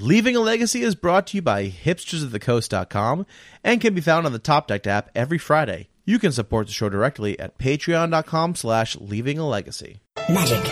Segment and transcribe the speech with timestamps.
[0.00, 3.26] Leaving a Legacy is brought to you by hipstersofthecoast.com
[3.62, 5.88] and can be found on the Top Deck app every Friday.
[6.06, 10.00] You can support the show directly at patreon.com slash leaving a legacy.
[10.30, 10.64] Magic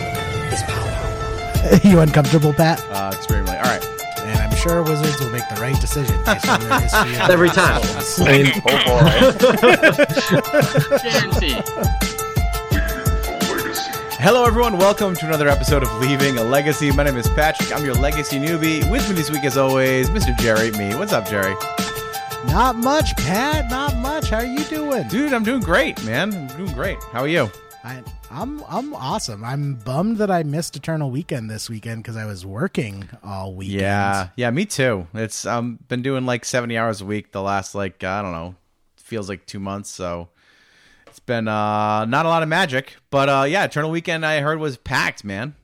[0.51, 1.79] is power.
[1.87, 2.83] you uncomfortable, Pat?
[2.89, 3.55] Uh, extremely.
[3.55, 3.85] All right.
[4.21, 7.49] And I'm sure Wizards will make the right decision based on their history of Every
[7.49, 7.81] time.
[8.17, 8.51] I mean,
[11.51, 12.08] Guarantee.
[14.21, 14.77] Hello, everyone.
[14.77, 16.91] Welcome to another episode of Leaving a Legacy.
[16.91, 17.73] My name is Patrick.
[17.73, 18.89] I'm your legacy newbie.
[18.91, 20.37] With me this week, as always, Mr.
[20.39, 20.71] Jerry.
[20.71, 20.93] Me.
[20.93, 21.55] What's up, Jerry?
[22.47, 23.71] Not much, Pat.
[23.71, 24.29] Not much.
[24.29, 25.07] How are you doing?
[25.07, 26.33] Dude, I'm doing great, man.
[26.33, 27.01] I'm doing great.
[27.13, 27.49] How are you?
[27.85, 29.41] I, I'm I'm awesome.
[29.41, 33.79] I'm bummed that I missed Eternal Weekend this weekend because I was working all weekend.
[33.79, 35.07] Yeah, yeah, me too.
[35.13, 38.55] It's um been doing like 70 hours a week the last like I don't know,
[38.97, 40.27] feels like 2 months, so
[41.29, 44.75] been uh not a lot of magic, but uh yeah, Eternal Weekend I heard was
[44.75, 45.55] packed, man.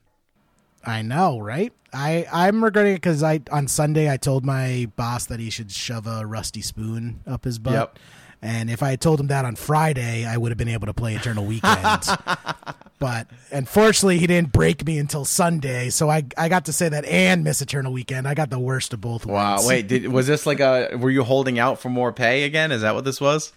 [0.84, 1.72] I know, right?
[1.92, 5.70] I I'm regretting it because I on Sunday I told my boss that he should
[5.70, 7.74] shove a rusty spoon up his butt.
[7.74, 7.98] Yep.
[8.42, 10.94] And if I had told him that on Friday, I would have been able to
[10.94, 12.04] play Eternal Weekend.
[12.98, 17.04] but unfortunately, he didn't break me until Sunday, so I I got to say that
[17.06, 18.28] and miss Eternal Weekend.
[18.28, 19.26] I got the worst of both.
[19.26, 19.66] Wow, worlds.
[19.66, 22.70] wait, did, was this like a were you holding out for more pay again?
[22.70, 23.52] Is that what this was?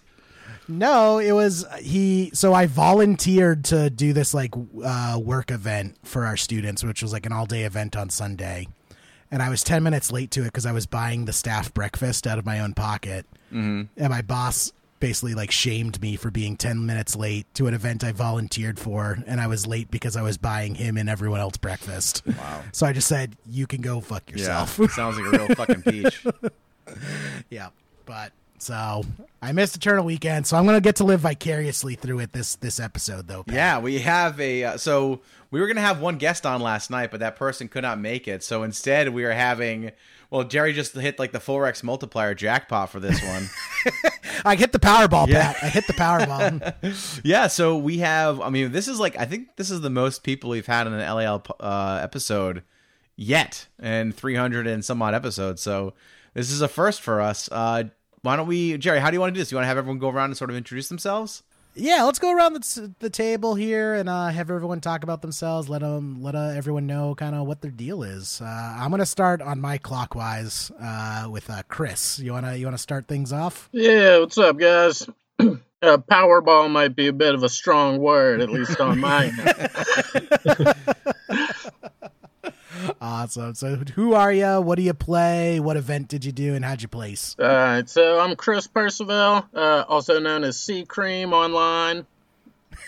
[0.70, 2.30] No, it was he.
[2.32, 7.12] So I volunteered to do this like uh, work event for our students, which was
[7.12, 8.68] like an all day event on Sunday.
[9.30, 12.26] And I was 10 minutes late to it because I was buying the staff breakfast
[12.26, 13.26] out of my own pocket.
[13.52, 13.82] Mm-hmm.
[13.96, 18.04] And my boss basically like shamed me for being 10 minutes late to an event
[18.04, 19.18] I volunteered for.
[19.26, 22.22] And I was late because I was buying him and everyone else breakfast.
[22.26, 22.62] Wow.
[22.72, 24.78] So I just said, you can go fuck yourself.
[24.78, 26.24] Yeah, sounds like a real fucking peach.
[27.50, 27.68] Yeah,
[28.04, 29.02] but so
[29.42, 32.78] I missed Eternal Weekend, so I'm gonna get to live vicariously through it this this
[32.78, 33.42] episode though.
[33.44, 33.54] Pat.
[33.54, 37.10] Yeah, we have a uh, so we were gonna have one guest on last night,
[37.10, 38.42] but that person could not make it.
[38.42, 39.92] So instead, we are having.
[40.30, 43.48] Well, Jerry just hit like the full Rex multiplier jackpot for this one.
[44.44, 45.52] I hit the Powerball, Yeah.
[45.54, 45.64] Pat.
[45.64, 47.20] I hit the Powerball.
[47.24, 48.40] yeah, so we have.
[48.40, 50.92] I mean, this is like I think this is the most people we've had in
[50.92, 52.62] an LAL uh, episode
[53.16, 55.62] yet, and 300 and some odd episodes.
[55.62, 55.94] So
[56.34, 57.48] this is a first for us.
[57.50, 57.84] Uh,
[58.22, 59.00] why don't we, Jerry?
[59.00, 59.50] How do you want to do this?
[59.50, 61.42] You want to have everyone go around and sort of introduce themselves?
[61.74, 65.68] yeah, let's go around the, the table here and uh, have everyone talk about themselves.
[65.68, 68.40] Let them let uh, everyone know kind of what their deal is.
[68.40, 68.46] Uh,
[68.78, 72.18] I'm gonna start on my clockwise uh, with uh, Chris.
[72.18, 73.68] You wanna you wanna start things off?
[73.72, 75.08] Yeah, what's up, guys?
[75.38, 80.74] uh, Powerball might be a bit of a strong word, at least on my end.
[83.30, 83.54] Awesome.
[83.54, 84.60] So who are you?
[84.60, 85.60] What do you play?
[85.60, 86.56] What event did you do?
[86.56, 87.36] And how'd you place?
[87.38, 92.06] All right, so I'm Chris Percival, uh, also known as Sea Cream online.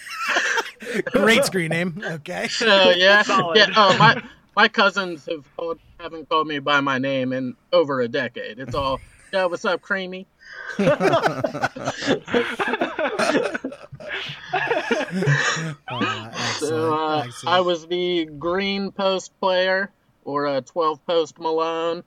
[1.13, 2.03] Great screen name.
[2.05, 2.49] Okay.
[2.49, 3.57] So yeah, Solid.
[3.57, 3.67] yeah.
[3.77, 4.21] Oh, my
[4.57, 8.59] my cousins have called, haven't called me by my name in over a decade.
[8.59, 9.01] It's all,
[9.33, 10.27] yeah, what's up, Creamy?
[10.79, 11.69] Uh.
[16.59, 17.27] So uh.
[17.47, 19.93] I was the green post player,
[20.25, 22.03] or a 12 post Malone,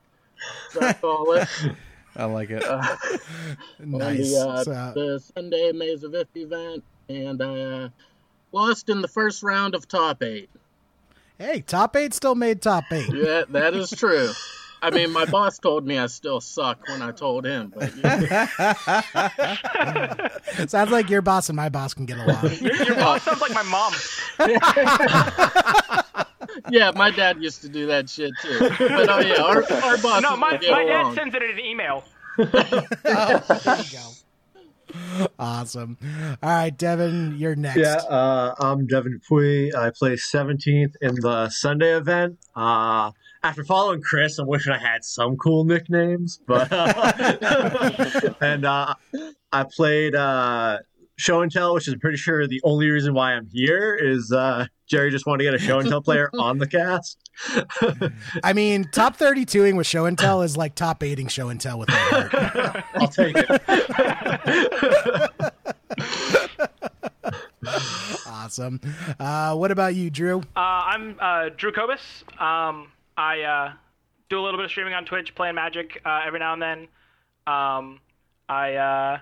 [0.76, 1.48] as I call it.
[2.16, 2.64] I like it.
[2.64, 2.96] Uh,
[3.80, 4.32] nice.
[4.32, 7.90] the, uh, So- the Sunday Maze of Ith event, and I uh,
[8.52, 10.50] lost in the first round of top eight.
[11.38, 13.10] hey, top eight still made top eight.
[13.14, 14.30] Yeah, that is true.
[14.82, 18.46] I mean, my boss told me I still suck when I told him, but yeah.
[20.68, 22.52] Sounds like your boss and my boss can get along.
[22.62, 23.94] your, your boss sounds like my mom.
[26.72, 28.58] Yeah, my dad used to do that shit too.
[28.60, 31.16] But oh yeah, our, our bosses No, my, my dad along.
[31.16, 32.04] sends it in an email.
[32.38, 34.12] oh, there you go.
[35.38, 35.98] Awesome.
[36.42, 37.78] All right, Devin, you're next.
[37.78, 39.76] Yeah, uh, I'm Devin Dupuy.
[39.76, 42.38] I placed 17th in the Sunday event.
[42.56, 43.12] Uh,
[43.44, 46.72] after following Chris, I'm wishing I had some cool nicknames, but
[48.42, 48.94] and uh,
[49.52, 50.80] I played uh,
[51.18, 54.68] show and tell, which is pretty sure the only reason why I'm here is uh,
[54.88, 57.18] Jerry just wanted to get a show and tell player on the cast.
[58.44, 61.80] I mean, top 32ing with show and tell is like top 8ing show and tell
[61.80, 62.84] with my.
[62.96, 63.62] I'll take it.
[68.28, 68.80] awesome.
[69.20, 70.40] Uh, what about you, Drew?
[70.56, 72.24] Uh, I'm uh, Drew Kobus.
[72.42, 73.74] Um, I uh,
[74.30, 76.88] do a little bit of streaming on Twitch, playing Magic uh, every now and then.
[77.48, 78.00] Um,
[78.48, 79.20] I uh,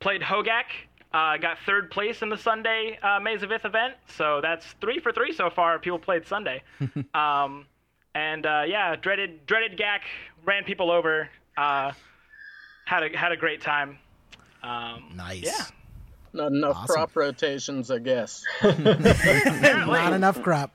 [0.00, 0.64] played Hogak.
[1.12, 5.00] Uh, got third place in the Sunday uh, Maze of Ith event, so that's three
[5.00, 5.78] for three so far.
[5.80, 6.62] People played Sunday,
[7.14, 7.66] um,
[8.14, 10.02] and uh, yeah, dreaded dreaded Gak
[10.44, 11.28] ran people over.
[11.56, 11.92] Uh,
[12.84, 13.98] had a had a great time.
[14.62, 15.42] Um, Nice.
[15.44, 15.64] Yeah.
[16.32, 16.94] Not enough Awesome.
[16.94, 18.44] crop rotations, I guess.
[18.62, 20.70] Not enough crop.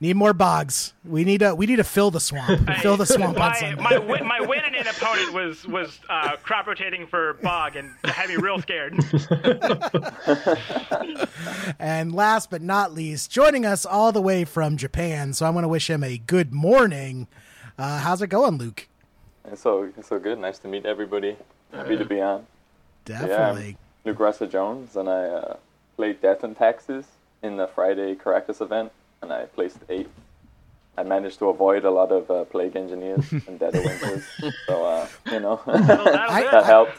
[0.00, 0.92] N- Need more bogs.
[1.04, 2.68] We need to we need to fill the swamp.
[2.82, 3.82] Fill the swamp on my, Sunday.
[3.82, 7.92] my, win, my win and an opponent was was uh, crop rotating for bog and
[8.04, 8.98] had me real scared.
[11.78, 15.32] And last but not least, joining us all the way from Japan.
[15.32, 17.26] So I want to wish him a good morning.
[17.78, 18.88] Uh, how's it going, Luke?
[19.50, 20.38] It's so it's so good.
[20.38, 21.36] Nice to meet everybody.
[21.72, 22.46] Happy to be on.
[23.04, 23.76] Definitely.
[24.04, 25.56] Yeah, Luke Russell Jones, and I uh,
[25.96, 27.06] played Death and Taxes
[27.42, 30.10] in the Friday Karakas event, and I placed eighth.
[30.98, 34.24] I managed to avoid a lot of uh, plague engineers and dead of winters,
[34.66, 36.50] so uh, you know That'll do I- it.
[36.52, 36.92] that helped.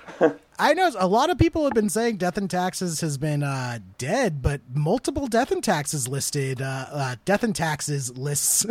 [0.60, 3.78] I know a lot of people have been saying Death and Taxes has been uh,
[4.00, 8.66] dead, but multiple Death and Taxes listed, uh, uh, Death and Taxes lists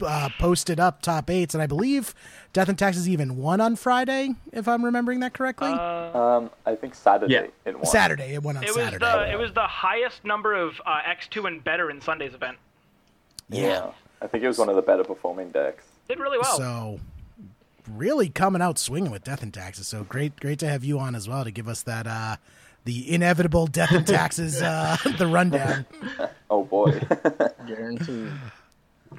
[0.00, 2.14] uh, posted up top eights, and I believe
[2.54, 5.68] Death and Taxes even won on Friday, if I'm remembering that correctly.
[5.68, 7.46] Um, I think Saturday Yeah.
[7.66, 7.84] it won.
[7.84, 9.04] Saturday, it won on It was Saturday.
[9.04, 12.56] the it was the highest number of uh, X2 and better in Sunday's event.
[13.48, 13.90] Yeah,
[14.20, 15.84] I think it was one of the better performing decks.
[16.08, 16.56] Did really well.
[16.56, 17.00] So
[17.90, 19.86] really coming out swinging with Death and Taxes.
[19.86, 22.36] So great, great to have you on as well to give us that uh,
[22.84, 25.86] the inevitable Death and Taxes uh, the rundown.
[26.50, 26.98] Oh boy.
[27.66, 28.32] Guaranteed.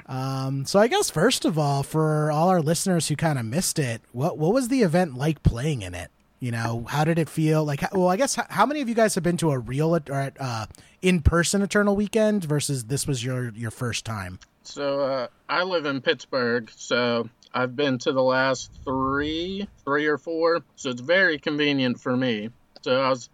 [0.08, 3.78] Um, so I guess first of all, for all our listeners who kind of missed
[3.78, 6.10] it, what what was the event like playing in it?
[6.40, 7.64] You know, how did it feel?
[7.64, 9.94] Like, well, I guess how, how many of you guys have been to a real
[9.96, 10.66] or at, uh,
[11.02, 14.40] in person Eternal Weekend versus this was your your first time?
[14.64, 20.18] So uh, I live in Pittsburgh, so I've been to the last three, three or
[20.18, 20.62] four.
[20.76, 22.50] So it's very convenient for me.
[22.84, 23.30] So I was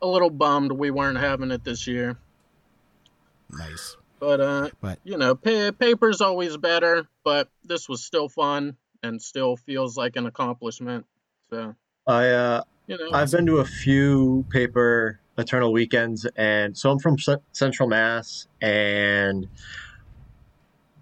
[0.00, 2.16] a little bummed we weren't having it this year,
[3.50, 7.06] Nice, but uh, but you know, pa- paper's always better.
[7.24, 11.06] But this was still fun and still feels like an accomplishment.
[11.50, 11.74] So
[12.06, 16.98] I uh, you know, I've been to a few paper Eternal weekends, and so I'm
[16.98, 19.48] from C- Central Mass, and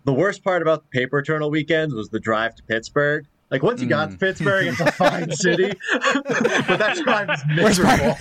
[0.05, 3.27] the worst part about the paper Eternal weekends was the drive to Pittsburgh.
[3.51, 4.21] Like once you got to mm.
[4.21, 8.17] Pittsburgh, it's a fine city, but that drive is miserable.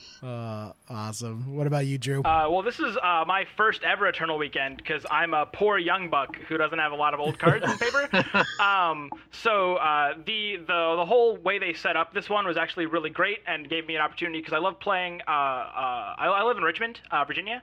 [0.24, 1.54] uh, awesome.
[1.54, 2.22] What about you, Drew?
[2.22, 6.08] Uh, well, this is uh, my first ever Eternal Weekend because I'm a poor young
[6.08, 8.08] buck who doesn't have a lot of old cards in paper.
[8.60, 12.86] Um, so uh, the the the whole way they set up this one was actually
[12.86, 15.20] really great and gave me an opportunity because I love playing.
[15.26, 17.62] Uh, uh, I, I live in Richmond, uh, Virginia,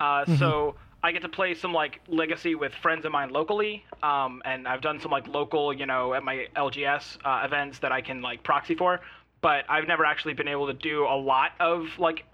[0.00, 4.42] uh, so I get to play some like Legacy with friends of mine locally, um,
[4.44, 8.00] and I've done some like local, you know, at my LGS uh, events that I
[8.00, 9.00] can like proxy for.
[9.42, 12.24] But I've never actually been able to do a lot of like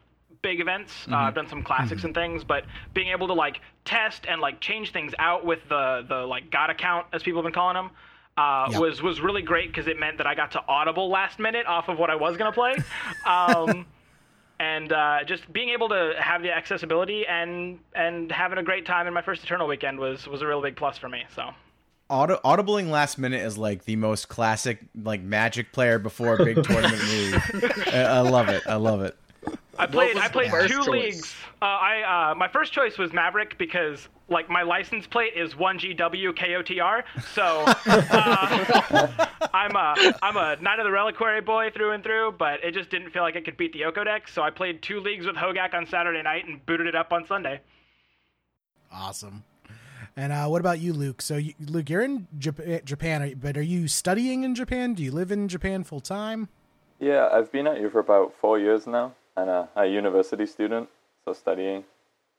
[0.43, 0.93] big events.
[1.11, 2.65] Uh, I've done some classics and things, but
[2.95, 6.71] being able to like test and like change things out with the the like God
[6.71, 7.91] account as people have been calling them.
[8.37, 8.81] Uh, Yep.
[8.81, 11.89] was was really great because it meant that I got to audible last minute off
[11.89, 12.77] of what I was gonna play,
[13.27, 13.87] um,
[14.61, 19.07] and uh, just being able to have the accessibility and and having a great time
[19.09, 21.25] in my first Eternal weekend was was a real big plus for me.
[21.35, 21.51] So
[22.11, 26.63] Auto- audibling last minute is like the most classic like magic player before a big
[26.65, 27.85] tournament move.
[27.93, 28.63] I, I love it.
[28.67, 29.17] I love it.
[29.79, 30.89] I played I played two choice?
[30.89, 31.37] leagues.
[31.63, 35.79] Uh, I uh, my first choice was Maverick because like my license plate is one
[35.79, 42.03] GW KOTR, so uh, I'm a I'm a Knight of the Reliquary boy through and
[42.03, 42.35] through.
[42.39, 44.83] But it just didn't feel like I could beat the Oko deck, so I played
[44.83, 47.61] two leagues with Hogak on Saturday night and booted it up on Sunday.
[48.91, 49.45] Awesome.
[50.19, 51.23] And uh, what about you, Luke?
[51.23, 54.95] So, you, Luke, you're in Jap- Japan, but are you studying in Japan?
[54.95, 56.49] Do you live in Japan full time?
[56.99, 60.88] Yeah, I've been at you for about four years now, and uh, a university student,
[61.25, 61.85] so studying,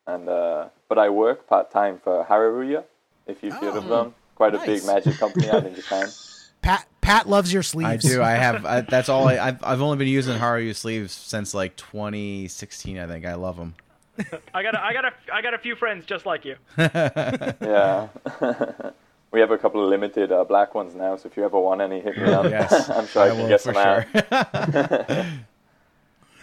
[0.05, 2.83] and uh, but I work part time for Hareruya,
[3.27, 4.13] if you've heard of them.
[4.35, 6.09] Quite a big magic company out in Japan.
[6.61, 8.05] Pat Pat loves your sleeves.
[8.05, 8.21] I do.
[8.21, 8.65] I have.
[8.73, 9.29] I, that's all.
[9.29, 12.99] I, I've I've only been using Haru sleeves since like 2016.
[12.99, 13.25] I think.
[13.25, 13.75] I love them.
[14.53, 16.55] I got a, I got a, I got a few friends just like you.
[16.77, 18.07] Yeah.
[19.31, 21.81] we have a couple of limited uh, black ones now, so if you ever want
[21.81, 22.45] any, hit me up.
[22.45, 25.25] Yes, I'm sure I, I can get for some out.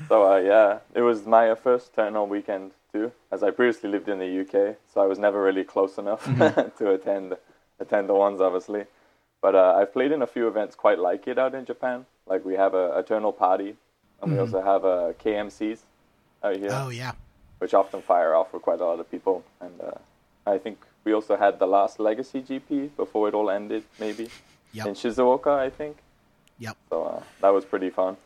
[0.08, 4.08] So uh, yeah, it was my uh, first Eternal weekend too, as I previously lived
[4.08, 6.24] in the UK, so I was never really close enough
[6.78, 7.36] to attend
[7.80, 8.84] attend the ones, obviously.
[9.40, 12.06] But uh, I've played in a few events quite like it out in Japan.
[12.26, 13.76] Like we have a Eternal Party,
[14.20, 15.80] and we also have a KMCs
[16.42, 17.12] out here, Oh yeah.
[17.58, 19.44] Which often fire off for quite a lot of people.
[19.60, 19.92] And uh,
[20.46, 24.28] I think we also had the last Legacy GP before it all ended, maybe
[24.72, 24.86] Yep.
[24.88, 25.96] in Shizuoka, I think.
[26.58, 26.76] Yep.
[26.90, 28.16] So uh, that was pretty fun.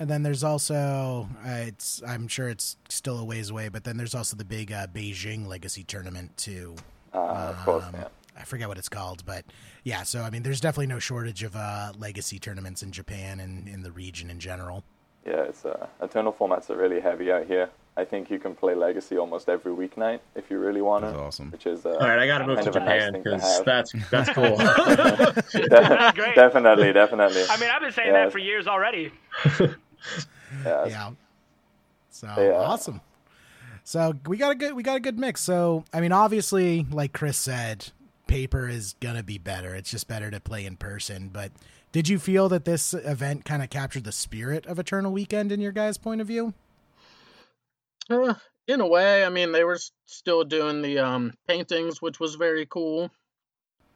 [0.00, 3.96] And then there's also uh, it's I'm sure it's still a ways away, but then
[3.96, 6.76] there's also the big uh, Beijing Legacy tournament too.
[7.12, 8.08] Uh, of course, Um, yeah.
[8.38, 9.44] I forget what it's called, but
[9.82, 10.04] yeah.
[10.04, 13.82] So I mean, there's definitely no shortage of uh, legacy tournaments in Japan and in
[13.82, 14.84] the region in general.
[15.26, 17.68] Yeah, it's uh, eternal formats are really heavy out here.
[17.98, 21.08] I think you can play Legacy almost every weeknight if you really want to.
[21.08, 21.50] That's awesome.
[21.50, 23.42] Which is uh, All right, I got to move to of a nice Japan because
[23.42, 23.64] have.
[23.64, 24.56] that's that's cool.
[24.56, 26.34] De- great.
[26.36, 27.42] definitely, definitely.
[27.50, 28.24] I mean, I've been saying Yeah.
[28.24, 29.10] that for years already.
[29.60, 31.10] yeah, Yeah.
[32.10, 32.52] So Yeah.
[32.56, 33.00] awesome.
[33.84, 35.40] So we got a good we got a good mix.
[35.40, 37.90] So I mean, obviously, like Chris said,
[38.26, 39.74] paper is gonna be better.
[39.74, 41.30] It's just better to play in person.
[41.32, 41.52] But
[41.90, 45.60] did you feel that this event kind of captured the spirit of Eternal Weekend in
[45.60, 46.54] your guys' point of view?
[48.10, 48.34] Uh,
[48.66, 52.66] in a way, I mean, they were still doing the um, paintings, which was very
[52.66, 53.10] cool.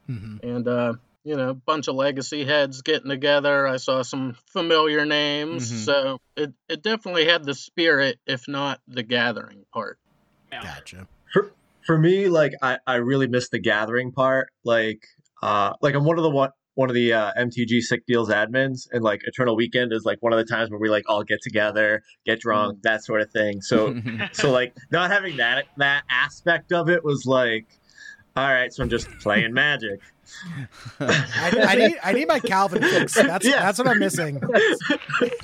[0.07, 0.93] hmm And, uh,
[1.23, 3.65] you know, a bunch of legacy heads getting together.
[3.65, 5.71] I saw some familiar names.
[5.71, 5.85] Mhm.
[5.85, 9.99] So it, it definitely had the spirit, if not the gathering part.
[10.51, 11.07] Gotcha.
[11.31, 11.51] for,
[11.85, 14.49] for me, like I, I really miss the gathering part.
[14.63, 15.03] Like
[15.41, 18.87] uh like I'm one of the one one of the uh, MTG Sick Deals admins,
[18.91, 21.39] and like Eternal Weekend is like one of the times where we like all get
[21.41, 23.61] together, get drunk, that sort of thing.
[23.61, 23.95] So
[24.31, 27.67] so like not having that that aspect of it was like,
[28.35, 29.99] all right, so I'm just playing Magic.
[30.99, 33.13] I, I need I need my Calvin fix.
[33.21, 33.59] That's Yeah.
[33.61, 34.39] that's what I'm missing.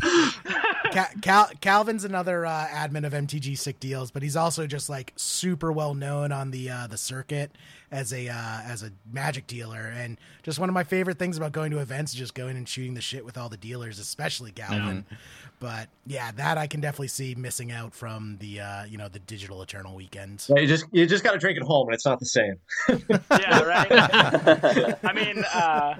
[0.91, 5.13] Ca- Cal- Calvin's another uh, admin of MTG Sick Deals, but he's also just like
[5.15, 7.51] super well known on the uh, the circuit
[7.91, 11.51] as a uh, as a Magic dealer, and just one of my favorite things about
[11.51, 14.51] going to events is just going and shooting the shit with all the dealers, especially
[14.51, 15.05] Calvin.
[15.59, 19.19] But yeah, that I can definitely see missing out from the uh, you know the
[19.19, 20.49] digital Eternal weekends.
[20.55, 22.55] You just you just got to drink at home, and it's not the same.
[23.31, 23.91] Yeah, right.
[25.03, 25.95] I mean, uh,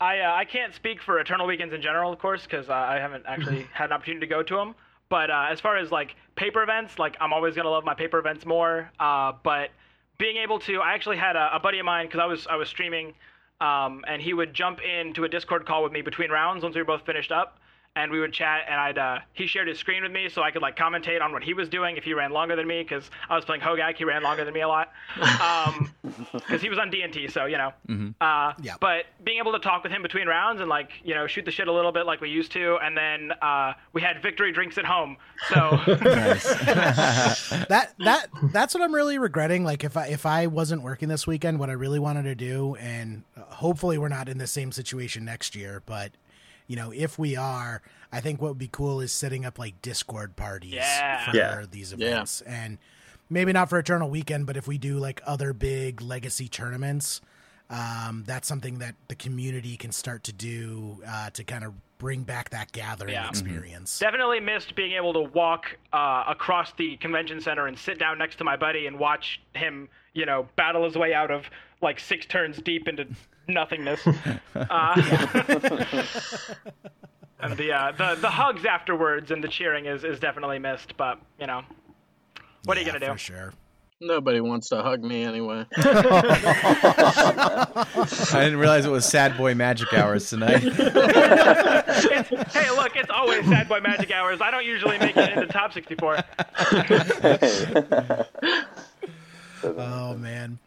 [0.00, 2.96] I uh, I can't speak for Eternal Weekends in general, of course, because uh, I
[2.96, 4.74] haven't actually had an opportunity to go to them.
[5.08, 8.18] But uh, as far as like paper events, like I'm always gonna love my paper
[8.18, 8.90] events more.
[8.98, 9.70] Uh, but
[10.18, 12.56] being able to, I actually had a, a buddy of mine because I was I
[12.56, 13.14] was streaming,
[13.60, 16.80] um, and he would jump into a Discord call with me between rounds once we
[16.80, 17.58] were both finished up.
[17.96, 20.50] And we would chat, and I'd uh, he shared his screen with me, so I
[20.52, 23.10] could like commentate on what he was doing if he ran longer than me, because
[23.28, 24.92] I was playing Hogak, he ran longer than me a lot,
[26.32, 27.72] because he was on DNT, so you know.
[28.20, 28.74] Uh, Yeah.
[28.80, 31.50] But being able to talk with him between rounds and like you know shoot the
[31.50, 34.76] shit a little bit like we used to, and then uh, we had victory drinks
[34.78, 35.16] at home.
[35.48, 35.56] So
[37.68, 39.64] that that that's what I'm really regretting.
[39.64, 42.74] Like if I if I wasn't working this weekend, what I really wanted to do,
[42.76, 46.12] and hopefully we're not in the same situation next year, but
[46.66, 47.82] you know if we are,
[48.12, 51.30] I think what would be cool is setting up like Discord parties Yeah.
[51.30, 51.64] for Yeah.
[51.70, 52.78] these events, and
[53.30, 57.20] maybe not for Eternal Weekend, but if we do like other big legacy tournaments.
[57.68, 62.22] Um, that's something that the community can start to do uh, to kind of bring
[62.22, 63.24] back that gathering Yeah.
[63.24, 63.30] Mhm.
[63.30, 63.98] experience.
[63.98, 68.36] definitely missed being able to walk uh, across the convention center and sit down next
[68.36, 71.50] to my buddy and watch him, you know, battle his way out of
[71.82, 73.04] like six turns deep into
[73.48, 74.00] nothingness.
[74.56, 74.94] Uh,
[77.40, 80.96] and the, uh, the the hugs afterwards and the cheering is, is definitely missed.
[80.96, 81.62] But you know,
[82.64, 83.12] what are you gonna do?
[83.12, 83.52] For sure.
[84.00, 85.66] Nobody wants to hug me anyway.
[85.76, 85.84] I
[88.32, 90.58] didn't realize it was Sad Boy Magic Hours tonight.
[90.62, 90.70] Hey,
[92.70, 94.40] look, it's always Sad Boy Magic Hours.
[94.40, 96.18] I don't usually make it into top 64.
[99.64, 100.58] Oh man.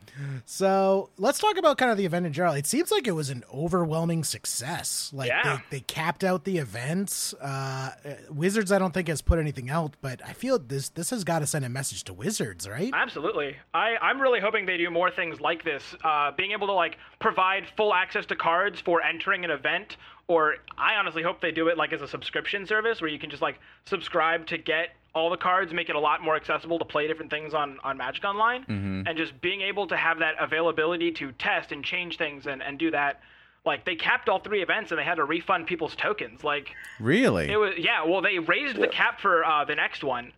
[0.45, 2.53] So let's talk about kind of the event in general.
[2.53, 5.11] It seems like it was an overwhelming success.
[5.13, 5.57] Like Yeah.
[5.69, 7.33] they, they capped out the events.
[7.35, 7.91] Uh,
[8.29, 11.39] Wizards, I don't think has put anything out, but I feel this this has got
[11.39, 12.91] to send a message to Wizards, right?
[12.93, 13.55] Absolutely.
[13.73, 15.83] I, I'm really hoping they do more things like this.
[16.03, 19.97] Uh, being able to like provide full access to cards for entering an event,
[20.27, 23.29] or I honestly hope they do it like as a subscription service where you can
[23.29, 26.85] just like subscribe to get all the cards, make it a lot more accessible to
[26.85, 28.63] play different things on, on Magic Online,
[29.07, 32.77] and just being able to have that availability to test and change things and, and
[32.77, 33.21] do that.
[33.65, 36.43] Like they capped all three events and they had to refund people's tokens.
[36.43, 37.49] Like really?
[37.51, 38.05] it was yeah.
[38.05, 40.31] Well, they raised the cap for uh, the next one,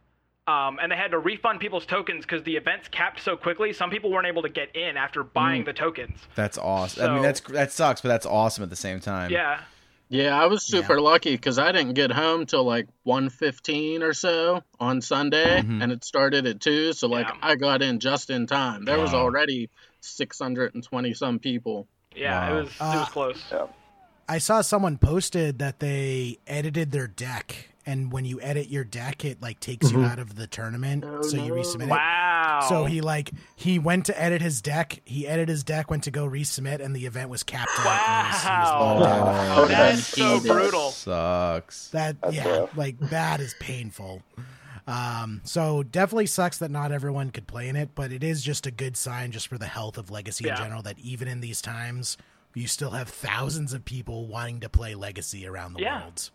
[0.47, 3.73] um, and they had to refund people's tokens because the events capped so quickly.
[3.73, 6.17] Some people weren't able to get in after buying the tokens.
[6.35, 7.09] That's awesome.
[7.09, 9.29] I mean, that's that sucks, but that's awesome at the same time.
[9.31, 9.61] Yeah,
[10.13, 14.61] Yeah, I was super lucky because I didn't get home till like 1.15 or so
[14.77, 17.35] on Sunday, and it started at 2, so like Yeah.
[17.41, 18.83] I got in just in time.
[18.83, 19.69] There was already
[20.01, 21.87] 620 some people.
[22.13, 22.49] yeah.
[22.51, 22.57] Wow.
[22.57, 23.43] It was it Uh, was close.
[23.51, 23.67] Yeah.
[24.27, 29.25] I saw someone posted that they edited their deck, and when you edit your deck,
[29.25, 31.55] it like takes you out of the tournament, Oh, so you no.
[31.55, 31.89] resubmit it.
[31.89, 32.65] Wow.
[32.69, 35.01] So he like he went to edit his deck.
[35.05, 37.87] He edited his deck, went to go resubmit, and the event was capped out.
[37.87, 38.99] and he was- he was Wow.
[38.99, 39.57] locked out.
[39.57, 40.51] Oh, That's so Jesus.
[40.51, 40.91] brutal.
[40.91, 41.87] Sucks.
[41.89, 42.77] That That's yeah, rough.
[42.77, 44.21] like that is painful.
[44.87, 48.65] Um, so definitely sucks that not everyone could play in it, but it is just
[48.65, 50.55] a good sign just for the health of Legacy Yeah.
[50.57, 52.17] in general that even in these times,
[52.53, 56.01] you still have thousands of people wanting to play Legacy around the Yeah.
[56.01, 56.31] world.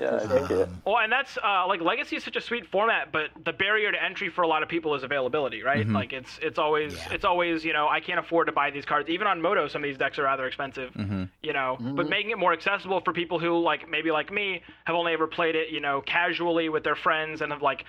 [0.00, 0.62] Yeah, I think it.
[0.68, 3.92] Um, well, and that's uh, like Legacy is such a sweet format, but the barrier
[3.92, 5.84] to entry for a lot of people is availability, right?
[5.84, 5.94] Mm-hmm.
[5.94, 7.12] Like it's it's always Yeah.
[7.12, 9.08] it's always you know I can't afford to buy these cards.
[9.10, 11.24] Even on Moto, some of these decks are rather expensive, mm-hmm.
[11.42, 11.76] you know.
[11.80, 11.96] Mm-hmm.
[11.96, 15.26] But making it more accessible for people who like maybe like me have only ever
[15.26, 17.84] played it, you know, casually with their friends and have like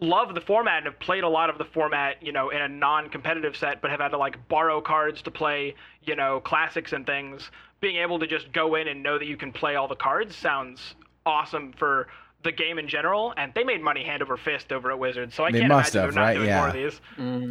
[0.00, 2.68] love the format and have played a lot of the format, you know, in a
[2.68, 7.06] non-competitive set, but have had to like borrow cards to play, you know, classics and
[7.06, 7.50] things.
[7.80, 10.36] Being able to just go in and know that you can play all the cards
[10.36, 10.94] sounds
[11.26, 12.08] awesome for
[12.42, 13.32] the game in general.
[13.36, 15.94] And they made money hand over fist over at Wizards, so I They can't must
[15.94, 16.34] imagine have, they're not right?
[16.34, 16.58] doing Yeah.
[16.58, 17.00] more of these.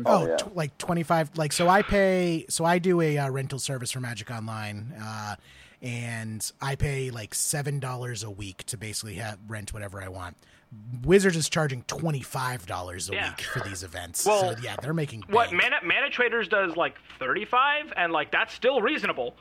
[0.05, 0.35] Oh, yeah.
[0.37, 3.99] tw- like 25 like so I pay so I do a uh, rental service for
[4.01, 5.35] Magic Online uh
[5.83, 10.37] and I pay like $7 a week to basically have rent whatever I want.
[11.03, 13.29] Wizards is charging $25 a Yeah.
[13.29, 14.25] week for these events.
[14.25, 15.51] Well, so yeah, they're making What.
[15.51, 19.35] Mana Mana Traders does like 35, and like that's still reasonable.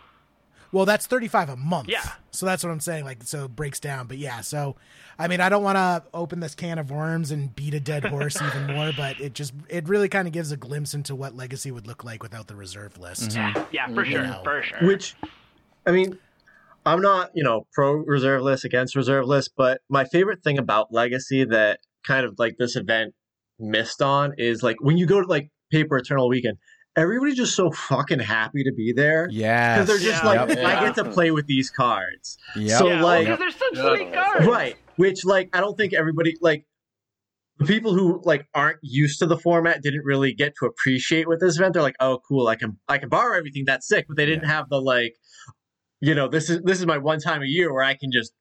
[0.72, 1.88] Well, that's 35 a month.
[1.88, 2.02] Yeah.
[2.30, 4.76] So that's what I'm saying like so it breaks down, but yeah, so
[5.18, 8.04] I mean, I don't want to open this can of worms and beat a dead
[8.04, 11.36] horse even more, but it just it really kind of gives a glimpse into what
[11.36, 13.34] legacy would look like without the reserve list.
[13.34, 13.52] Yeah,
[13.94, 14.40] for sure, know.
[14.44, 14.86] for sure.
[14.86, 15.14] Which,
[15.86, 16.18] I mean,
[16.86, 20.92] I'm not, you know, pro reserve list against reserve list, but my favorite thing about
[20.92, 23.12] Legacy that kind of like this event
[23.58, 26.56] missed on is like when you go to like Paper Eternal Weekend,
[26.96, 29.28] everybody's just so fucking happy to be there.
[29.30, 29.76] Yeah.
[29.76, 30.28] Because they're just Yeah.
[30.42, 30.58] like, Yep.
[30.66, 32.36] I get to play with these cards.
[32.56, 32.78] Yep.
[32.78, 33.94] So, yeah, like, because they're such Yeah.
[33.96, 34.46] sweet cards.
[34.46, 34.76] Right.
[34.96, 36.66] Which like I don't think everybody like
[37.58, 41.40] the people who like aren't used to the format didn't really get to appreciate with
[41.40, 41.74] this event.
[41.74, 44.06] They're like, oh cool, I can I can borrow everything, that's sick.
[44.08, 45.14] But they didn't have the like,
[46.00, 48.32] you know, this is this is my one time a year where I can just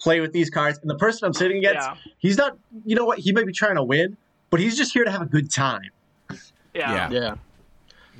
[0.00, 0.78] play with these cards.
[0.80, 3.52] And the person I'm sitting against, Yeah, he's not you know what, he might be
[3.52, 4.16] trying to win,
[4.50, 5.90] but he's just here to have a good time.
[6.74, 7.10] yeah.
[7.10, 7.34] Yeah.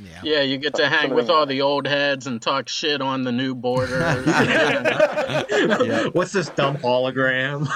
[0.01, 0.21] Yeah.
[0.23, 0.33] Yeah.
[0.39, 3.33] Yeah, you get to hang with all the old heads and talk shit on the
[3.33, 4.27] new borders.
[5.29, 6.07] Yeah.
[6.13, 7.67] What's this dumb hologram?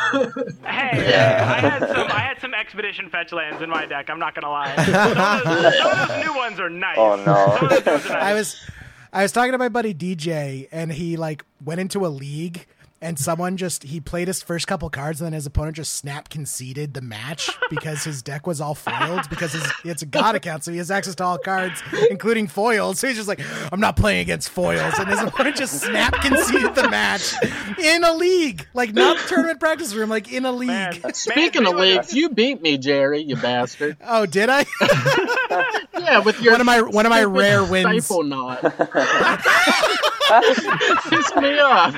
[0.64, 4.08] Hey, hey, I had some I had some expedition fetch lands in my deck.
[4.10, 4.74] I'm not gonna lie.
[4.76, 6.96] Some of those, some of those new ones are nice.
[6.98, 7.56] Oh, no.
[7.58, 8.22] Some of those ones are nice.
[8.22, 8.70] I was
[9.12, 12.66] I was talking to my buddy DJ and he like went into a league
[13.02, 16.28] and someone just he played his first couple cards and then his opponent just snap
[16.30, 20.64] conceded the match because his deck was all foiled because his, it's a god account
[20.64, 23.40] so he has access to all cards including foils so he's just like
[23.72, 27.34] I'm not playing against foils and his opponent just snap conceded the match
[27.78, 31.74] in a league like not tournament practice room like in a league Man, Speaking man,
[31.74, 33.96] of leagues, you beat me, Jerry, you bastard.
[34.06, 34.64] oh did I
[35.98, 38.08] Yeah, with your One of my- one of my stupid rare wins.
[38.08, 38.62] Stiflenought.
[41.10, 41.94] Pissed me off.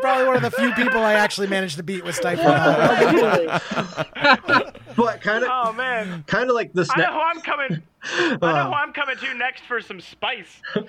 [0.00, 4.70] You're probably one of the few people I actually managed to beat with Stifle oh,
[4.96, 7.82] but kind of Oh man, kind of like the I know snap who I'm coming.
[8.02, 10.60] I know who I'm coming to next for some spice.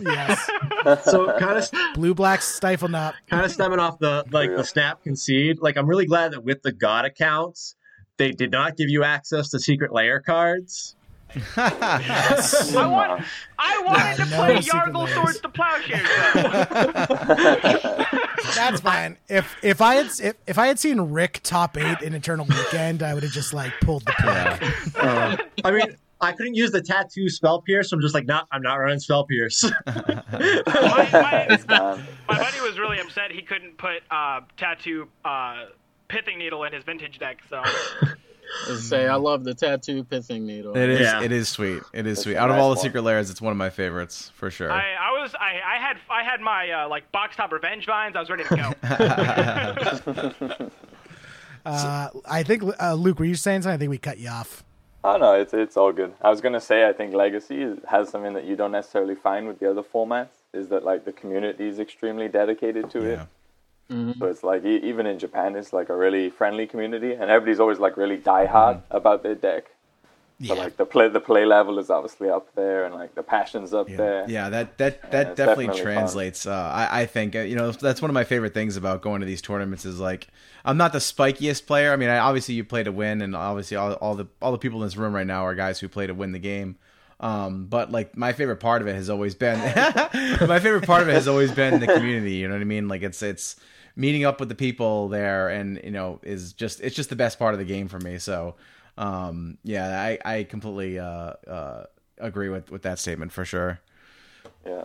[0.00, 0.50] yes.
[1.04, 5.58] So kind of blue black Stiflenought kind of stemming off the like the snap concede
[5.60, 7.74] like i'm really glad that with the god accounts
[8.16, 10.96] they did not give you access to secret layer cards
[11.56, 13.24] I want.
[13.58, 15.14] I wanted to play secret Yargle layers.
[15.14, 16.08] Swords to Plowshares.
[18.54, 19.16] That's fine.
[19.28, 23.02] If if I had if, if I had seen Rick top eight in Eternal Weekend,
[23.02, 24.62] I would have just like pulled the plug.
[24.96, 28.42] Uh, i mean i couldn't use the tattoo spell pierce so i'm just like nah
[28.52, 30.22] i'm not running spell pierce my,
[30.66, 31.58] my,
[32.28, 35.66] my buddy was really upset he couldn't put uh, tattoo uh,
[36.08, 37.38] pithing needle in his vintage deck.
[37.48, 38.16] So Let's
[38.78, 40.76] say I love the tattoo pithing needle.
[40.76, 41.00] It is.
[41.00, 41.22] Yeah.
[41.22, 41.82] It is sweet.
[41.92, 42.34] It is It's sweet.
[42.34, 42.82] a Out of nice all the one.
[42.84, 44.70] secret layers, it's one of my favorites for sure.
[44.72, 48.16] I, I was I, I had I had my uh, like box top revenge vines.
[48.16, 48.56] I was ready to
[50.56, 50.68] go.
[51.66, 53.74] Uh, I think uh, Luke, were you saying something?
[53.74, 54.64] I think we cut you off.
[55.04, 56.14] Oh no, it's it's all good.
[56.22, 59.58] I was gonna say I think Legacy has something that you don't necessarily find with
[59.58, 60.28] the other formats.
[60.54, 63.20] Is that like the community is extremely dedicated to it.
[63.88, 64.12] Yeah.
[64.18, 67.60] So it's like e- even in Japan, it's like a really friendly community, and everybody's
[67.60, 69.64] always like really diehard about their deck.
[70.40, 70.54] Yeah.
[70.54, 73.74] So like the play the play level is obviously up there, and like the passion's
[73.74, 74.24] up there.
[74.28, 76.46] Yeah, that that that definitely, definitely translates.
[76.46, 79.20] Uh, I I think uh, you know that's one of my favorite things about going
[79.20, 80.28] to these tournaments is like
[80.64, 81.92] I'm not the spikiest player.
[81.92, 84.58] I mean, I, obviously you play to win, and obviously all, all the all the
[84.58, 86.76] people in this room right now are guys who play to win the game.
[87.20, 89.58] Um, but like my favorite part of it has always been
[90.46, 92.34] my favorite part of it has always been the community.
[92.34, 92.86] You know what I mean?
[92.86, 93.56] Like it's it's
[93.98, 97.38] meeting up with the people there, and you know is just it's just the best
[97.38, 98.18] part of the game for me.
[98.18, 98.54] So
[98.96, 101.84] um, yeah, I I completely uh, uh,
[102.16, 103.80] agree with with that statement for sure.
[104.66, 104.84] Yeah,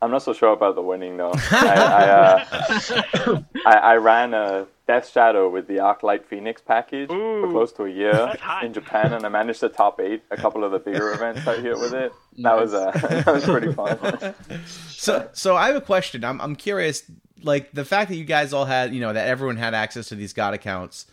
[0.00, 1.32] I'm not so sure about the winning though.
[1.50, 7.48] I, I, uh, I, I ran a Death Shadow with the Arclight Phoenix package for
[7.50, 10.72] close to a year in Japan, and I managed to top eight a couple of
[10.72, 12.12] the bigger events out here with it.
[12.38, 12.90] That was uh,
[13.24, 14.34] that was pretty fun.
[14.66, 16.24] So, so I have a question.
[16.24, 17.04] I'm, I'm curious.
[17.44, 20.14] Like the fact that you guys all had, you know, that everyone had access to
[20.14, 21.06] these God accounts.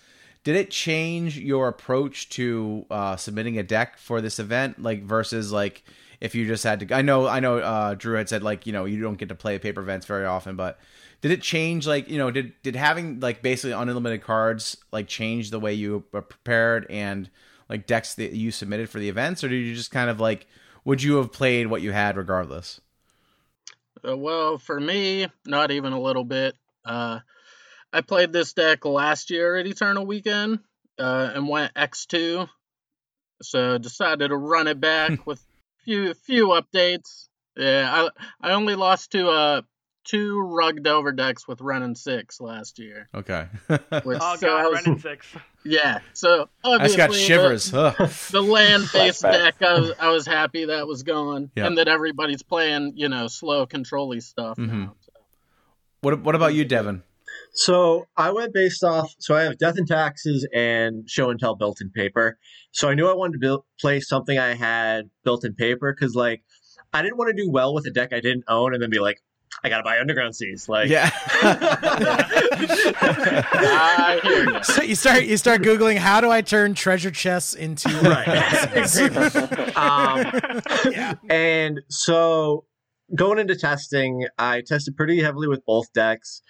[0.43, 5.51] Did it change your approach to uh, submitting a deck for this event, like versus
[5.51, 5.83] like
[6.21, 6.95] if you just had to?
[6.95, 7.57] I know, I know.
[7.57, 10.25] Uh, Drew had said like you know you don't get to play paper events very
[10.25, 10.79] often, but
[11.21, 15.51] did it change like you know did did having like basically unlimited cards like change
[15.51, 17.29] the way you prepared and
[17.67, 20.47] like decks that you submitted for the events, or did you just kind of like
[20.85, 22.79] would you have played what you had regardless?
[24.07, 26.55] Uh, well, for me, not even a little bit.
[26.85, 27.19] Uh,
[27.91, 30.59] I played this deck last year at Eternal Weekend
[30.99, 32.47] uh, and went X2,
[33.41, 35.43] so decided to run it back with
[35.83, 37.27] few few updates.
[37.57, 38.09] Yeah,
[38.41, 39.61] I I only lost to uh
[40.09, 43.07] two Rug Delver decks with Wrenn and Six last year.
[43.13, 43.47] Okay.
[43.67, 45.27] Which, Oh so I god, was- Wrenn and Six.
[45.65, 47.73] yeah, so I just got shivers.
[47.73, 47.95] Ugh.
[48.31, 51.67] the land-based deck, I was, I was happy that was gone, Yeah.
[51.67, 54.67] and that everybody's playing, you know, slow, control-y stuff Mhm.
[54.71, 54.95] now.
[55.01, 55.11] So.
[56.01, 57.03] What What about you, Devin?
[57.53, 59.13] So I went based off.
[59.19, 62.37] So I have Death and Taxes and Show and Tell built in paper.
[62.71, 66.15] So I knew I wanted to build, play something I had built in paper because,
[66.15, 66.43] like,
[66.93, 68.99] I didn't want to do well with a deck I didn't own and then be
[68.99, 69.21] like,
[69.63, 70.69] I gotta buy Underground Seas.
[70.69, 71.09] Like, Yeah.
[72.71, 74.59] I hear you.
[74.63, 78.27] So you start you start googling how do I turn treasure chests into right.
[79.77, 80.25] um,
[81.29, 82.65] And so
[83.15, 86.41] going into testing, I tested pretty heavily with both decks,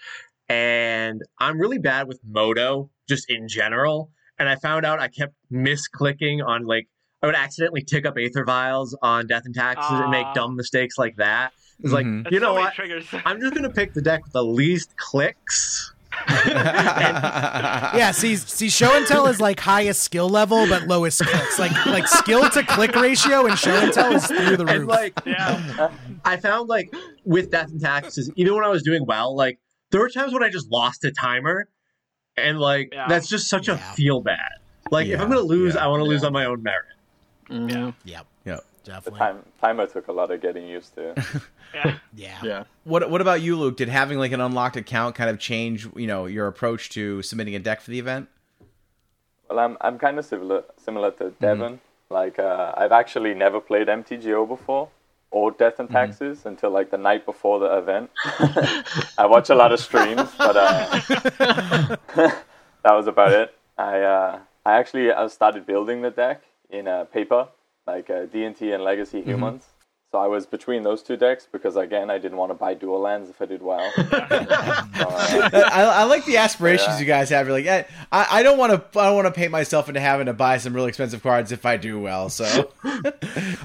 [0.48, 4.12] and I'm really bad with Moto just in general.
[4.38, 6.88] And I found out I kept misclicking on like
[7.22, 10.34] I would accidentally tick up Aether Vials on Death and Taxes and make Ah.
[10.34, 11.52] dumb mistakes like that.
[11.82, 12.74] It's like That's you know many what?
[12.74, 13.08] Triggers.
[13.26, 15.94] I'm just gonna pick the deck with the least clicks.
[16.30, 18.12] yeah.
[18.12, 21.60] See, see, show and tell is like highest skill level but lowest clicks.
[21.60, 24.90] Like like skill to click ratio and show and tell is through the And roof.
[24.90, 25.92] like yeah.
[26.26, 26.94] I found like
[27.26, 29.60] with Death and Taxes, even when I was doing well, like
[29.92, 31.68] there were times when I just lost a timer,
[32.38, 33.08] and like Yeah.
[33.08, 34.50] that's just such a feel bad.
[34.92, 36.86] Like if I'm gonna lose, yeah, I want to lose on my own merit.
[37.50, 37.94] Mhm.
[38.04, 38.26] yep,
[38.90, 39.00] yeah.
[39.00, 39.20] The definitely.
[39.20, 41.16] time timer took a lot of getting used to.
[41.72, 42.00] Yeah.
[42.16, 42.40] Yeah.
[42.44, 42.64] Yeah.
[42.84, 43.78] What What about you, Luke?
[43.78, 47.54] Did having like an unlocked account kind of change, you know, your approach to submitting
[47.54, 48.28] a deck for the event?
[49.48, 51.80] Well, I'm I'm kind of similar similar to Devon.
[52.10, 54.90] Like uh, I've actually never played MTGO before
[55.32, 58.10] or Death and Taxes until like the night before the event.
[59.18, 61.00] I watch a lot of streams, but uh,
[62.16, 62.44] that
[62.86, 63.54] was about it.
[63.78, 67.48] I uh, I actually uh, started building the deck in uh, paper,
[67.96, 69.66] like uh, D&T and Legacy Humans.
[70.12, 73.00] So I was between those two decks because again I didn't want to buy dual
[73.00, 73.92] lands if I did well.
[75.30, 77.00] So, uh, I, I like the aspirations Yeah.
[77.00, 77.48] you guys have.
[77.48, 77.68] You're like,
[78.12, 79.00] I, I don't want to.
[79.00, 81.66] I don't want to paint myself into having to buy some really expensive cards if
[81.66, 82.30] I do well.
[82.30, 82.72] So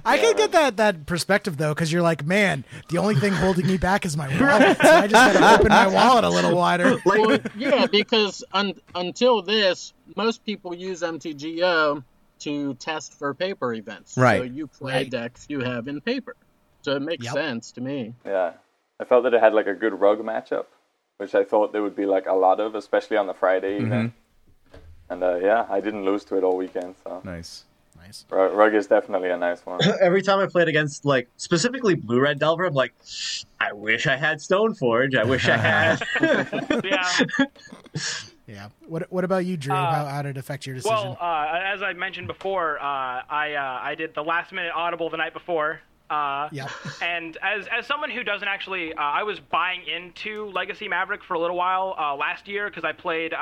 [0.04, 3.66] I can get that that perspective though, because you're like, man, the only thing holding
[3.66, 4.76] me back is my wallet.
[4.80, 6.96] So I just gotta open my wallet a little wider.
[7.06, 12.04] Well, yeah, because un- until this, most people use MTGO
[12.44, 14.16] to test for paper events.
[14.16, 14.37] Right.
[14.37, 14.52] So Right.
[14.52, 15.11] you play Right.
[15.11, 16.35] decks you have in paper.
[16.83, 17.35] So it makes Yep.
[17.35, 18.14] sense to me.
[18.24, 18.52] Yeah,
[19.00, 20.66] I felt that it had like a good rug matchup,
[21.16, 24.12] which I thought there would be like a lot of, especially on the Friday event.
[25.11, 27.64] And uh, yeah, I didn't lose to it all weekend, so nice.
[27.96, 28.26] Nice.
[28.28, 29.80] Ru- rug is definitely a nice one.
[30.02, 32.92] Every time I played against like specifically Blue Red Delver, I'm like,
[33.61, 35.16] I wish I had Stoneforge.
[35.16, 36.02] I wish I had.
[36.85, 37.46] Yeah.
[38.46, 38.68] Yeah.
[38.87, 39.74] What What about you, Drew?
[39.74, 40.94] Uh, how, how did it affect your decision?
[40.96, 45.09] Well, uh, as I mentioned before, uh, I uh, I did the last minute audible
[45.11, 45.80] the night before.
[46.11, 46.70] Uh, Yep.
[47.02, 51.35] And as as someone who doesn't actually, uh, I was buying into Legacy Maverick for
[51.35, 53.33] a little while uh, last year because I played.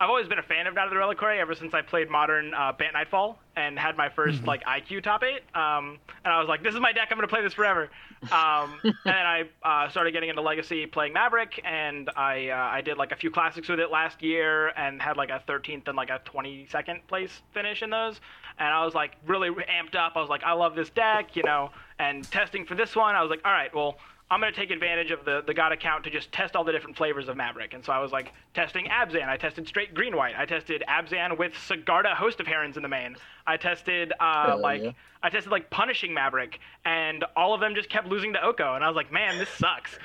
[0.00, 2.52] I've always been a fan of Knight of the Reliquary ever since I played Modern
[2.52, 5.42] uh, Bant Knightfall and had my 1st like IQ top eight.
[5.54, 7.08] Um, and I was like, this is my deck.
[7.10, 7.90] I'm gonna play this forever.
[8.32, 12.80] Um, and then I uh, started getting into Legacy, playing Maverick, and I uh, I
[12.80, 15.96] did like a few classics with it last year and had like a 13th and
[15.96, 18.20] like a 22nd place finish in those.
[18.58, 20.14] And I was like really amped up.
[20.16, 21.70] I was like, I love this deck, you know.
[22.00, 23.96] And testing for this one, I was like, all right, well.
[24.30, 26.72] I'm going to take advantage of the, the God account to just test all the
[26.72, 27.74] different flavors of Maverick.
[27.74, 29.28] And so I was like testing Abzan.
[29.28, 30.34] I tested straight green white.
[30.36, 33.16] I tested Abzan with Sigarda Host of Herons in the main.
[33.46, 34.92] I tested uh, like yeah.
[35.24, 38.84] I tested like punishing Maverick, and all of them just kept losing to Oko, and
[38.84, 39.96] I was like, man, this sucks.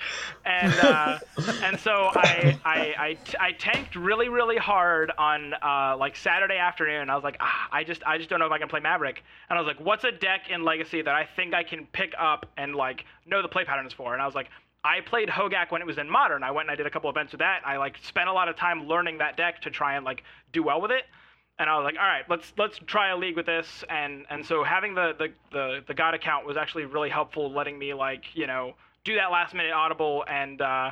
[0.46, 1.20] And uh,
[1.64, 7.10] and so I, I I I tanked really really hard on uh, like Saturday afternoon.
[7.10, 9.24] I was like, ah, I just I just don't know if I can play Maverick.
[9.50, 11.88] And I was like, what's a deck in Legacy that I think I can can
[11.92, 14.14] pick up and like know the play patterns for.
[14.14, 14.50] And I was like,
[14.84, 16.44] I played Hogak when it was in modern.
[16.44, 17.62] I went and I did a couple events with that.
[17.66, 20.64] I like spent a lot of time learning that deck to try and like do
[20.64, 21.04] well with it.
[21.60, 23.84] And I was like, all right, let's let's try a league with this.
[23.90, 27.78] And and so having the the the, the God account was actually really helpful, letting
[27.78, 30.62] me like you know do that last minute audible and.
[30.62, 30.92] uh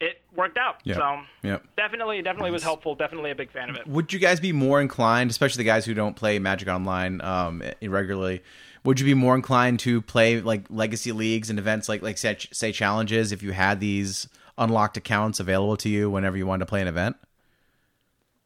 [0.00, 0.80] it worked out.
[0.82, 0.96] Yep.
[0.96, 1.62] So Yep.
[1.76, 2.96] definitely, definitely was helpful.
[2.96, 3.86] Definitely a big fan of it.
[3.86, 7.62] Would you guys be more inclined, especially the guys who don't play Magic Online um,
[7.80, 8.42] irregularly,
[8.82, 12.36] would you be more inclined to play like legacy leagues and events like like say,
[12.50, 14.26] say challenges if you had these
[14.58, 17.14] unlocked accounts available to you whenever you wanted to play an event?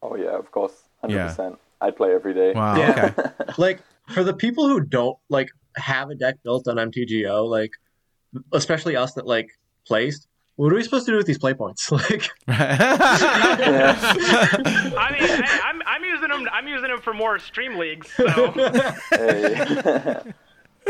[0.03, 1.27] Oh yeah, of course, hundred Yeah.
[1.27, 1.59] percent.
[1.79, 2.53] I play every day.
[2.53, 2.75] Wow.
[2.77, 3.13] Yeah.
[3.17, 3.29] Okay.
[3.57, 3.79] like
[4.09, 7.71] for the people who don't like have a deck built on MTGO, like
[8.51, 9.51] especially us that like
[9.85, 11.91] placed, what are we supposed to do with these play points?
[11.97, 12.63] Like, I
[15.11, 16.47] mean, hey, I'm, I'm using them.
[16.51, 18.11] I'm using them for more stream leagues.
[18.11, 18.51] So
[19.11, 20.33] Hey.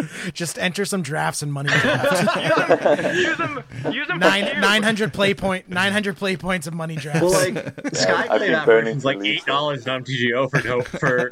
[0.33, 2.35] Just enter some drafts and money draft.
[3.15, 3.63] use them.
[3.91, 4.19] Use them.
[4.19, 4.61] Nine for you.
[4.61, 7.21] nine hundred play point nine hundred play points of money drafts.
[7.21, 10.81] well, like I've Skyplay been that burning version's like eight dollars on MTGO for no
[10.81, 11.29] for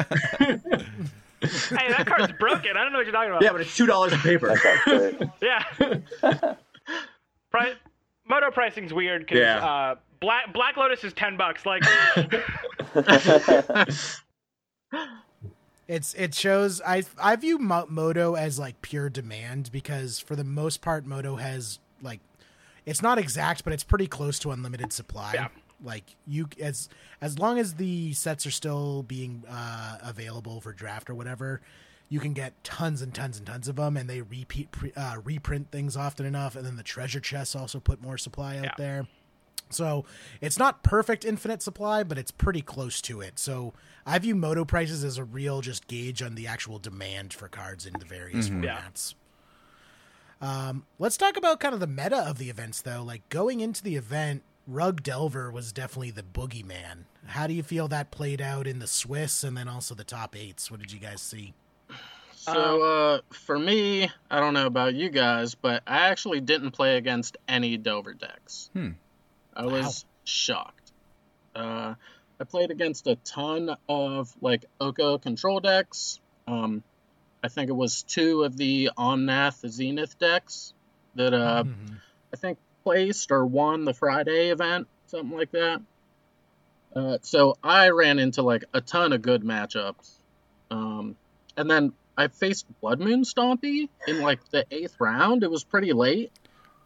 [1.42, 2.76] Hey, that card's broken.
[2.76, 3.44] I don't know what you're talking about.
[3.44, 4.56] yeah, but it's two dollars in paper.
[5.42, 5.64] Yeah.
[7.52, 7.74] Pri-
[8.28, 9.64] Moto pricing's weird because Yeah.
[9.66, 11.66] uh, Black Black Lotus is ten bucks.
[11.66, 11.84] Like,
[15.88, 20.44] It's it shows I I view Mo- Moto as like pure demand because for the
[20.44, 22.20] most part Moto has like
[22.86, 25.32] it's not exact but it's pretty close to unlimited supply.
[25.36, 25.48] Yeah.
[25.84, 26.90] Like you as
[27.22, 31.62] as long as the sets are still being uh, available for draft or whatever,
[32.10, 35.18] you can get tons and tons and tons of them, and they repeat pre, uh,
[35.24, 38.74] reprint things often enough, and then the treasure chests also put more supply out Yeah.
[38.78, 39.08] there.
[39.70, 40.06] So
[40.42, 43.40] it's not perfect infinite supply, but it's pretty close to it.
[43.40, 43.74] So
[44.06, 47.86] I view Moto prices as a real just gauge on the actual demand for cards
[47.86, 48.56] in the various Yeah.
[48.56, 49.16] formats.
[50.42, 53.04] Um, let's talk about kind of the meta of the events, though.
[53.04, 57.06] Like going into the event, Rug Delver was definitely the boogeyman.
[57.28, 60.36] How do you feel that played out in the Swiss and then also the top
[60.36, 60.70] eights?
[60.70, 61.54] What did you guys see?
[62.36, 66.98] So uh, for me, I don't know about you guys, but I actually didn't play
[66.98, 68.70] against any Dover decks.
[68.74, 68.90] Hmm.
[69.56, 70.92] I was shocked.
[71.56, 71.96] Uh,
[72.40, 76.20] I played against a ton of like Oko control decks.
[76.48, 76.84] Um,
[77.44, 80.74] I think it was two of the Omnath Zenith decks
[81.16, 81.64] that uh,
[82.34, 85.82] I think placed or won the Friday event, something like that.
[86.96, 90.12] Uh, so I ran into like a ton of good matchups.
[90.72, 91.16] Um,
[91.58, 95.44] and then I faced Blood Moon Stompy in like the eighth round.
[95.44, 96.32] It was pretty late.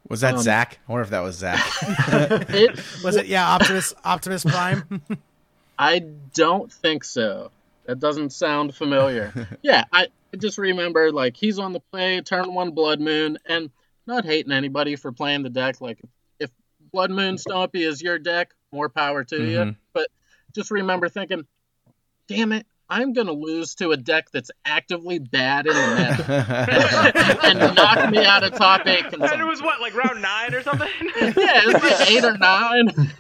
[0.08, 0.80] Was that Um, Zach?
[0.88, 1.60] I wonder if that was Zach.
[2.50, 5.02] It Was it yeah, Optimus Optimus Prime?
[5.78, 6.00] I
[6.34, 7.52] don't think so.
[7.86, 9.34] That doesn't sound familiar.
[9.62, 10.08] yeah, I
[10.38, 13.70] just remember like he's on the play, turn one Blood Moon, and
[14.08, 15.82] not hating anybody for playing the deck.
[15.82, 16.00] Like
[16.40, 16.50] if
[16.92, 19.58] Blood Moon Stompy is your deck, more power to you.
[19.60, 19.76] Mhm.
[19.94, 20.08] But
[20.56, 21.46] just remember thinking,
[22.28, 25.88] damn it, I'm gonna lose to a deck that's actively bad in the
[26.26, 29.06] meta and knock me out of top eight.
[29.14, 30.88] and it was what, like round nine or something?
[31.20, 33.12] Yeah, it was like eight or nine.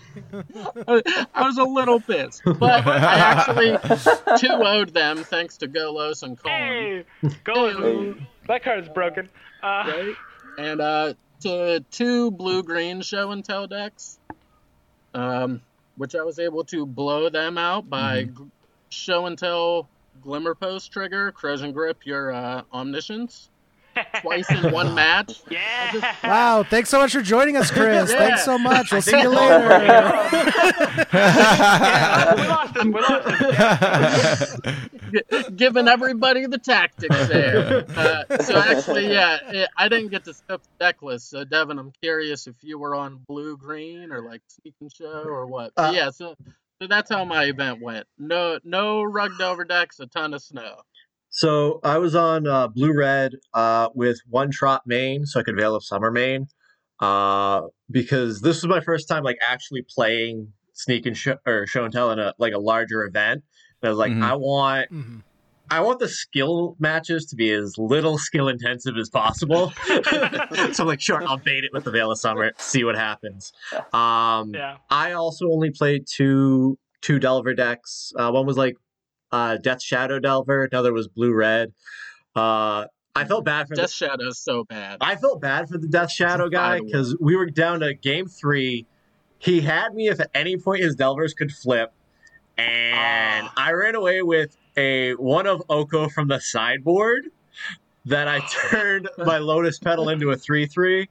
[1.34, 6.38] I was a little pissed, but I actually 2 0'd them thanks to Golos and
[6.38, 6.58] Colin.
[6.58, 7.06] hey,
[7.44, 8.16] go.
[8.48, 9.30] That card's broken.
[9.62, 10.16] Uh, Right?
[10.58, 14.20] And uh, to two blue green show and tell decks,
[15.14, 15.62] um,
[15.96, 18.44] which I was able to blow them out by Mm-hmm.
[18.90, 19.88] G- show and tell
[20.22, 23.50] Glimmer Post trigger, Corrosion Grip, your uh, Omniscience,
[24.22, 25.42] twice in one match.
[25.50, 26.16] yeah.
[26.24, 28.12] wow, thanks so much for joining us, Chris.
[28.12, 28.18] Yeah.
[28.18, 28.92] Thanks so much.
[28.92, 30.30] We'll see you think- later.
[31.14, 32.92] we lost him.
[32.92, 34.76] We lost him.
[35.12, 37.86] G- giving everybody the tactics there.
[37.96, 41.30] Uh, so actually, yeah, it, I didn't get to skip the deck list.
[41.30, 45.24] So Devin, I'm curious if you were on blue green or like Sneak and Show
[45.26, 45.74] or what.
[45.76, 46.36] But Uh, yeah, so
[46.82, 48.08] so that's how my event went.
[48.18, 50.76] No no rug Delver decks, a ton of snow.
[51.30, 55.56] So I was on uh, blue red uh, with one Trop main, so I could
[55.56, 56.48] veil of summer main,
[57.00, 57.62] uh,
[57.92, 61.94] because this was my first time like actually playing sneak and show or show and
[61.94, 63.44] tell in a like a larger event.
[63.82, 64.24] And I was like, Mhm.
[64.24, 65.24] I want Mhm.
[65.72, 69.72] I want the skill matches to be as little skill intensive as possible.
[69.86, 70.04] so
[70.84, 73.54] I'm like, sure, I'll bait it with the Veil of Summer, see what happens.
[73.94, 74.78] Um, Yeah.
[74.90, 78.12] I also only played two two Delver decks.
[78.18, 78.76] Uh, one was like
[79.32, 81.72] uh, Death Shadow Delver, another was Blue Red.
[82.36, 84.98] Uh, I felt bad for Death the, Shadow's so bad.
[85.02, 86.88] I felt bad for the Death Shadow guy By the way.
[86.92, 88.86] because we were down to game three.
[89.40, 91.94] He had me if at any point his Delvers could flip,
[92.58, 93.54] and Ah.
[93.58, 97.26] I ran away with a one of Oko from the sideboard.
[98.06, 101.08] that I turned my Lotus Petal into a 3 3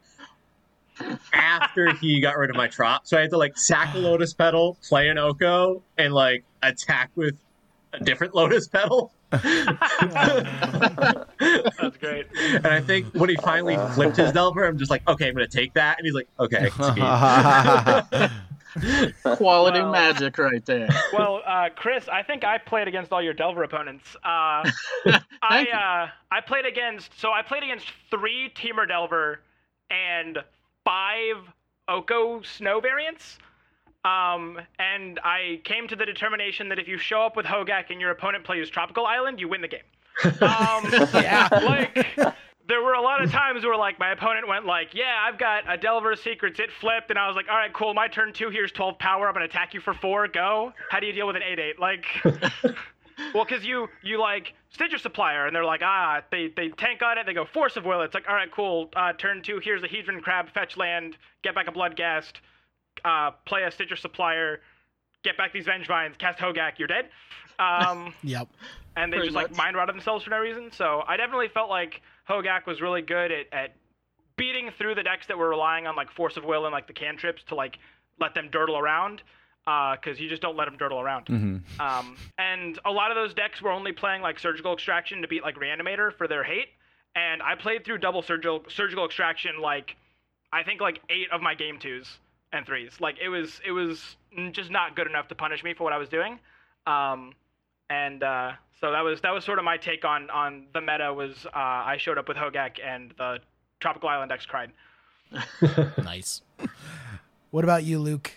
[1.32, 3.06] after he got rid of my Trop.
[3.06, 7.10] So I had to like sack a Lotus Petal, play an Oko, and like attack
[7.14, 7.36] with
[7.92, 9.12] a different Lotus Petal.
[9.30, 9.46] That's
[12.00, 12.26] great.
[12.34, 15.48] And I think when he finally flipped his Delver, I'm just like, okay, I'm going
[15.48, 15.98] to take that.
[15.98, 16.70] And he's like, okay.
[19.36, 20.88] Quality Well- magic right there.
[21.12, 24.14] Well, uh, Chris, I think I played against all your Delver opponents.
[24.16, 24.70] Uh,
[25.42, 29.40] I uh, I played against so I played against three Temur Delver
[29.90, 30.38] and
[30.84, 31.36] five
[31.88, 33.38] Oko Snow variants.
[34.04, 38.00] Um, and I came to the determination that if you show up with Hogak and
[38.00, 39.80] your opponent plays Tropical Island, you win the game.
[40.24, 41.48] Um, Yeah.
[41.52, 42.34] like
[42.68, 45.64] there were a lot of times where like my opponent went like, yeah, I've got
[45.68, 48.50] a Delver Secrets, it flipped, and I was like, all right, cool, my turn two,
[48.50, 50.72] here's 12 power, I'm gonna attack you for four, go.
[50.90, 51.78] How do you deal with an 8-8?
[51.78, 52.04] Like,
[53.34, 57.18] well, because you you like Stitcher Supplier, and they're like, ah, they they tank on
[57.18, 58.02] it, they go Force of Will.
[58.02, 58.90] It's like, all right, cool.
[58.94, 62.34] Uh, turn two, here's a Hedron Crab, fetch land, get back a Bloodghast,
[63.04, 64.60] uh, play a Stitcher Supplier,
[65.24, 67.06] get back these Vengevines, cast Hogaak, you're dead.
[67.58, 68.48] Um, Yep.
[68.96, 69.56] and they Pretty just like much.
[69.58, 70.70] mind rotted themselves for no reason.
[70.70, 73.76] So I definitely felt like Hogaak was really good at, at
[74.36, 76.92] beating through the decks that were relying on like Force of Will and like the
[76.92, 77.78] cantrips to like
[78.20, 79.22] let them durdle around.
[79.64, 81.28] Because you just don't let them durdle around.
[81.78, 85.42] Um, and a lot of those decks were only playing like Surgical Extraction to beat
[85.42, 86.68] like Reanimator for their hate.
[87.14, 89.96] And I played through double surgical surgical extraction like
[90.52, 92.18] I think like eight of my game twos
[92.52, 92.92] and threes.
[93.00, 94.16] Like it was it was
[94.52, 96.38] just not good enough to punish me for what I was doing.
[96.86, 97.32] Um,
[97.90, 101.12] and uh, so that was that was sort of my take on on the meta.
[101.12, 103.38] Was uh, I showed up with Hogaak and the
[103.80, 104.72] Tropical Island X cried.
[106.02, 106.42] Nice.
[107.50, 108.32] What about you, Luke?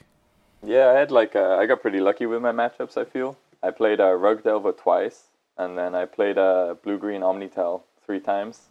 [0.63, 2.97] Yeah, I had like uh, I got pretty lucky with my matchups.
[2.97, 5.23] I feel I played uh, Rug Delver twice,
[5.57, 8.61] and then I played uh, Blue Green Omni-Tell three times.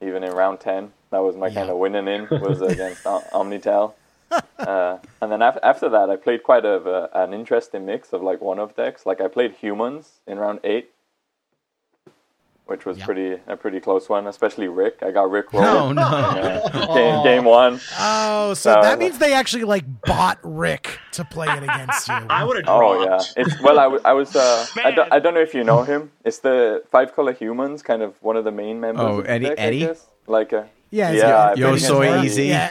[0.00, 3.94] Even in round ten, that was my kind of winning in was against Omni-Tell.
[4.58, 8.22] Uh, and then af- after that, I played quite a, uh, an interesting mix of
[8.22, 9.04] like one of decks.
[9.04, 10.90] Like I played humans in round eight,
[12.66, 13.04] which was Yeah.
[13.06, 14.26] pretty a pretty close one.
[14.28, 15.96] Especially Rick, I got Rick No, rolled.
[15.96, 16.02] no.
[16.72, 17.80] Uh, game, game one.
[17.98, 22.14] Oh, so No, that means they actually like bought Rick to play it against you.
[22.14, 23.78] I would have Oh yeah, it's well.
[23.80, 24.34] I, w- I was.
[24.36, 25.12] Uh, I don't.
[25.12, 26.12] I don't know if you know him.
[26.24, 29.04] It's the Five Color Humans, kind of one of the main members.
[29.04, 29.78] Oh, of the Eddie- deck, I Eddie?
[29.80, 30.06] guess.
[30.28, 30.68] Like a.
[30.92, 31.58] Yeah, it's Yeah, good.
[31.58, 32.22] Yo so Soy.
[32.22, 32.44] Easy.
[32.44, 32.70] Yeah.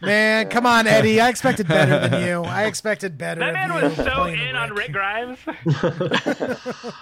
[0.00, 1.20] Man, come on, Eddie.
[1.20, 2.42] I expected better than you.
[2.42, 3.40] I expected better.
[3.40, 5.38] That man was so playing in on Rick Grimes.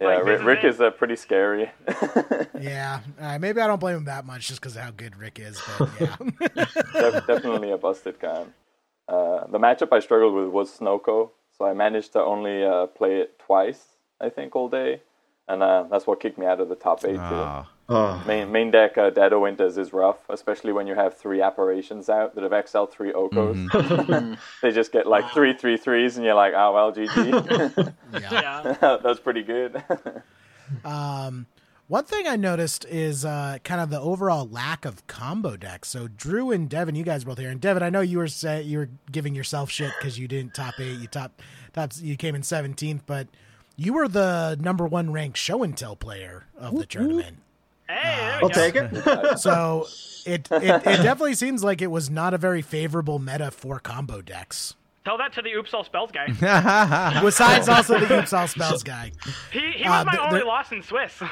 [0.00, 1.70] Yeah, Like, Rick, this is Rick uh, pretty scary.
[2.60, 5.16] Yeah, All right, maybe I don't blame him that much just because of how good
[5.16, 5.60] Rick is.
[5.78, 6.16] But yeah,
[6.92, 8.52] Def- definitely a busted con.
[9.08, 13.20] Uh, the matchup I struggled with was Snoko, so I managed to only uh, play
[13.20, 13.84] it twice,
[14.20, 15.00] I think, all day,
[15.46, 17.14] and uh, that's what kicked me out of the top eight.
[17.14, 17.66] too.
[17.88, 18.22] Oh.
[18.26, 22.08] Main main deck uh, Dead of Winters is rough, especially when you have three apparitions
[22.08, 24.38] out that have XL three Okos.
[24.62, 27.94] they just get like three three threes, and you're like, oh well, GG.
[28.12, 28.76] yeah.
[28.80, 28.96] yeah.
[29.02, 29.82] That's pretty good.
[30.82, 31.46] Um,
[31.88, 35.90] one thing I noticed is uh, kind of the overall lack of combo decks.
[35.90, 38.62] So Drew and Devin, you guys both here, and Devin, I know you were say,
[38.62, 41.42] you were giving yourself shit because you didn't top eight, you top
[41.74, 43.28] top you came in seventeenth, but
[43.76, 47.40] you were the number one ranked show and tell player of the tournament.
[47.88, 48.48] Hey, there I'll go.
[48.48, 49.38] take it.
[49.38, 49.86] So
[50.26, 54.22] it, it it definitely seems like it was not a very favorable meta for combo
[54.22, 54.74] decks.
[55.04, 56.28] Tell that to the Oops All Spells guy.
[57.22, 59.12] Besides also the Oops All Spells guy.
[59.52, 61.22] He, he Uh, was my th- only there- loss in Swiss.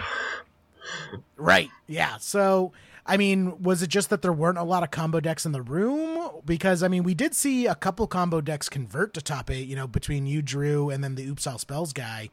[1.37, 1.71] Right.
[1.87, 2.17] Yeah.
[2.19, 2.73] So,
[3.07, 5.63] I mean, was it just that there weren't a lot of combo decks in the
[5.63, 6.31] room?
[6.45, 9.77] Because, I mean, we did see a couple combo decks convert to top eight, you
[9.77, 12.29] know, between you, Drew, and then the Oops All Spells guy.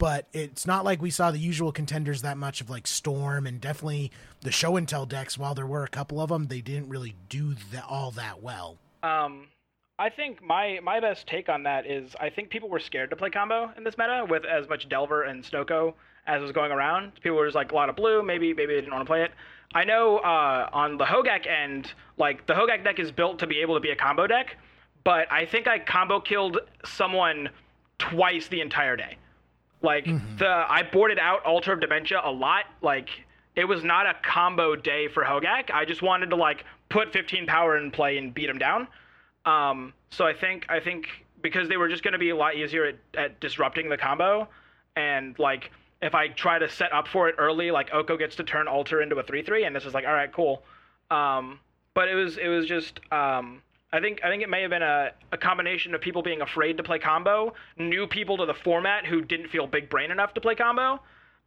[0.00, 3.60] But it's not like we saw the usual contenders that much of like Storm and
[3.60, 4.10] definitely
[4.40, 5.36] the show and tell decks.
[5.36, 8.78] While there were a couple of them, they didn't really do that all that well.
[9.02, 9.48] Um,
[9.98, 13.16] I think my my best take on that is I think people were scared to
[13.16, 15.92] play combo in this meta with as much Delver and Snoko
[16.26, 17.12] as was going around.
[17.16, 19.22] People were just like a lot of blue, maybe maybe they didn't want to play
[19.22, 19.32] it.
[19.74, 23.58] I know uh, on the Hogaak end, like the Hogaak deck is built to be
[23.60, 24.56] able to be a combo deck,
[25.04, 27.50] but I think I combo killed someone
[27.98, 29.18] twice the entire day.
[29.82, 32.64] Like the I boarded out Altar of Dementia a lot.
[32.82, 33.08] Like
[33.56, 35.70] it was not a combo day for Hogaak.
[35.72, 38.88] I just wanted to like put 15 power in play and beat him down.
[39.44, 41.06] Um, so I think I think
[41.42, 44.48] because they were just going to be a lot easier at, at disrupting the combo,
[44.96, 45.70] and like
[46.02, 49.00] if I try to set up for it early, like Oko gets to turn Alter
[49.00, 50.62] into a three three, and this is like all right, cool.
[51.10, 51.58] Um,
[51.94, 53.62] but it was it was just um,
[53.92, 56.76] I think I think it may have been a, a combination of people being afraid
[56.76, 60.40] to play combo, new people to the format who didn't feel big brain enough to
[60.40, 61.00] play combo,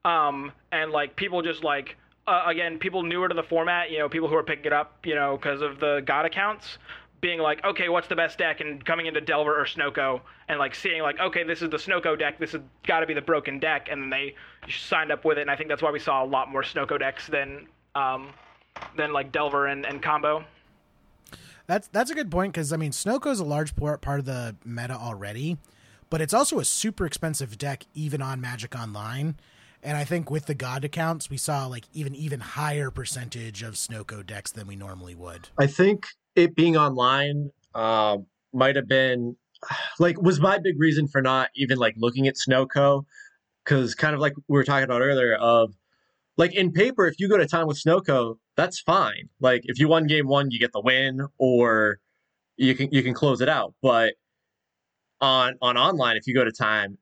[0.04, 1.96] um, and like people just like
[2.28, 5.06] uh, again, people newer to the format, you know, people who are picking it up,
[5.06, 6.78] you know, because of the God accounts,
[7.20, 10.76] being like, okay, what's the best deck, and coming into Delver or Snoko, and like
[10.76, 13.60] seeing like, okay, this is the Snoko deck, this has got to be the broken
[13.60, 14.36] deck, and then they
[14.70, 17.00] signed up with it, and I think that's why we saw a lot more Snoko
[17.00, 18.30] decks than um,
[18.98, 20.44] than like Delver and, and combo.
[21.68, 24.56] That's that's a good point because I mean Snoko is a large part of the
[24.66, 25.58] meta already,
[26.10, 29.36] but it's also a super expensive deck even on Magic Online.
[29.82, 33.76] And I think with the God accounts, we saw like even even higher percentage of
[33.76, 35.50] Snoko decks than we normally would.
[35.58, 36.06] I think
[36.36, 38.18] it being online uh,
[38.54, 39.36] might have been
[40.00, 43.06] like was my big reason for not even like looking at Snoko
[43.64, 45.74] because kind of like we were talking about earlier of
[46.38, 49.88] like in paper if you go to time with Snoko that's fine like if you
[49.88, 52.00] won game one you get the win or
[52.58, 54.14] you can you can close it out but
[55.22, 56.98] on on online if you go to time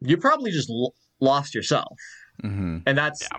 [0.00, 1.96] you probably just l- lost yourself
[2.42, 2.78] Mm-hmm.
[2.86, 3.38] and that's Yeah.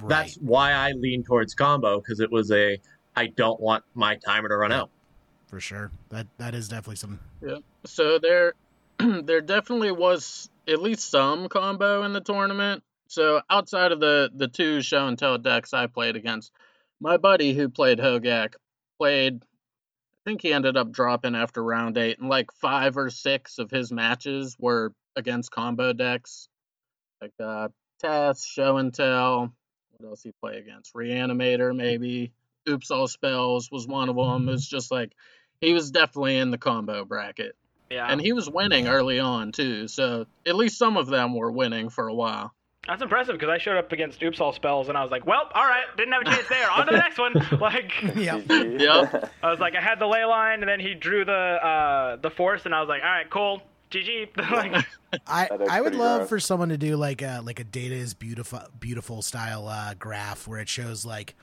[0.00, 0.08] Right.
[0.08, 2.78] that's why I lean towards combo because it was a
[3.14, 4.90] I don't want my timer to run out.
[5.48, 5.90] for sure.
[6.08, 7.20] That that is definitely some.
[7.46, 7.58] Yeah.
[7.84, 8.54] So there,
[8.98, 12.82] there definitely was at least some combo in the tournament.
[13.08, 16.52] So outside of the the two show and tell decks I played against,
[17.00, 18.54] my buddy who played Hogaak
[18.98, 19.42] played.
[19.42, 23.70] I think he ended up dropping after round eight, and like five or six of
[23.70, 26.48] his matches were against combo decks,
[27.22, 29.52] like uh, Test, Show and Tell.
[29.96, 30.94] What else he play against?
[30.94, 32.32] Reanimator, maybe.
[32.68, 34.48] Oops, all spells was one of them.
[34.48, 35.14] It was just like
[35.62, 37.56] he was definitely in the combo bracket.
[37.90, 41.50] Yeah, And he was winning early on too, so at least some of them were
[41.50, 42.52] winning for a while.
[42.88, 45.48] That's impressive because I showed up against Oops All Spells, and I was like, well,
[45.54, 46.68] all right, didn't have a chance there.
[46.70, 47.34] On to the next one.
[47.60, 48.40] Like, Yeah.
[48.40, 48.80] GG.
[49.12, 49.32] Yep.
[49.42, 52.64] I was like, I had the Leyline, and then he drew the uh, the force,
[52.64, 54.36] and I was like, all right, cool, GG.
[54.50, 54.84] like,
[55.26, 56.28] I I would love gross.
[56.30, 60.48] for someone to do like a like a data is beautiful beautiful style uh, graph
[60.48, 61.34] where it shows like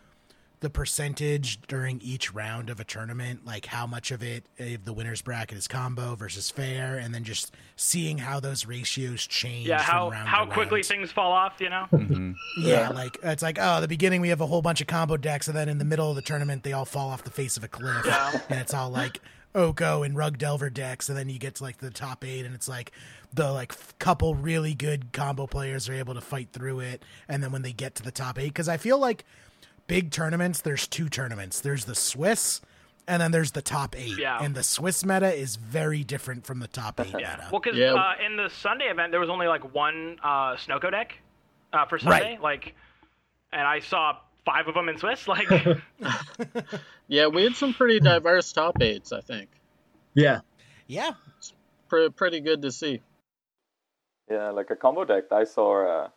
[0.66, 4.92] the percentage during each round of a tournament, like how much of it if the
[4.94, 9.68] winner's bracket is combo versus fair, and then just seeing how those ratios change.
[9.68, 10.86] yeah, from how round how to quickly round.
[10.88, 11.86] things fall off, you know?
[11.96, 12.32] Mm-hmm.
[12.62, 15.48] Yeah, like it's like oh, the beginning we have a whole bunch of combo decks,
[15.48, 17.64] and then in the middle of the tournament they all fall off the face of
[17.64, 18.40] a cliff, Yeah.
[18.50, 19.22] and it's all like
[19.54, 22.56] Oko and Rug Delver decks, and then you get to like the top eight, and
[22.56, 22.92] it's like
[23.34, 27.44] the like f- couple really good combo players are able to fight through it, and
[27.44, 29.26] then when they get to the top eight, because I feel like
[29.88, 32.62] big tournaments, there's two tournaments, there's the Swiss.
[33.08, 34.40] And then there's the top eight, Yeah.
[34.42, 37.36] and the Swiss meta is very different from the top eight Yeah.
[37.38, 37.50] meta.
[37.52, 37.94] Well, because Yeah.
[37.94, 41.14] uh, in the Sunday event, there was only like one uh, Snoko deck
[41.72, 42.32] uh, for Sunday.
[42.32, 42.42] Right.
[42.42, 42.74] Like,
[43.54, 45.28] and I saw five of them in Swiss.
[45.28, 45.48] Like,
[47.08, 49.50] Yeah, we had some pretty diverse top eights, I think.
[50.16, 50.40] Yeah.
[50.88, 51.12] yeah,
[51.88, 53.02] Pre- pretty good to see.
[54.32, 56.10] Yeah, like a combo deck I saw uh,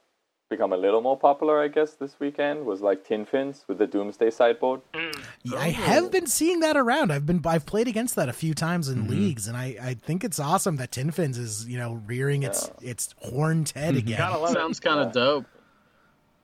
[0.49, 3.87] become a little more popular, I guess, this weekend was like Tin Fins with the
[3.87, 4.81] Doomsday sideboard.
[4.95, 5.25] Mm.
[5.43, 6.09] Yeah, I have oh.
[6.09, 7.13] been seeing that around.
[7.13, 9.11] I've been I've played against that a few times in mm-hmm.
[9.11, 12.71] leagues, and I, I think it's awesome that Tin Fins is you know rearing its
[12.81, 13.99] its horned head mm-hmm.
[13.99, 14.19] again.
[14.19, 14.53] gotta love.
[14.53, 15.47] Sounds kind of dope.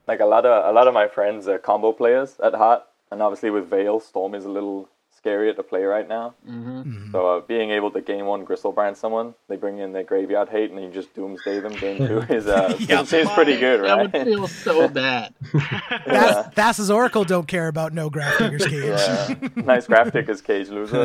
[0.06, 3.22] Like a lot of a lot of my friends are combo players at heart, and
[3.22, 4.88] obviously with Veil, Storm is a little
[5.24, 6.34] scarier to play right now.
[6.48, 7.12] Mm-hmm.
[7.12, 10.70] So uh, being able to game one Griselbrand someone, they bring in their graveyard hate,
[10.70, 13.06] and you just Doomsday them game two is uh, Yep.
[13.06, 14.10] seems pretty good, right?
[14.12, 15.34] That would feel so bad.
[16.06, 18.84] Thas- Thassa's Oracle don't care about no Grafdigger's Cage.
[18.84, 19.48] Yeah.
[19.64, 21.04] nice Grafdigger's Cage loser.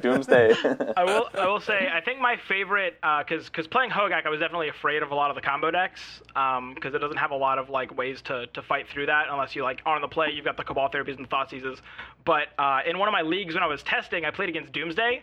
[0.00, 0.54] Doomsday.
[0.96, 1.28] I will.
[1.38, 1.88] I will say.
[1.92, 5.30] I think my favorite, because because playing Hogaak, I was definitely afraid of a lot
[5.30, 8.62] of the combo decks, because it doesn't have a lot of like ways to, to
[8.62, 10.30] fight through that unless you like are on the play.
[10.32, 11.80] You've got the Cabal therapies and Thoughtseizes.
[12.24, 15.22] But uh, in one of my leagues when I was testing, I played against Doomsday,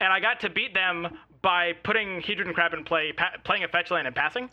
[0.00, 1.08] and I got to beat them
[1.42, 4.50] by putting Hedron Crab in play, pa- playing a fetch land and passing.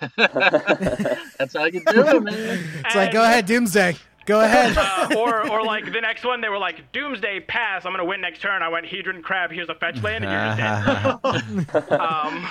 [0.16, 2.64] That's how you do it, man.
[2.84, 3.96] It's like, go ahead, Doomsday.
[4.24, 4.76] Go ahead.
[4.76, 7.84] uh, or or like the next one, they were like Doomsday pass.
[7.84, 8.62] I'm gonna win next turn.
[8.62, 9.50] I went Hedron Crab.
[9.50, 11.92] Here's a fetch land, and you're just dead.
[12.00, 12.46] um,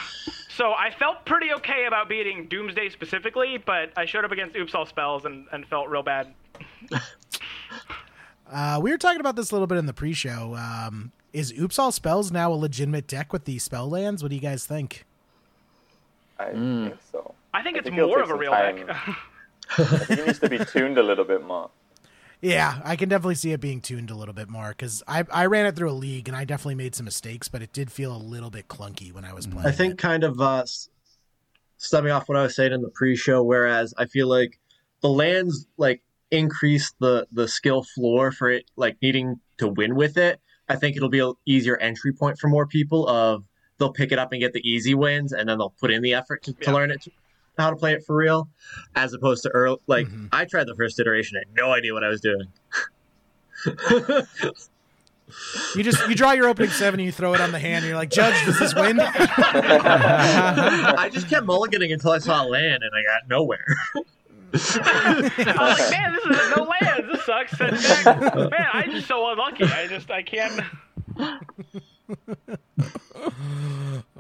[0.50, 4.74] so I felt pretty okay about beating Doomsday specifically, but I showed up against Oops
[4.76, 6.34] All Spells and, and felt real bad.
[8.52, 10.56] Uh, we were talking about this a little bit in the pre-show.
[10.56, 14.22] Um, is Oops All Spells now a legitimate deck with the spell lands?
[14.22, 15.06] What do you guys think?
[16.38, 16.90] I Mm.
[16.90, 17.34] think so.
[17.54, 18.86] I think I it's think more of a real time.
[18.86, 18.88] deck.
[19.78, 21.70] I think it needs to be tuned a little bit more.
[22.42, 25.46] Yeah, I can definitely see it being tuned a little bit more because I I
[25.46, 28.14] ran it through a league and I definitely made some mistakes, but it did feel
[28.14, 29.68] a little bit clunky when I was playing.
[29.68, 29.98] I think it.
[30.00, 30.66] kind of uh,
[31.78, 34.60] stemming off what I was saying in the pre-show, whereas I feel like
[35.02, 40.18] the lands like increase the the skill floor for it, like needing to win with
[40.18, 40.40] it.
[40.68, 43.08] I think it'll be an easier entry point for more people.
[43.08, 43.44] Of
[43.78, 46.14] they'll pick it up and get the easy wins, and then they'll put in the
[46.14, 46.74] effort to, to Yeah.
[46.74, 47.06] learn it
[47.58, 48.50] how to play it for real,
[48.96, 49.78] as opposed to early.
[49.86, 50.28] Like mm-hmm.
[50.32, 52.48] I tried the first iteration, I had no idea what I was doing.
[55.76, 57.78] You just you draw your opening seven and you throw it on the hand.
[57.78, 59.00] And you're like, Judge, does this win?
[59.00, 59.10] I
[61.12, 63.66] just kept mulliganing until I saw land, and I got nowhere.
[64.54, 67.12] I was like, man, this is no lands.
[67.12, 67.60] This sucks.
[67.62, 69.64] And then, man, I'm just so unlucky.
[69.66, 70.62] I just I can't.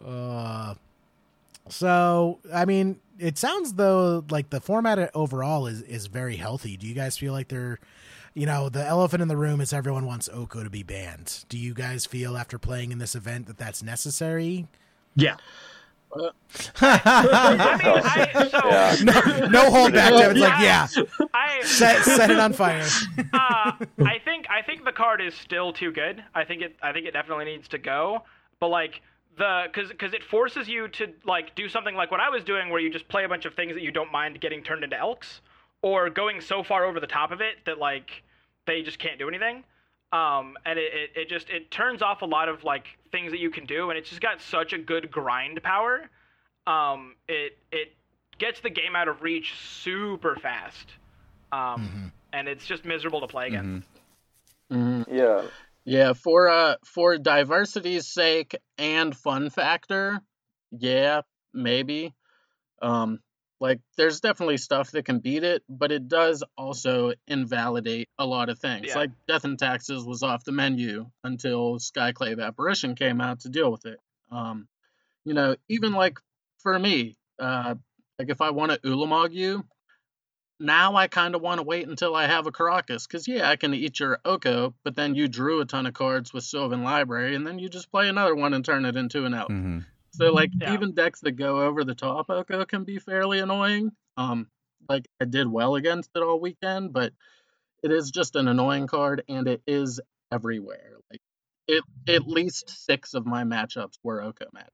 [0.05, 0.73] Uh,
[1.69, 6.77] so I mean, it sounds though like the format overall is is very healthy.
[6.77, 7.79] Do you guys feel like they're,
[8.33, 11.45] you know, the elephant in the room is everyone wants Oko to be banned.
[11.49, 14.67] Do you guys feel after playing in this event that that's necessary?
[15.15, 15.35] yeah,
[16.13, 18.95] I mean, I so Yeah.
[19.03, 20.11] No, no hold back.
[20.11, 20.87] Devin's like, yeah,
[21.33, 22.87] I set set it on fire.
[23.33, 23.71] uh,
[24.05, 26.23] I think I think the card is still too good.
[26.35, 28.23] I think it I think it definitely needs to go.
[28.59, 29.01] But like
[29.37, 32.69] the because because it forces you to like do something like what I was doing,
[32.69, 34.97] where you just play a bunch of things that you don't mind getting turned into
[34.97, 35.41] elks,
[35.81, 38.23] or going so far over the top of it that like
[38.67, 39.63] they just can't do anything.
[40.13, 43.39] Um, and it, it, it just it turns off a lot of like things that
[43.39, 46.09] you can do, and it's just got such a good grind power.
[46.67, 47.93] Um, it it
[48.37, 50.87] gets the game out of reach super fast.
[51.53, 53.87] Um, and it's just miserable to play against.
[54.69, 55.43] Yeah.
[55.83, 60.21] Yeah, for uh for diversity's sake and fun factor,
[60.71, 61.21] yeah,
[61.53, 62.13] maybe.
[62.81, 63.19] Um
[63.61, 68.49] like there's definitely stuff that can beat it, but it does also invalidate a lot
[68.49, 68.87] of things.
[68.87, 68.97] Yeah.
[68.97, 73.71] Like Death and Taxes was off the menu until Skyclave Apparition came out to deal
[73.71, 73.99] with it.
[74.31, 74.67] Um
[75.23, 76.19] you know, even like
[76.63, 77.75] for me, uh
[78.17, 79.63] like if I want to Ulamog you,
[80.59, 83.55] now I kind of want to wait until I have a Karakas, because yeah, I
[83.55, 87.35] can eat your Oko, but then you drew a ton of cards with Sylvan Library,
[87.35, 89.47] and then you just play another one and turn it into an elk.
[89.49, 89.79] hmm
[90.11, 90.73] So like Yeah.
[90.73, 93.91] even decks that go over the top Oko can be fairly annoying.
[94.17, 94.49] Um,
[94.89, 97.13] like I did well against it all weekend, but
[97.83, 99.99] it is just an annoying card, and it is
[100.31, 100.97] everywhere.
[101.09, 101.21] Like
[101.67, 104.67] it, at least six of my matchups were Oko matchups.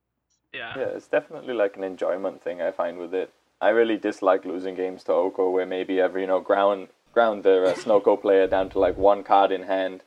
[0.53, 0.73] Yeah.
[0.75, 3.31] Yeah, it's definitely like an enjoyment thing I find with it.
[3.61, 7.65] I really dislike losing games to Oko where maybe every you know ground ground the
[7.65, 10.03] uh, Snoko player down to like one card in hand,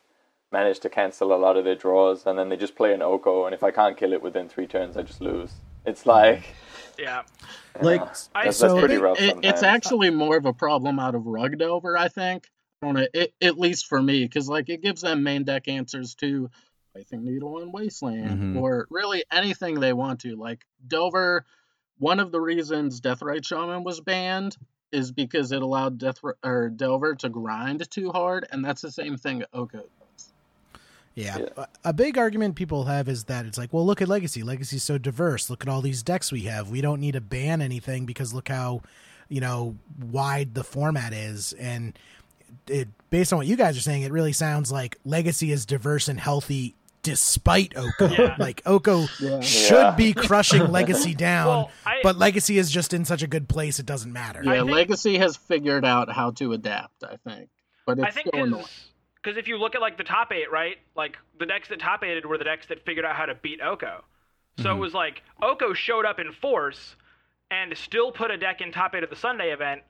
[0.53, 3.45] manage to cancel a lot of their draws, and then they just play an Oko,
[3.47, 5.53] and if I can't kill it within three turns, I just lose.
[5.87, 6.55] It's like
[6.99, 7.23] Yeah.
[7.81, 8.03] like
[8.35, 11.15] I, that's, So that's pretty it- rough It, it's actually more of a problem out
[11.15, 12.49] of Rug Delver, I think.
[12.83, 16.15] I don't it, at least for me, because like it gives them main deck answers
[16.17, 16.51] to
[16.97, 18.61] I think Needle and Wasteland, Mhm.
[18.61, 20.35] or really anything they want to.
[20.35, 21.45] Like Delver,
[21.99, 24.57] one of the reasons Deathrite Shaman was banned
[24.91, 29.17] is because it allowed Death or Delver to grind too hard, and that's the same
[29.17, 30.00] thing Oko does.
[31.21, 31.39] Yeah.
[31.39, 31.47] Yeah.
[31.57, 34.43] A- A big argument people have is that it's like, well, look at Legacy.
[34.43, 35.51] Legacy's so diverse.
[35.51, 36.71] Look at all these decks we have.
[36.71, 38.83] We don't need to ban anything because look how,
[39.29, 39.77] you know,
[40.11, 41.53] wide the format is.
[41.55, 41.99] And
[42.67, 46.09] it, based on what you guys are saying, it really sounds like Legacy is diverse
[46.09, 48.09] and healthy despite Oko.
[48.09, 48.37] Yeah.
[48.39, 49.41] Like Oko Yeah.
[49.41, 49.91] should Yeah.
[49.97, 53.79] be crushing Legacy down, Well, I- but Legacy is just in such a good place
[53.79, 54.43] it doesn't matter.
[54.45, 57.49] Yeah, think- Legacy has figured out how to adapt, I think,
[57.87, 58.65] but it's I think still annoying.
[59.23, 60.77] Because if you look at like the top eight, right?
[60.97, 63.61] Like the decks that top eighted were the decks that figured out how to beat
[63.61, 64.05] Oko.
[64.59, 66.97] So it was like Oko showed up in force
[67.51, 69.83] and still put a deck in top eight of the Sunday event,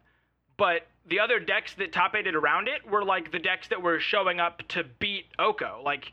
[0.57, 3.99] but the other decks that top eighted around it were like the decks that were
[3.99, 5.83] showing up to beat Oko.
[5.85, 6.13] Like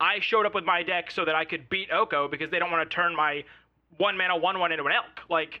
[0.00, 2.70] I showed up with my deck so that I could beat Oko because they don't
[2.70, 3.44] want to turn my
[3.98, 5.28] one mana one one into an elk.
[5.28, 5.60] Like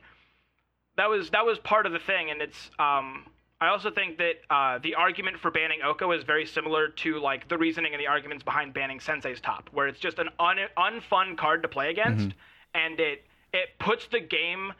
[0.96, 3.26] that was that was part of the thing, and it's um.
[3.62, 7.46] I also think that uh, the argument for banning Oko is very similar to like
[7.46, 11.36] the reasoning and the arguments behind banning Sensei's Top, where it's just an un- unfun
[11.36, 12.34] card to play against,
[12.74, 14.72] and it it puts the game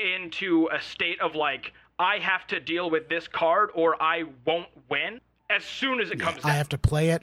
[0.00, 4.66] into a state of like I have to deal with this card or I won't
[4.90, 6.46] win as soon as it comes out.
[6.46, 6.56] I down.
[6.56, 7.22] have to play it.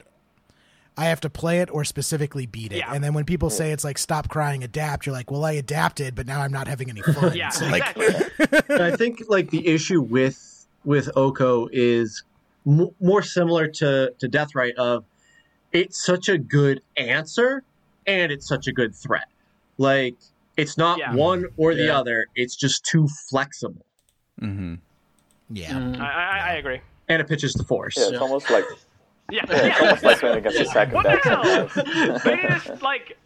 [0.96, 2.78] I have to play it or specifically beat it.
[2.78, 2.94] Yeah.
[2.94, 6.14] And then when people say it's like stop crying, adapt, you're like, well, I adapted,
[6.14, 7.32] but now I'm not having any fun.
[7.36, 8.76] yeah, So, like, exactly.
[8.76, 10.51] I think like the issue with
[10.84, 12.24] with Oko is
[12.66, 15.04] m- more similar to to Deathrite of
[15.72, 17.62] it's such a good answer
[18.06, 19.26] and it's such a good threat.
[19.78, 20.16] Like
[20.56, 21.14] it's not Yeah.
[21.14, 21.98] one or the Yeah.
[21.98, 22.26] other.
[22.34, 23.86] It's just too flexible,
[24.40, 24.74] Mm-hmm.
[25.50, 25.72] yeah.
[25.72, 26.00] Mm.
[26.00, 26.80] I, I, I agree.
[27.08, 27.96] and it pitches the force.
[27.96, 28.64] yeah, it's almost like
[29.30, 29.78] Yeah, it's yeah.
[29.80, 31.68] almost like playing against a second What the deck hell?
[31.70, 32.64] sometimes.
[32.64, 33.16] Just like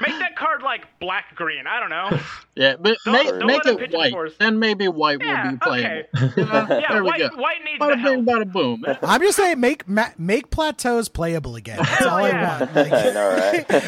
[0.00, 1.66] make that card like black green.
[1.66, 2.18] I don't know.
[2.58, 4.12] Yeah, but Don't- make, don't make it white.
[4.14, 4.32] for us.
[4.38, 6.04] Then maybe white Yeah, will be playable.
[6.24, 6.32] okay.
[6.38, 6.66] You know?
[6.70, 7.36] Yeah, there we white, go.
[7.36, 8.48] white needs Bada the bing, help.
[8.48, 8.84] bada boom.
[9.02, 11.76] I'm just saying, make ma- make plateaus playable again.
[11.82, 12.56] That's all yeah.
[12.56, 12.74] I want.
[12.76, 13.28] Like, I know,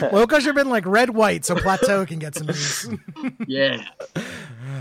[0.02, 0.12] right?
[0.12, 2.90] Woke should have been like red white, so plateau can get some use.
[3.46, 3.82] Yeah.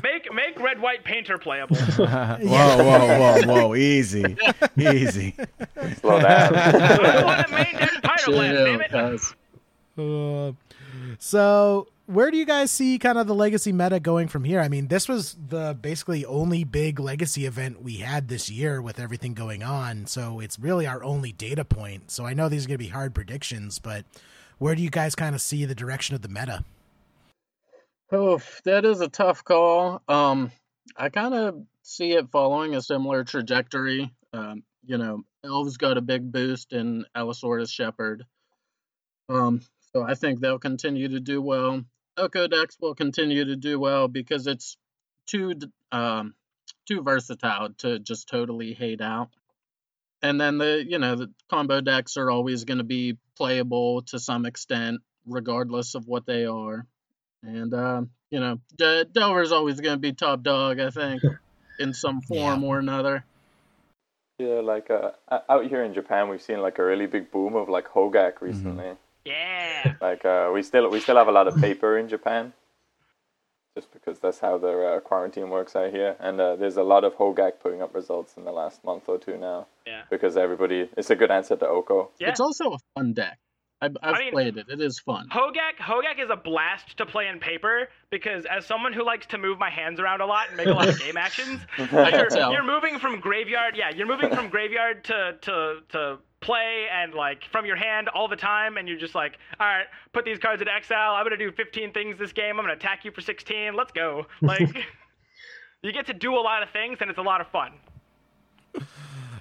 [0.03, 1.78] Make make red white painter playable.
[1.78, 3.75] whoa, whoa, whoa, whoa!
[3.75, 4.36] Easy,
[4.78, 5.34] easy.
[6.01, 6.55] Slow down.
[6.55, 9.34] I want a main deck Pyroblast, damn it.
[9.97, 10.51] Uh,
[11.20, 14.61] so where do you guys see kind of the legacy meta going from here?
[14.61, 18.99] I mean, this was the basically only big legacy event we had this year with
[18.99, 22.09] everything going on, so it's really our only data point.
[22.11, 24.05] So I know these are going to be hard predictions, but
[24.57, 26.63] where do you guys kind of see the direction of the meta?
[28.11, 30.01] Oh, that is a tough call.
[30.07, 30.51] Um,
[30.95, 34.13] I kind of see it following a similar trajectory.
[34.32, 38.26] Um, you know, Elves got a big boost in Allosaurus Shepherd.
[39.28, 39.61] Um,
[39.94, 41.84] so I think they'll continue to do well.
[42.18, 44.78] Oko decks will continue to do well because it's
[45.28, 45.54] too
[45.92, 46.34] um,
[46.88, 49.30] too versatile to just totally hate out.
[50.22, 54.20] And then the you know the combo decks are always going to be playable to
[54.20, 56.86] some extent, regardless of what they are.
[57.44, 61.22] And um, you know, D- Delver's always going to be top dog, I think,
[61.80, 63.24] in some form or another.
[64.40, 65.12] Yeah, like uh,
[65.50, 68.92] out here in Japan, we've seen like a really big boom of like Hogaak recently.
[69.28, 69.95] Yeah.
[70.01, 72.53] Like uh, we still we still have a lot of paper in Japan,
[73.75, 76.15] just because that's how their uh, quarantine works out here.
[76.19, 79.17] And uh, there's a lot of Hogaak putting up results in the last month or
[79.17, 79.67] two now.
[79.86, 80.03] Yeah.
[80.09, 82.09] Because everybody, it's a good answer to Oko.
[82.19, 82.30] Yeah.
[82.30, 83.38] It's also a fun deck.
[83.80, 84.65] I've, I've I mean- played it.
[84.69, 85.28] It is fun.
[85.32, 89.38] Hogaak Hogaak is a blast to play in paper because as someone who likes to
[89.38, 92.63] move my hands around a lot and make a lot of game actions, you're, you're
[92.63, 93.75] moving from graveyard.
[93.78, 98.28] Yeah, you're moving from graveyard to to to play and like from your hand all
[98.28, 101.14] the time, and you're just like, all right, put these cards in exile.
[101.16, 102.58] I'm gonna do 15 things this game.
[102.60, 103.76] I'm gonna attack you for 16.
[103.76, 104.28] Let's go.
[104.42, 104.70] Like,
[105.84, 107.74] you get to do a lot of things, and it's a lot of fun.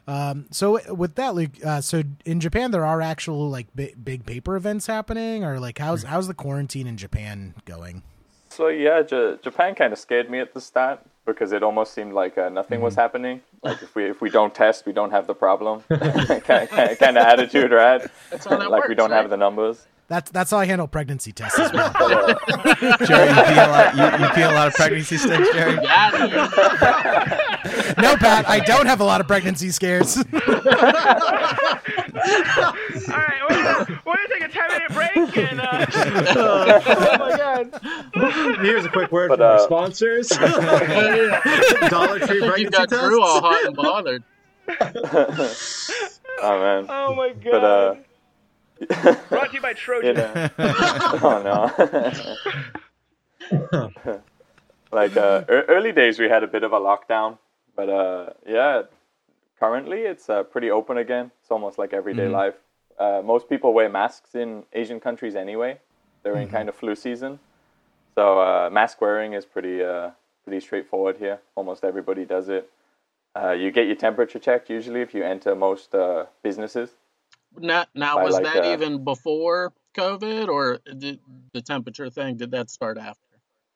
[0.08, 4.24] Um, so with that, Luke, uh, so in Japan there are actual like bi- big
[4.24, 8.02] paper events happening, or like how's how's the quarantine in Japan going?
[8.50, 12.12] So yeah, J- Japan kind of scared me at the start because it almost seemed
[12.12, 13.42] like uh, nothing was happening.
[13.62, 15.82] Like if we if we don't test, we don't have the problem.
[15.88, 18.06] kind, kind, kind of attitude, right?
[18.30, 19.18] That's how that like we don't right?
[19.18, 19.86] have the numbers.
[20.08, 21.92] That's that's how I handle pregnancy tests as well.
[23.06, 25.74] Jerry, you peel, a lot, you, you peel a lot of pregnancy sticks, Jerry.
[25.74, 25.82] no,
[28.16, 30.16] Pat, I don't have a lot of pregnancy scares.
[30.16, 30.54] All right,
[33.48, 35.60] we're gonna, we're gonna take a 10 minute break and.
[35.60, 35.86] Uh,
[36.36, 37.80] oh my god.
[38.60, 40.28] Here's a quick word But, from our uh, sponsors.
[40.28, 44.22] Dollar Tree pregnancy you pregnancy got Drew all hot and bothered.
[46.42, 46.86] Oh man.
[46.88, 47.50] Oh my god.
[47.50, 47.94] But uh,
[49.28, 50.16] Brought to you by Trojan.
[50.16, 52.36] you know, oh
[53.50, 54.20] no.
[54.92, 57.38] like uh, ear- early days, we had a bit of a lockdown,
[57.74, 58.82] but uh, yeah,
[59.58, 61.30] currently it's uh, pretty open again.
[61.40, 62.54] It's almost like everyday life.
[62.98, 65.78] Uh, most people wear masks in Asian countries anyway.
[66.22, 67.38] They're in kind of flu season,
[68.14, 70.10] so uh, mask wearing is pretty uh,
[70.44, 71.38] pretty straightforward here.
[71.54, 72.68] Almost everybody does it.
[73.34, 76.90] Uh, you get your temperature checked usually if you enter most uh, businesses.
[77.58, 81.20] Now, now was like, that uh, even before COVID, or did
[81.52, 82.36] the temperature thing?
[82.36, 83.20] Did that start after?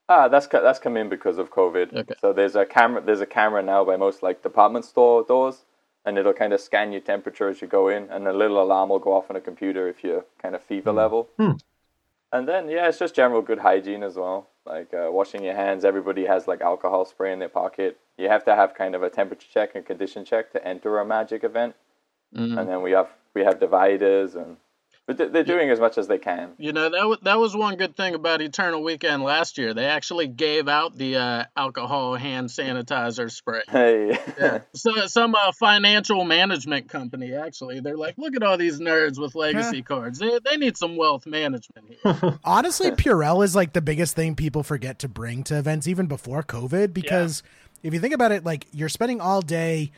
[0.09, 1.95] Ah, that's that's come in because of COVID.
[1.95, 2.15] Okay.
[2.21, 3.01] So there's a camera.
[3.01, 5.65] There's a camera now by most like department store doors,
[6.05, 8.89] and it'll kind of scan your temperature as you go in, and a little alarm
[8.89, 11.29] will go off on a computer if you're kind of fever level.
[11.37, 11.53] Hmm.
[12.33, 15.85] And then yeah, it's just general good hygiene as well, like uh, washing your hands.
[15.85, 17.99] Everybody has like alcohol spray in their pocket.
[18.19, 21.05] You have to have kind of a temperature check and condition check to enter a
[21.05, 21.77] magic event,
[22.35, 22.59] Mhm.
[22.59, 24.57] and then we have we have dividers and.
[25.07, 26.53] But they- they're doing as much as they can.
[26.57, 29.75] You know that was, that was one good thing about Eternal Weekend last year.
[29.75, 33.63] They actually gave out the uh, alcohol hand sanitizer spray.
[33.69, 34.17] Hey.
[34.75, 39.35] So some uh, financial management company actually, they're like, look at all these nerds with
[39.35, 40.21] legacy cards.
[40.21, 42.39] They they need some wealth management here.
[42.45, 46.45] Honestly, Purell is like the biggest thing people forget to bring to events even before
[46.45, 47.43] COVID because
[47.83, 49.91] if you think about it, like you're spending all day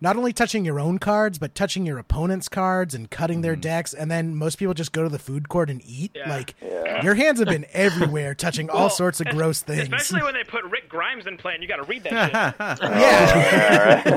[0.00, 3.60] not only touching your own cards, but touching your opponent's cards and cutting their mm-hmm.
[3.60, 6.12] decks, and then most people just go to the food court and eat.
[6.14, 6.28] Yeah.
[6.28, 7.02] Like Yeah.
[7.02, 9.82] your hands have been everywhere, touching all sorts of es- gross things.
[9.82, 12.80] Especially when they put Rick Grimes in play and you gotta read that shit.
[12.80, 12.88] Oh,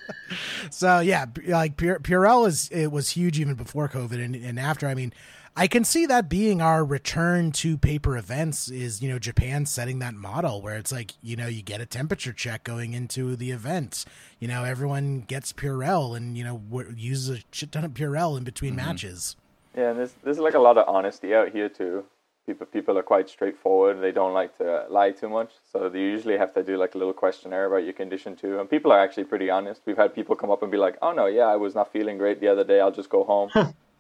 [0.70, 4.88] So yeah, like Pure, Purell is it was huge even before COVID and, and after.
[4.88, 5.12] I mean,
[5.56, 10.00] I can see that being our return to paper events is you know Japan setting
[10.00, 13.52] that model where it's like you know you get a temperature check going into the
[13.52, 14.06] event.
[14.40, 18.38] You know everyone gets Purell and you know w- uses a shit ton of Purell
[18.38, 18.88] in between mm-hmm.
[18.88, 19.36] matches.
[19.76, 22.06] Yeah, and there's there's like a lot of honesty out here too.
[22.46, 24.02] people people are quite straightforward.
[24.02, 26.98] They don't like to lie too much, so they usually have to do like a
[26.98, 28.58] little questionnaire about your condition too.
[28.62, 29.82] And people are actually pretty honest.
[29.86, 32.18] We've had people come up and be like, "Oh no, yeah, I was not feeling
[32.18, 32.80] great the other day.
[32.80, 33.50] I'll just go home."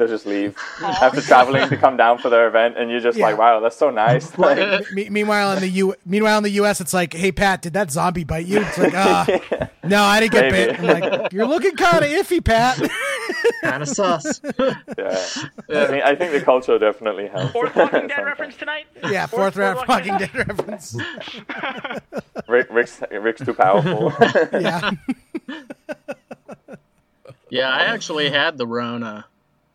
[0.01, 3.27] They'll just leave after traveling to come down for their event, and you're just Yeah.
[3.27, 6.81] like, "Wow, that's so nice." Like, Me- meanwhile, in the U, meanwhile in the U.S.,
[6.81, 9.27] it's like, "Hey Pat, did that zombie bite you?" It's like, "Ah,
[9.83, 10.71] no, I didn't get Maybe.
[10.71, 12.79] bit." I'm like, "You're looking kind of iffy, Pat."
[13.63, 14.41] Kind of sus.
[14.43, 14.55] yeah.
[15.69, 17.51] I, think, I think the culture definitely helps.
[17.53, 18.87] Fourth Walking Dead reference tonight.
[19.07, 20.97] yeah, fourth round fourth fucking Walking dead reference.
[22.47, 24.11] Rick, Rick's, Rick's too powerful.
[24.59, 24.91] Yeah,
[27.49, 29.25] Yeah, I actually had the Rona.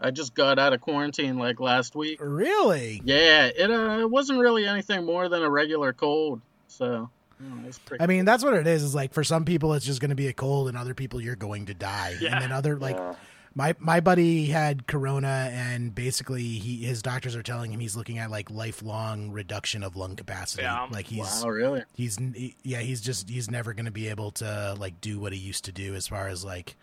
[0.00, 2.18] I just got out of quarantine like last week.
[2.20, 3.00] really.
[3.04, 6.40] Yeah, it uh, it wasn't really anything more than a regular cold.
[6.68, 7.08] So,
[7.42, 8.02] mm, it's pretty.
[8.04, 8.82] I mean, that's what it is.
[8.82, 11.20] Is like for some people, it's just going to be a cold, and other people,
[11.20, 12.16] you're going to die.
[12.20, 12.34] Yeah.
[12.34, 13.14] And then other like Yeah.
[13.54, 18.18] my my buddy had corona, and basically he his doctors are telling him he's looking
[18.18, 20.62] at like lifelong reduction of lung capacity.
[20.64, 20.86] Yeah.
[20.90, 21.84] Like he's wow, really?
[21.94, 25.32] he's he- yeah he's just he's never going to be able to like do what
[25.32, 26.76] he used to do as far as like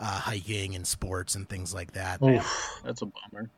[0.00, 2.22] uh, hiking and sports and things like that.
[2.22, 2.80] Oof.
[2.84, 3.48] That's a bummer.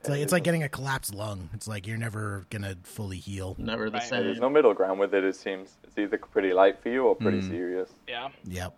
[0.00, 1.48] It's like it's like getting a collapsed lung.
[1.52, 3.56] It's like you're never gonna fully heal.
[3.58, 4.12] Never the Right.
[4.12, 5.24] Yeah, there's no middle ground with it.
[5.24, 7.48] It seems it's either pretty light for you or pretty Mm.
[7.50, 7.90] serious.
[8.06, 8.28] Yeah.
[8.44, 8.76] Yep.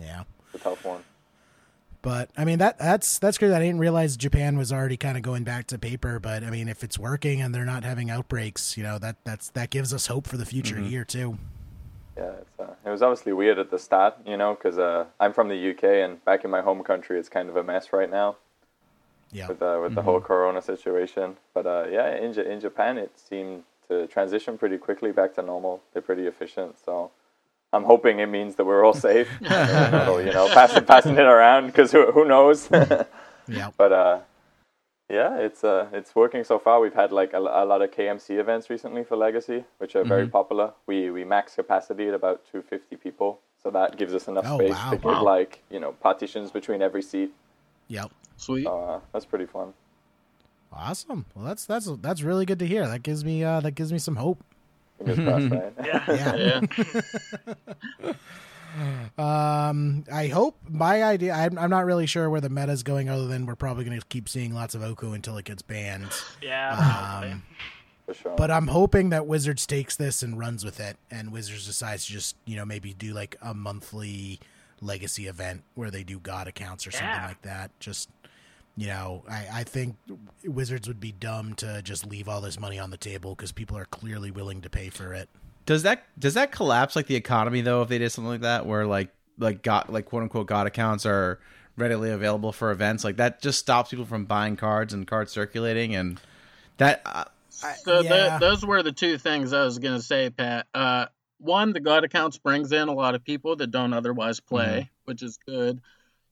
[0.00, 0.22] Yeah.
[0.54, 1.02] It's a tough one.
[2.02, 3.50] But I mean that that's that's good.
[3.52, 6.20] I didn't realize Japan was already kind of going back to paper.
[6.20, 9.50] But I mean, if it's working and they're not having outbreaks, you know that that's
[9.50, 11.38] that gives us hope for the future here too.
[12.20, 15.32] Yeah, it's, uh, it was obviously weird at the start, you know, because uh, I'm
[15.32, 18.10] from the UK and back in my home country, it's kind of a mess right
[18.10, 18.36] now
[19.32, 19.48] Yeah.
[19.48, 21.36] with uh, with the whole Corona situation.
[21.54, 25.42] But uh, yeah, in Ja- in Japan, it seemed to transition pretty quickly back to
[25.42, 25.82] normal.
[25.92, 27.10] They're pretty efficient, so
[27.72, 29.28] I'm hoping it means that we're all safe.
[29.40, 29.48] you
[30.36, 32.68] know, passing passing it around because who who knows.
[33.48, 33.70] Yeah.
[33.76, 34.18] But uh,
[35.10, 36.80] yeah, it's uh, it's working so far.
[36.80, 40.28] We've had like a, a lot of KMC events recently for Legacy, which are very
[40.28, 40.72] popular.
[40.86, 44.70] We we max capacity at about 250 people, so that gives us enough Oh, space
[44.72, 44.90] wow.
[44.90, 45.24] to give Wow.
[45.24, 47.30] like you know partitions between every seat.
[47.88, 48.10] Yep.
[48.36, 48.66] Sweet.
[48.66, 49.74] Uh, that's pretty fun.
[50.72, 51.26] Awesome.
[51.34, 52.86] Well, that's that's that's really good to hear.
[52.86, 54.38] That gives me uh that gives me some hope.
[54.98, 55.72] Fingers crossed, right?
[55.84, 56.04] Yeah.
[56.08, 56.60] Yeah.
[58.06, 58.12] Yeah.
[59.18, 61.32] Um, I hope my idea.
[61.34, 63.98] I'm, I'm not really sure where the meta is going, other than we're probably going
[63.98, 66.10] to keep seeing lots of Oko until it gets banned.
[66.42, 67.20] Yeah.
[67.24, 67.42] Um,
[68.06, 68.34] For sure.
[68.36, 72.12] but I'm hoping that Wizards takes this and runs with it, and Wizards decides to
[72.12, 74.40] just you know maybe do like a monthly
[74.80, 77.70] legacy event where they do God accounts or something like that.
[77.80, 78.08] Just
[78.76, 79.96] you know, I, I think
[80.44, 83.76] Wizards would be dumb to just leave all this money on the table because people
[83.76, 85.28] are clearly willing to pay for it.
[85.70, 88.66] Does that does that collapse like the economy though if they did something like that
[88.66, 91.38] where like like got like quote unquote god accounts are
[91.76, 95.94] readily available for events like that just stops people from buying cards and cards circulating
[95.94, 96.20] and
[96.78, 97.22] that uh,
[97.84, 98.38] So yeah.
[98.38, 100.66] those were the two things I was going to say, Pat.
[100.74, 101.06] Uh,
[101.38, 105.22] one, the God accounts brings in a lot of people that don't otherwise play, which
[105.22, 105.80] is good.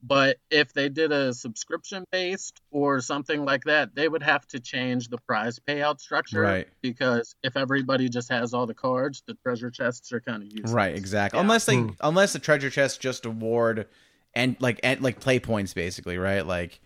[0.02, 4.60] But if they did a subscription based or something like that, they would have to
[4.60, 6.40] change the prize payout structure.
[6.42, 6.68] Right.
[6.82, 10.72] Because if everybody just has all the cards, the treasure chests are kind of useless.
[10.72, 11.42] right exactly Yeah.
[11.42, 13.88] unless they unless the treasure chest just award
[14.34, 16.80] and like and like play points basically right like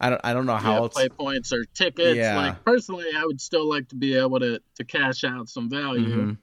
[0.00, 2.16] I don't I don't know how Yeah, else play points or tickets.
[2.16, 2.36] Yeah.
[2.36, 6.26] Like personally, I would still like to be able to to cash out some value,
[6.26, 6.36] Mhm.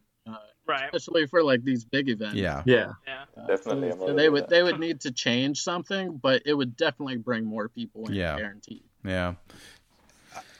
[0.68, 0.90] Right.
[0.94, 2.36] especially for like these big events.
[2.36, 2.94] yeah Yeah.
[3.08, 3.26] Yeah.
[3.48, 3.92] Definitely.
[3.92, 4.50] I'm So they would that.
[4.50, 8.38] they would need to change something, but it would definitely bring more people in, Yeah.
[8.38, 8.84] guaranteed.
[9.04, 9.36] yeah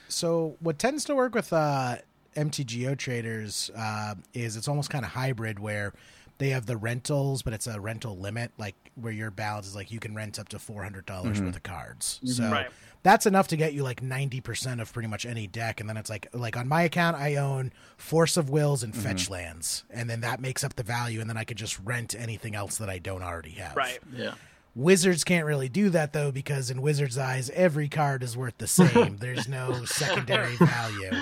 [0.08, 1.96] So what tends to work with uh,
[2.36, 5.92] MTGO traders uh, is it's almost kind of hybrid where
[6.38, 9.90] they have the rentals, but it's a rental limit, like where your balance is like
[9.90, 12.20] you can rent up to four hundred dollars worth of cards.
[12.24, 12.68] So Right.
[13.06, 15.96] That's enough to get you like ninety percent of pretty much any deck, and then
[15.96, 20.10] it's like like on my account I own Force of Wills and Fetch Lands, and
[20.10, 22.90] then that makes up the value, and then I could just rent anything else that
[22.90, 23.76] I don't already have.
[23.76, 24.00] Right.
[24.12, 24.34] Yeah.
[24.74, 28.66] Wizards can't really do that though because in Wizards' eyes, every card is worth the
[28.66, 29.16] same.
[29.20, 31.12] There's no secondary value.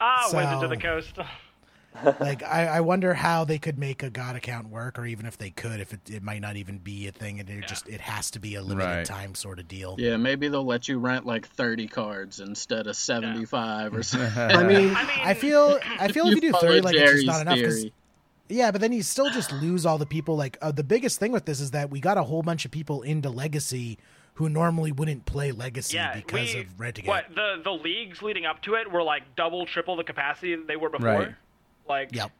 [0.00, 1.16] Ah, So- Wizards of the Coast.
[2.20, 5.38] Like I, I wonder how they could make a God account work, or even if
[5.38, 8.00] they could, if it, it might not even be a thing, and it just it
[8.00, 9.04] has to be a limited Right.
[9.06, 9.96] time sort of deal.
[9.98, 14.28] Yeah, maybe they'll let you rent like 30 cards instead of 75 or something.
[14.36, 17.26] I mean, I mean, I feel I feel if you do thirty, like it's just
[17.26, 17.58] not enough.
[17.60, 17.92] 'cause- theory.
[18.48, 20.36] yeah, but then you still just lose all the people.
[20.36, 22.70] Like uh, the biggest thing with this is that we got a whole bunch of
[22.70, 23.98] people into Legacy
[24.34, 27.34] who normally wouldn't play Legacy yeah, because we, of renting what it.
[27.34, 30.76] the the leagues leading up to it were like double, triple the capacity that they
[30.76, 31.08] were before.
[31.08, 31.34] Right.
[31.88, 32.32] Like, Yep.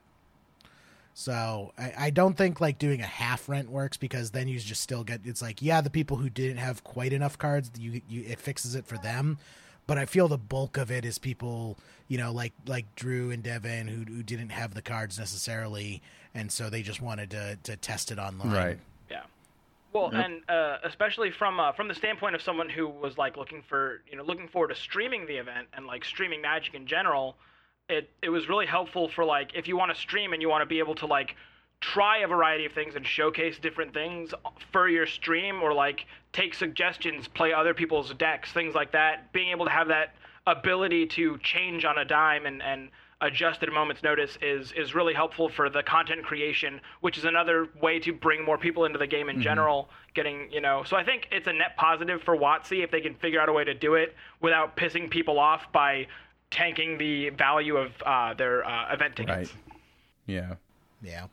[1.19, 4.81] So I, I don't think like doing a half rent works because then you just
[4.81, 8.23] still get it's like yeah the people who didn't have quite enough cards you, you
[8.25, 9.37] it fixes it for them,
[9.89, 11.77] but I feel the bulk of it is people,
[12.07, 16.03] you know, like like Drew and Devin who who didn't have the cards necessarily,
[16.35, 18.53] and so they just wanted to to test it online.
[18.53, 18.79] Right.
[19.11, 19.23] Yeah.
[19.93, 23.63] Well, and uh, especially from uh, from the standpoint of someone who was like looking
[23.69, 27.35] for you know looking forward to streaming the event and like streaming Magic in general,
[27.89, 30.63] it it was really helpful for like if you want to stream and you want
[30.63, 31.37] to be able to like
[31.81, 34.35] try a variety of things and showcase different things
[34.73, 39.33] for your stream or like take suggestions, play other people's decks, things like that.
[39.33, 40.15] Being able to have that
[40.47, 44.95] ability to change on a dime and and adjust at a moment's notice is is
[44.95, 48.99] really helpful for the content creation, which is another way to bring more people into
[48.99, 49.43] the game in mm-hmm.
[49.43, 49.89] general.
[50.15, 53.15] Getting you know, so I think it's a net positive for WotC if they can
[53.15, 56.07] figure out a way to do it without pissing people off by
[56.51, 59.37] tanking the value of uh, their uh, event tickets.
[59.37, 59.53] Right.
[60.27, 60.55] Yeah.
[61.03, 61.27] Yeah.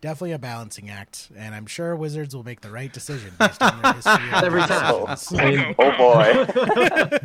[0.00, 3.82] Definitely a balancing act, and I'm sure Wizards will make the right decision based on
[3.82, 4.30] their history.
[4.32, 5.04] Every time.
[5.06, 5.40] decisions.
[5.40, 7.16] I mean, Oh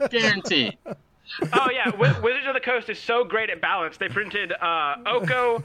[0.10, 0.76] Guaranteed.
[1.54, 3.96] Oh yeah, Wi- Wizards of the Coast is so great at balance.
[3.96, 5.64] They printed uh, Oko,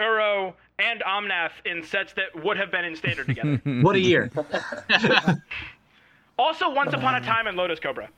[0.00, 3.60] Uro, and Omnath in sets that would have been in standard together.
[3.82, 4.30] what a year.
[6.38, 8.08] also, Once Upon a Time and Lotus Cobra.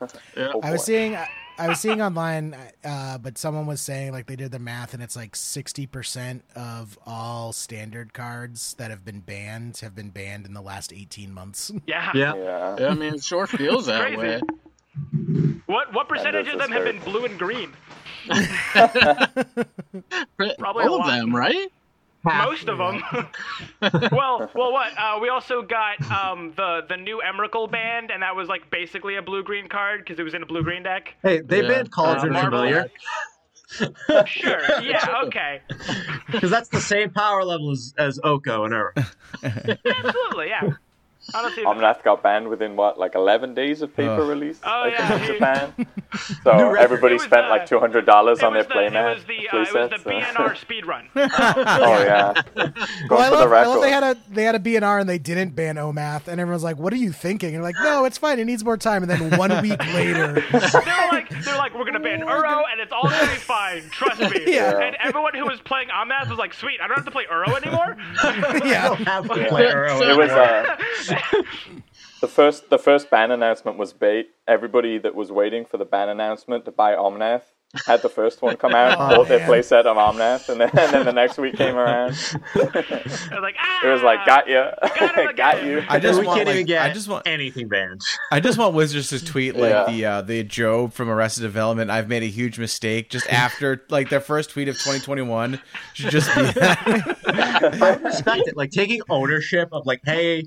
[0.00, 1.16] Oh, I was seeing,
[1.58, 5.02] I was seeing online, uh, but someone was saying like they did the math, and
[5.02, 10.46] it's like sixty percent of all standard cards that have been banned have been banned
[10.46, 11.70] in the last eighteen months.
[11.86, 12.10] Yeah.
[12.14, 12.34] Yeah.
[12.34, 12.76] Yeah.
[12.78, 14.16] Yeah, I mean, it sure feels that Crazy.
[14.16, 14.40] way.
[15.66, 17.72] What what percentage of them have been blue and green?
[18.28, 18.36] Pr-
[20.58, 21.68] Probably a All of them, right?
[22.24, 23.02] Most of them.
[24.12, 24.92] well, well, what?
[24.98, 29.16] Uh, we also got um, the the new Emrakul band, and that was like basically
[29.16, 31.14] a blue green card because it was in a blue green deck.
[31.22, 31.68] Hey, they Yeah.
[31.68, 32.90] banned Cauldron Uh, Familiar
[34.26, 34.60] Sure.
[34.82, 35.22] Yeah.
[35.24, 35.60] Okay.
[36.26, 38.94] because that's the same power level as, as Oko and Ur.
[39.42, 40.48] Absolutely.
[40.48, 40.70] Yeah.
[41.32, 41.64] Honestly.
[41.64, 44.28] Omnath got banned within what, like 11 days of paper Ugh.
[44.28, 44.60] release?
[44.64, 45.74] Oh, I yeah, in he- Japan.
[46.44, 48.06] So everybody spent uh, like $200
[48.44, 49.12] on their was the, playmat.
[49.12, 51.08] it was the uh, it was the BNR speed run.
[51.16, 52.34] oh, yeah.
[52.54, 55.00] Go Well, I for the love, I love they had a they had a BNR
[55.00, 57.74] and they didn't ban Omnath, and everyone's like, "What are you thinking?" And they're like,
[57.82, 58.38] "No, it's fine.
[58.38, 60.60] It needs more time." And then one week later, They're
[61.10, 63.82] like, they're like, we're gonna ban Uro, and it's all gonna be fine.
[63.90, 64.44] Trust me.
[64.46, 64.78] Yeah.
[64.78, 67.56] And everyone who was playing Omnath was like, sweet, I don't have to play Uro
[67.60, 67.96] anymore.
[68.64, 71.13] yeah, Have to play Uro it was anymore.
[71.13, 71.13] uh,
[72.20, 74.28] the first the first ban announcement was bait.
[74.46, 77.42] Everybody that was waiting for the ban announcement to buy Omnath
[77.86, 79.48] had the first one come out, Oh, bought their man.
[79.50, 82.10] playset of Omnath, and then, and then the next week came around.
[82.54, 82.72] Was
[83.42, 83.80] like, ah.
[83.84, 85.82] It was like, got you, him got you.
[85.88, 88.00] I just we want, can't like, even get I just want anything banned.
[88.30, 89.84] I just want Wizards to tweet like Yeah.
[89.90, 91.90] the uh, the GOB from Arrested Development.
[91.90, 93.10] I've made a huge mistake.
[93.10, 95.60] Just after like their first tweet of 2021
[95.94, 98.56] should just be I respect it.
[98.56, 100.44] Like taking ownership of like, hey,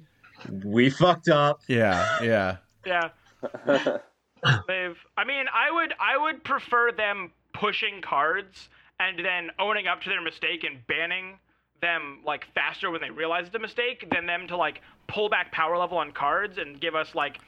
[0.63, 1.61] we fucked up.
[1.67, 2.57] yeah, yeah.
[2.85, 3.09] Yeah.
[4.67, 4.97] They've.
[5.17, 5.93] I mean, I would.
[5.99, 8.69] I would prefer them pushing cards
[8.99, 11.39] and then owning up to their mistake and banning
[11.81, 15.77] them like faster when they realize the mistake than them to like pull back power
[15.77, 17.39] level on cards and give us like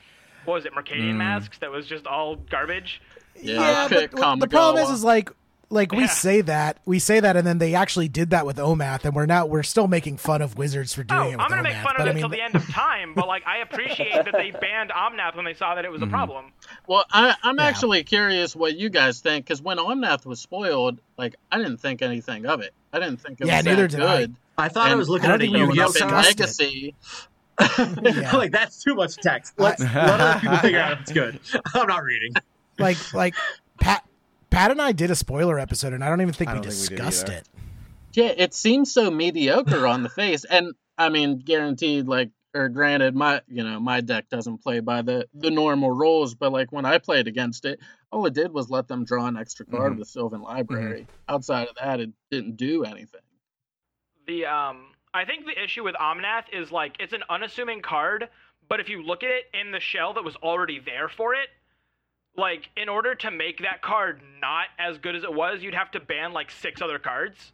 [0.46, 1.18] what was it Mercadian hmm.
[1.18, 3.02] Masques that was just all garbage.
[3.42, 3.88] yeah.
[3.88, 5.32] pick But the problem is, is like,
[5.72, 6.08] like we Yeah.
[6.08, 9.26] say that we say that, and then they actually did that with Omnath, and we're
[9.28, 11.64] now we're still making fun of Wizards for doing Oh, it with I'm gonna Omnath.
[11.64, 13.58] make fun but of I it mean, till the end of time, but like I
[13.60, 16.14] appreciate that they banned Omnath when they saw that it was a mm-hmm.
[16.14, 16.46] problem.
[16.88, 17.66] Well, I, I'm Yeah.
[17.66, 22.02] actually curious what you guys think because when Omnath was spoiled, like I didn't think
[22.02, 22.74] anything of it.
[22.92, 24.18] I didn't think it Yeah, was neither that did I.
[24.22, 24.36] good.
[24.58, 25.84] I thought I was looking I at don't a think we Yu-Gi-Oh!
[25.84, 26.66] were Up in discussed it.
[26.66, 26.96] Legacy.
[28.20, 28.32] Yeah.
[28.38, 29.54] like that's too much text.
[29.58, 31.40] Let's let other people figure out if it's good.
[31.76, 32.34] I'm not reading.
[32.78, 33.36] like like
[33.80, 34.04] Pat
[34.50, 36.72] Pat and I did a spoiler episode, and I don't even think I we don't
[36.72, 37.38] think we did discussed either.
[37.40, 37.48] it.
[38.14, 43.16] Yeah, it seems so mediocre on the face, and I mean, guaranteed, like, or granted,
[43.16, 46.86] my you know my deck doesn't play by the the normal rules, but like when
[46.86, 47.80] I played against it,
[48.12, 50.00] all it did was let them draw an extra card Mhm.
[50.00, 51.06] with Sylvan Library.
[51.28, 53.22] Outside of that, it didn't do anything.
[54.28, 58.30] the um I think the issue with Omnath is like it's an unassuming card,
[58.68, 61.50] but if you look at it in the shell that was already there for it,
[62.40, 65.92] like in order to make that card not as good as it was, you'd have
[65.92, 67.52] to ban like six other cards.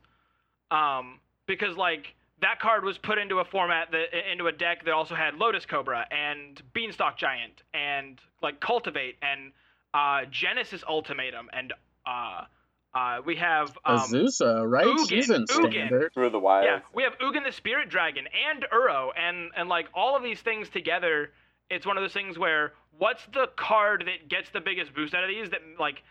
[0.71, 4.93] Um because like that card was put into a format that into a deck that
[4.93, 9.51] also had Lotus Cobra and Beanstalk Giant and like Cultivate and
[9.93, 11.73] uh Genesis Ultimatum and
[12.05, 12.43] uh
[12.93, 14.85] uh we have um, Azusa, right?
[14.87, 15.71] Ugin, She's in Ugin.
[15.71, 16.13] standard.
[16.13, 16.65] Through the wild.
[16.65, 20.39] yeah, we have Ugin the Spirit Dragon and Uro, and and like all of these
[20.41, 21.31] things together,
[21.69, 25.23] it's one of those things where what's the card that gets the biggest boost out
[25.23, 25.49] of these?
[25.49, 26.03] That like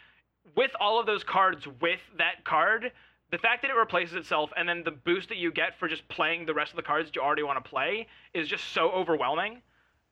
[0.56, 2.92] with all of those cards with that card,
[3.30, 6.06] the fact that it replaces itself and then the boost that you get for just
[6.08, 9.62] playing the rest of the cards you already want to play is just so overwhelming.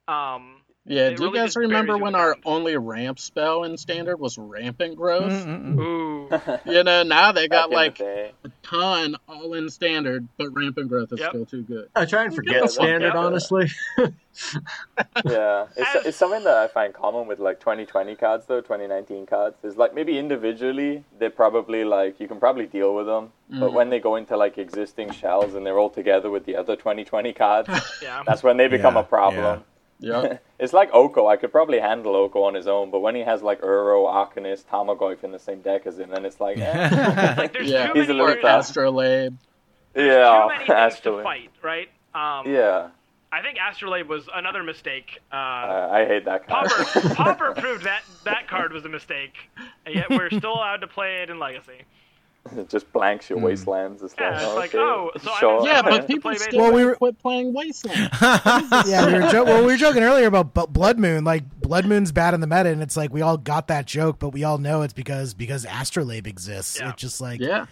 [0.09, 2.43] Um, Yeah, It do you guys remember when our ground.
[2.45, 5.31] only ramp spell in standard was rampant growth?
[5.33, 5.79] Mm-mm-mm.
[5.79, 8.33] ooh, You know, now they got in the like a
[8.65, 11.29] ton all in standard, but rampant growth is Yep.
[11.31, 11.89] still too good.
[11.95, 13.71] I try and forget that's- standard, honestly.
[15.27, 19.57] Yeah, it's, it's something that I find common with like 2020 cards though, 2019 cards
[19.63, 23.75] is like maybe individually they're probably like you can probably deal with them, but mm-hmm.
[23.75, 27.33] when they go into like existing shells and they're all together with the other 2020
[27.35, 27.69] cards,
[28.03, 28.23] yeah.
[28.27, 29.65] that's when they become Yeah, a problem.
[30.03, 30.39] Yeah.
[30.59, 31.27] It's like Oko.
[31.27, 34.65] I could probably handle Oko on his own, but when he has like Uro, Arcanist,
[34.67, 37.35] Tarmogoyf in the same deck as him, then it's like, eh.
[37.39, 37.89] Like there's yeah.
[37.89, 38.61] too He's a many, little there's tough.
[38.69, 39.39] Astrolabe.
[39.95, 41.89] too yeah, many things to fight, right?
[42.15, 42.91] Um, yeah.
[43.33, 45.19] I think Astrolabe was another mistake.
[45.33, 46.69] Uh, Uh, I hate that card.
[46.71, 49.35] Pauper, Pauper proved that that card was a mistake,
[49.87, 51.83] and yet we're still allowed to play it in Legacy.
[52.57, 53.47] it just blanks your hmm.
[53.47, 54.03] wastelands.
[54.03, 55.59] It's Yeah, oh, like, it's like, okay, oh, so I sure.
[55.59, 56.61] don't- Yeah, but people still.
[56.61, 58.11] Well, we were- quit playing Wasteland.
[58.21, 61.25] yeah, we were, jo- well, we were joking earlier about Bu- Blood Moon.
[61.25, 64.19] Like Blood Moon's bad in the meta, and it's like we all got that joke,
[64.19, 66.81] but we all know it's because because Astrolabe exists.
[66.81, 66.91] Yeah.
[66.91, 67.67] It just like yeah.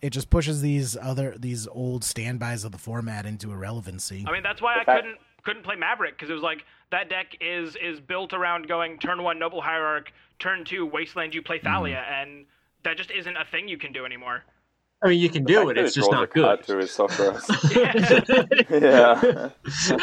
[0.00, 4.24] it just pushes these other these old standbys of the format into irrelevancy.
[4.26, 7.36] I mean, that's why I couldn't couldn't play Maverick because it was like that deck
[7.40, 11.96] is is built around going turn one Noble Hierarch, turn two Wasteland, you play Thalia,
[11.96, 12.30] mm-hmm.
[12.30, 12.46] and
[12.84, 14.44] that just isn't a thing you can do anymore.
[15.04, 15.78] I mean, you can do it.
[15.78, 16.64] It's just not good.
[16.64, 17.48] Too is so gross.
[18.70, 19.48] yeah.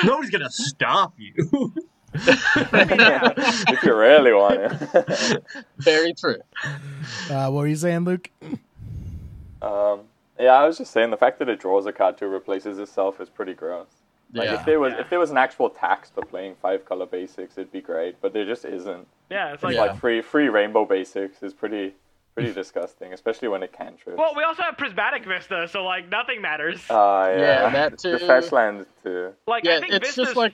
[0.03, 1.73] Nobody's gonna stop you.
[2.13, 3.33] yeah.
[3.69, 5.43] if you really want it.
[5.77, 6.37] Very true.
[7.29, 8.29] Uh, what were you saying, Luke?
[9.61, 10.01] um,
[10.39, 13.21] yeah, I was just saying the fact that it draws a card to replaces itself
[13.21, 13.87] is pretty gross.
[14.33, 14.59] Like Yeah.
[14.59, 14.99] if there was Yeah.
[15.01, 18.17] if there was an actual tax for playing five color basics, it'd be great.
[18.21, 19.07] But there just isn't.
[19.29, 19.81] Yeah, it's like Yeah.
[19.81, 21.93] Like free free rainbow basics is pretty
[22.39, 24.17] pretty disgusting, especially when it cantrips.
[24.17, 26.81] well, we also have Prismatic Vista, so like nothing matters.
[26.89, 27.37] Ah, yeah.
[27.37, 28.25] Yeah, that The too.
[28.25, 29.33] fetch land too.
[29.47, 30.53] like Yeah, I think it's Vista's just like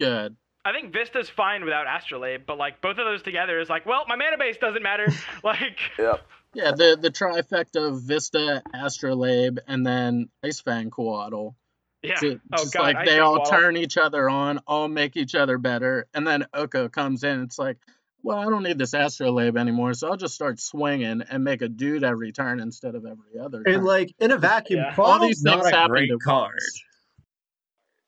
[0.00, 0.36] good.
[0.66, 4.04] I think Vista's fine without Astrolabe, but like both of those together is like, well,
[4.08, 5.06] my mana base doesn't matter.
[5.44, 6.26] like, Yep.
[6.54, 11.54] Yeah, the the trifecta of Vista, Astrolabe, and then Ice Fang Coatl.
[12.02, 12.14] yeah.
[12.20, 15.16] Ju- oh just god, like I they all Waddle- turn each other on, all make
[15.16, 17.42] each other better, and then Oko comes in.
[17.42, 17.76] It's like,
[18.24, 21.68] well, I don't need this Astrolabe anymore, so I'll just start swinging and make a
[21.68, 23.62] dude every turn instead of every other.
[23.62, 23.74] Turn.
[23.74, 24.94] And like in a vacuum, Yeah.
[24.98, 26.58] All Quaddle's these not things a happen great to card.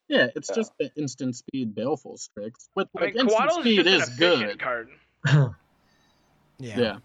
[0.08, 0.54] yeah, it's Yeah.
[0.56, 2.68] just the instant speed baleful strix.
[2.74, 4.58] With I mean, instant Coatl speed is good.
[4.58, 4.88] card.
[6.58, 6.78] Yeah.
[6.78, 6.96] Yeah,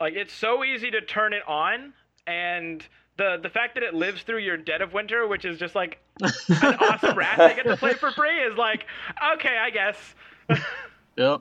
[0.00, 1.92] Like it's so easy to turn it on,
[2.28, 5.74] and the the fact that it lives through your Dead of Winter, which is just
[5.74, 8.86] like an awesome rat they get to play for free, is like
[9.34, 10.14] okay, I guess.
[11.16, 11.40] yep.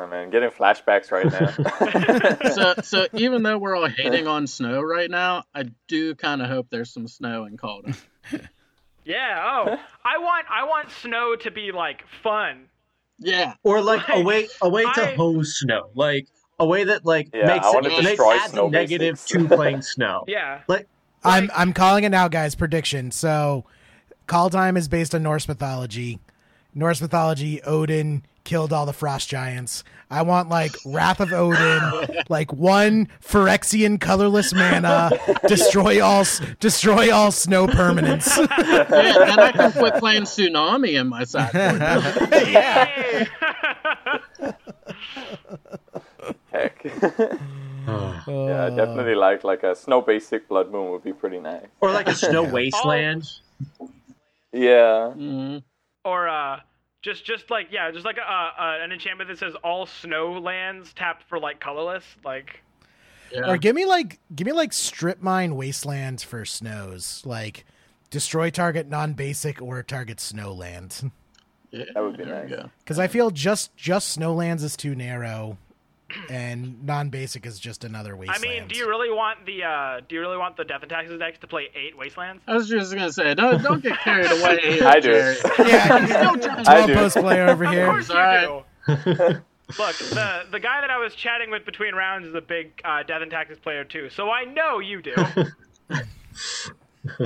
[0.00, 2.48] I mean, getting flashbacks right now.
[2.54, 6.48] So, so even though we're all hating on snow right now, I do kind of
[6.48, 7.96] hope there's some snow in Kaldheim.
[9.04, 9.40] yeah.
[9.66, 12.66] Oh, I want I want snow to be like fun.
[13.20, 16.28] Yeah, Or like a way a way to I- hose snow, like
[16.60, 19.24] a way that like Yeah, makes I it wanna makes destroy adds snow a negative
[19.26, 20.24] to playing snow.
[20.28, 20.60] Yeah.
[20.68, 20.86] Like
[21.24, 22.54] I'm I'm calling it now, guys.
[22.54, 23.10] Prediction.
[23.10, 23.64] So,
[24.28, 26.20] Kaldheim is based on Norse mythology.
[26.74, 29.84] Norse mythology, Odin killed all the frost giants.
[30.10, 35.10] I want like Wrath of Odin, like one Phyrexian colorless mana,
[35.46, 36.24] destroy all
[36.60, 38.36] destroy all snow permanents.
[38.58, 42.32] yeah, and I can quit playing Tsunami in my sideboard.
[42.32, 43.28] Yay!
[46.52, 46.84] Heck.
[48.26, 51.66] yeah, I definitely like like a snow basic blood moon would be pretty nice.
[51.80, 53.24] or like a snow wasteland.
[54.52, 55.12] Yeah.
[55.16, 55.62] Mhm.
[56.04, 56.60] or uh,
[57.08, 60.92] just just like yeah, just like a, uh, an enchantment that says all snow lands
[60.92, 62.04] tapped for like colorless.
[62.24, 62.62] Like
[63.32, 63.50] Yeah.
[63.50, 67.22] or give me like give me like strip mine wastelands for snows.
[67.24, 67.64] Like
[68.10, 71.10] destroy target non basic or target snowland.
[71.70, 72.60] Yeah, That would be there we nice.
[72.62, 72.70] go.
[72.78, 75.58] Because I feel just just snowlands is too narrow,
[76.30, 78.44] and non basic is just another wasteland.
[78.44, 80.90] I mean, do you really want the uh, do you really want the Death and
[80.90, 82.42] Taxes decks to play eight wastelands?
[82.46, 84.58] I was just gonna say, don't don't get carried away.
[84.62, 85.12] Here, I do.
[85.12, 85.36] Jerry.
[85.58, 86.94] Yeah, I twelve do.
[86.94, 87.86] post player over Of here.
[87.86, 88.64] course you Alright.
[88.86, 88.94] do.
[89.78, 93.02] Look, the the guy that I was chatting with between rounds is a big uh,
[93.02, 95.14] Death and Taxes player too, so I know you do.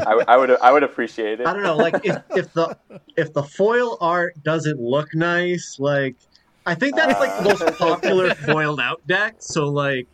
[0.07, 1.47] I, would- I would I would appreciate it.
[1.47, 2.77] I don't know, like if, if the
[3.17, 6.17] if the foil art doesn't look nice, like
[6.67, 9.37] I think that's like the most popular foiled out deck.
[9.39, 10.07] So like,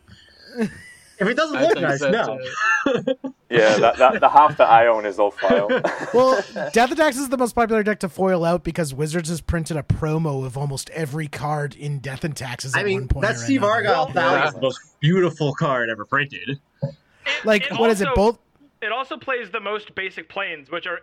[0.58, 2.38] if it doesn't I look think nice, so, no.
[3.50, 5.68] Yeah, that, that, the half that I own is all foil.
[6.14, 6.42] Well,
[6.72, 9.76] Death and Taxes is the most popular deck to foil out because Wizards has printed
[9.78, 13.26] a promo of almost every card in Death and Taxes at I mean, one point.
[13.26, 13.72] that Steve another.
[13.88, 14.48] Argyle Well, Valley yeah.
[14.48, 16.60] is the most beautiful card ever printed.
[16.82, 16.94] It-
[17.44, 18.08] Like, it what is it?
[18.08, 18.38] also- Both
[18.82, 21.00] It also plays the most basic planes, which are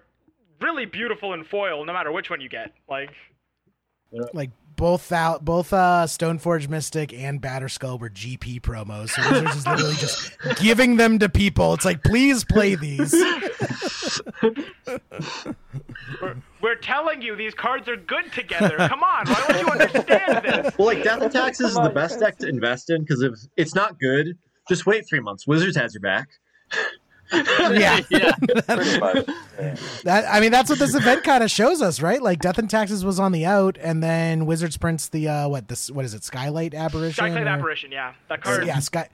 [0.62, 2.72] really beautiful in foil, no matter which one you get.
[2.90, 3.12] Like,
[4.34, 9.10] Like both out, both uh, Stoneforge Mystic and Batterskull were GP promos.
[9.10, 11.74] So Wizards is literally just giving them to people.
[11.74, 13.14] It's like, please play these.
[16.22, 18.78] We're, we're telling you these cards are good together.
[18.78, 20.74] Come on, why don't you understand this?
[20.78, 23.76] Well, like Death and Taxes is the best deck to invest in because if it's
[23.76, 24.38] not good,
[24.70, 25.46] just wait three months.
[25.48, 26.28] Wizards has your back.
[27.32, 28.02] Yeah, Yeah.
[28.10, 28.32] Yeah.
[30.04, 32.22] that I mean that's what this event kind of shows us, right?
[32.22, 35.68] Like Death and Taxes was on the out, and then Wizards prints the uh, what
[35.68, 36.24] this what is it?
[36.24, 37.24] Skylight Aberration.
[37.26, 38.14] Skyclave or- Apparition, yeah.
[38.30, 39.10] That card, Yeah, Sky.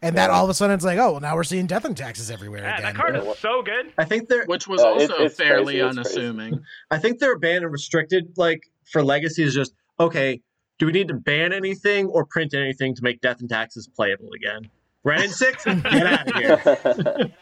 [0.00, 1.96] And that all of a sudden it's like, oh, well, now we're seeing Death and
[1.96, 2.84] Taxes everywhere yeah, again.
[2.84, 3.92] that card is so good.
[3.98, 6.20] I think they're Which was Uh, it- also it's fairly crazy, it's crazy.
[6.28, 6.60] unassuming.
[6.92, 8.32] I think they're banned and restricted.
[8.36, 10.40] Like for Legacy is just okay.
[10.78, 14.28] Do we need to ban anything or print anything to make Death and Taxes playable
[14.36, 14.70] again?
[15.02, 17.32] Wrenn and Six, get out of here.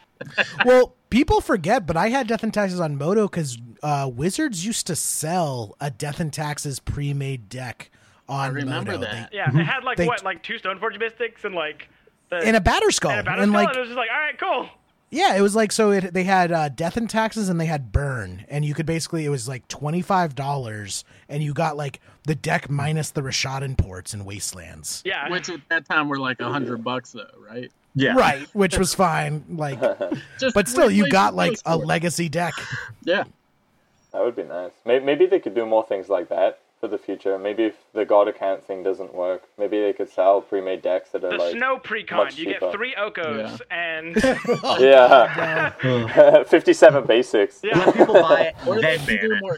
[0.65, 4.87] Well, people forget, but I had Death and Taxes on Moto because uh, Wizards used
[4.87, 7.91] to sell a Death and Taxes pre-made deck
[8.29, 9.03] on I remember Moto.
[9.05, 9.29] that.
[9.33, 11.89] Yeah, it had like They- what, like two Stoneforge Mystics and like
[12.29, 14.09] the and a Batterskull, and a Battle and Skull, like and it was just like,
[14.13, 14.69] all right, cool.
[15.11, 15.91] yeah, it was like so.
[15.91, 19.23] It, they had uh, Death and Taxes and they had Burn, and you could basically
[19.23, 23.77] it was like twenty five dollars, and you got like the deck minus the Rishadan
[23.77, 25.01] Ports and Wastelands.
[25.05, 27.71] Yeah, Which at that time were like a hundred bucks though, right?
[27.99, 29.43] Yeah, Right, which was fine.
[29.49, 29.79] Like,
[30.39, 32.53] Just but still, you got like a legacy deck.
[33.03, 33.23] Yeah.
[34.13, 34.71] That would be nice.
[34.85, 37.37] Maybe, maybe they could do more things like that for the future.
[37.39, 41.23] Maybe if the God account thing doesn't work, maybe they could sell pre-made decks that
[41.23, 42.17] are the like snow precon.
[42.17, 44.15] much You get three Okos and
[44.63, 47.59] oh, yeah, fifty-seven basics.
[47.63, 49.41] yeah, Let people buy it, Or they then can do it.
[49.41, 49.57] more.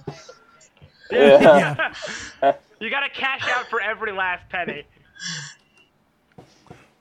[1.12, 1.94] Yeah.
[2.42, 2.54] Yeah.
[2.80, 4.84] you gotta cash out for every last penny.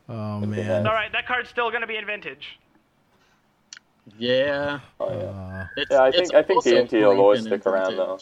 [0.08, 0.86] Oh man.
[0.86, 2.58] All right, that card's still gonna be in vintage.
[4.16, 4.80] Yeah.
[4.98, 5.66] Oh, yeah.
[5.76, 8.18] It's, Yeah, I think I think also D&T will always stick around though.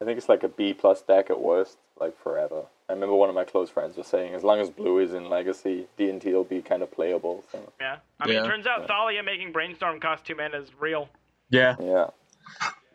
[0.00, 2.62] I think it's like a B plus deck at worst, like forever.
[2.88, 5.30] I remember one of my close friends was saying, as long as blue is in
[5.30, 7.42] Legacy, D&T will be kind of playable.
[7.52, 8.44] So Yeah, I mean, Yeah.
[8.44, 11.08] it turns out Thalia making brainstorm cost two mana is real.
[11.50, 12.08] Yeah, yeah.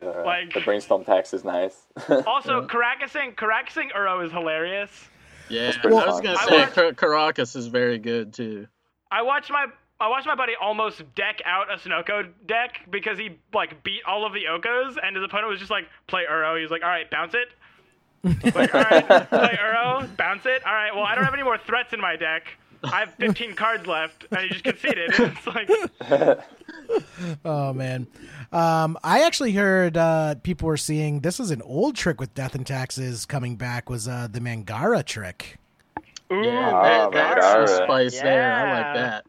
[0.02, 1.86] Uh, Like- the brainstorm tax is nice.
[2.26, 5.08] Also, Karakasing Karakasing Uro is hilarious.
[5.50, 5.72] Yeah.
[5.80, 8.66] pretty I was gonna say watched- Karakas is very good too.
[9.10, 9.66] I watched my
[10.00, 14.24] I watched my buddy almost deck out a Sunoco deck because he like beat all
[14.24, 16.56] of the Okos and his opponent was just like play Uro.
[16.56, 17.48] He was like, all right, bounce it.
[18.54, 20.64] like, all right, play Uro, bounce it.
[20.66, 22.44] All right, well, I don't have any more threats in my deck.
[22.84, 25.10] I have 15 cards left, and he just conceded.
[25.18, 26.40] It's like,
[27.44, 28.06] Oh man.
[28.52, 32.54] Um, I actually heard uh, people were seeing this is an old trick with Death
[32.54, 35.58] and Taxes coming back was uh, the Mangara trick.
[36.32, 37.68] ooh, Yeah, Ah, that, that's Mangara.
[37.68, 38.52] some spice there.
[38.54, 39.26] I like that.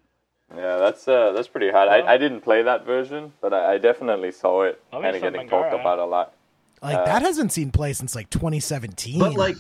[0.56, 1.90] yeah, that's uh, that's pretty hard.
[1.90, 5.18] I, I didn't play that version, but I, I definitely saw it Love kind me
[5.18, 6.34] of some getting talked about a lot.
[6.82, 9.20] Like Uh, that hasn't seen play since like 2017.
[9.20, 9.58] but like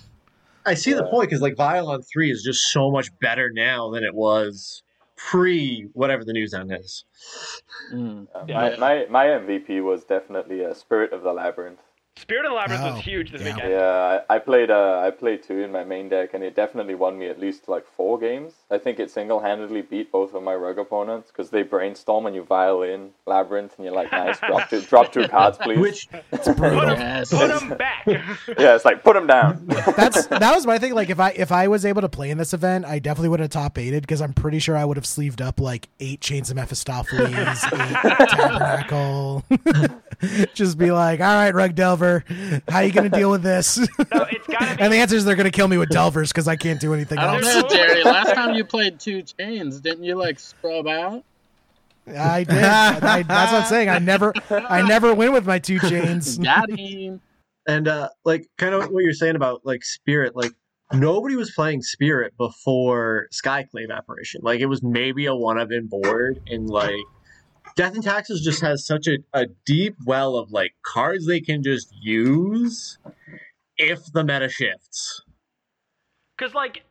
[0.69, 3.89] I see the point because like Vial on three is just so much better now
[3.89, 4.83] than it was
[5.15, 7.05] pre whatever the news on is.
[7.91, 8.27] Mm.
[8.33, 8.75] Uh, Yeah.
[8.77, 11.79] my, my my MVP was definitely a Spirit of the Labyrinth.
[12.15, 13.53] Spirit of the Labyrinth Oh, was huge this yeah.
[13.55, 13.71] weekend.
[13.71, 16.93] Yeah, I, I played uh, I played two in my main deck, and it definitely
[16.95, 18.53] won me at least like four games.
[18.69, 22.35] I think it single handedly beat both of my rug opponents because they brainstorm and
[22.35, 25.79] you violin labyrinth, and you're like, nice, drop two, drop two cards, please.
[25.79, 27.29] Which Put him, Yes.
[27.31, 28.03] put him back.
[28.07, 29.65] yeah, it's like put them down.
[29.95, 30.93] that's that was my thing.
[30.93, 33.39] Like if I if I was able to play in this event, I definitely would
[33.39, 36.49] have top eighted because I'm pretty sure I would have sleeved up like eight Chains
[36.49, 39.45] of Mephistopheles, eight Tabernacle.
[40.53, 42.08] Just be like, all right, Rug Delver,
[42.67, 43.77] how are you gonna deal with this?
[44.13, 44.81] No, it's gotta be.
[44.83, 47.17] and the answer is they're gonna kill me with Delvers because I can't do anything
[47.19, 47.63] I don't else.
[47.63, 48.03] know, Jerry.
[48.03, 51.23] Last time you played two chains, didn't you like scrub out?
[52.07, 52.57] I did.
[52.63, 53.89] I, that's what I'm saying.
[53.89, 56.37] I never, I never win with my two chains.
[56.43, 57.21] Got him.
[57.67, 60.51] and uh like kind of what you're saying about like Spirit, like
[60.91, 64.41] nobody was playing Spirit before Skyclave Apparition.
[64.43, 66.95] Like it was maybe a one of in board and like
[67.79, 71.63] Death and Taxes just has such a, a deep well of like cards they can
[71.63, 72.97] just use
[73.77, 75.21] if the meta shifts.
[76.37, 76.81] Because like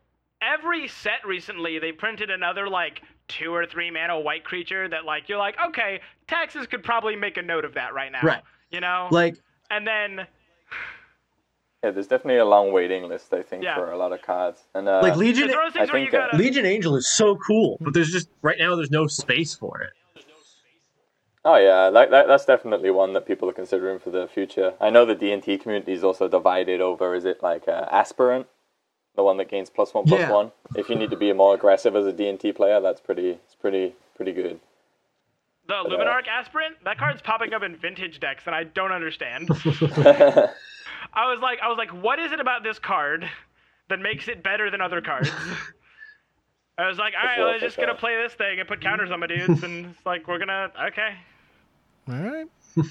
[0.41, 5.29] every set recently, they printed another like two or three mana white creature that like
[5.29, 8.23] you're like, okay, taxes could probably make a note of that right now.
[8.23, 8.43] Right.
[8.71, 9.09] You know.
[9.11, 9.37] Like
[9.71, 10.21] and then
[11.85, 13.75] Yeah, there's definitely a long waiting list, I think, Yeah.
[13.75, 14.62] for a lot of cards.
[14.75, 16.37] And uh, like Legion it's one of those things I think, uh, gotta.
[16.39, 19.91] Legion Angel is so cool, but there's just right now there's no space for it.
[21.51, 24.75] Oh yeah, that, that that's definitely one that people are considering for the future.
[24.83, 27.15] I know the D and T community is also divided over.
[27.15, 28.47] Is it like uh, aspirant,
[29.16, 30.31] the one that gains plus one plus Yeah.
[30.31, 30.53] one?
[30.77, 33.31] If you need to be more aggressive as a D and T player, that's pretty.
[33.31, 34.61] It's pretty pretty good.
[35.69, 39.49] the Luminarch Aspirant, that card's popping up in vintage decks, and I don't understand.
[41.15, 43.29] I was like, I was like, what is it about this card
[43.89, 45.31] that makes it better than other cards?
[46.79, 49.11] I was like, all right, well well, just gonna play this thing and put counters
[49.11, 51.15] on my dudes, and it's like we're gonna okay.
[52.09, 52.47] All right.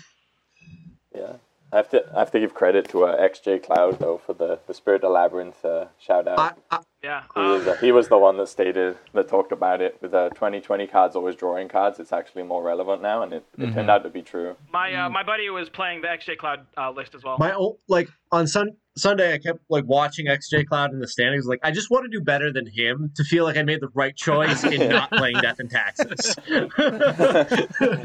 [1.16, 1.34] Yeah.
[1.74, 4.60] I have to I have to give credit to uh, XJ Cloud though for the
[4.68, 6.40] the Spirit of Labyrinth uh, shout out.
[6.40, 7.24] I, I, Yeah.
[7.34, 10.12] He um, was, uh, he was the one that stated that talked about it with
[10.12, 12.00] the 2020 cards always drawing cards.
[12.00, 14.56] It's actually more relevant now, and it, it turned out to be true.
[14.72, 17.38] my uh, my buddy was playing the XJ Cloud uh, list as well.
[17.38, 21.46] my old, like on sun, Sunday, I kept like watching XJ Cloud in the standings.
[21.46, 23.90] Like, I just want to do better than him to feel like I made the
[23.94, 26.36] right choice in not playing Death and Taxes.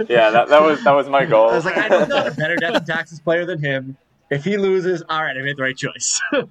[0.08, 1.50] Yeah, that, that was that was my goal.
[1.50, 3.96] I was like, I'm not a better Death and Taxes player than him.
[4.30, 6.20] If he loses, all right, I made the right choice.
[6.32, 6.42] I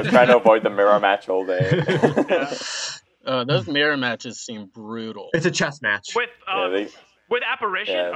[0.00, 1.82] was trying to avoid the mirror match all day.
[3.24, 5.28] Uh, those mirror matches seem brutal.
[5.34, 6.14] it's a chess match.
[6.16, 6.88] with yeah, uh, they,
[7.30, 7.94] with apparition.
[7.94, 8.10] Yeah.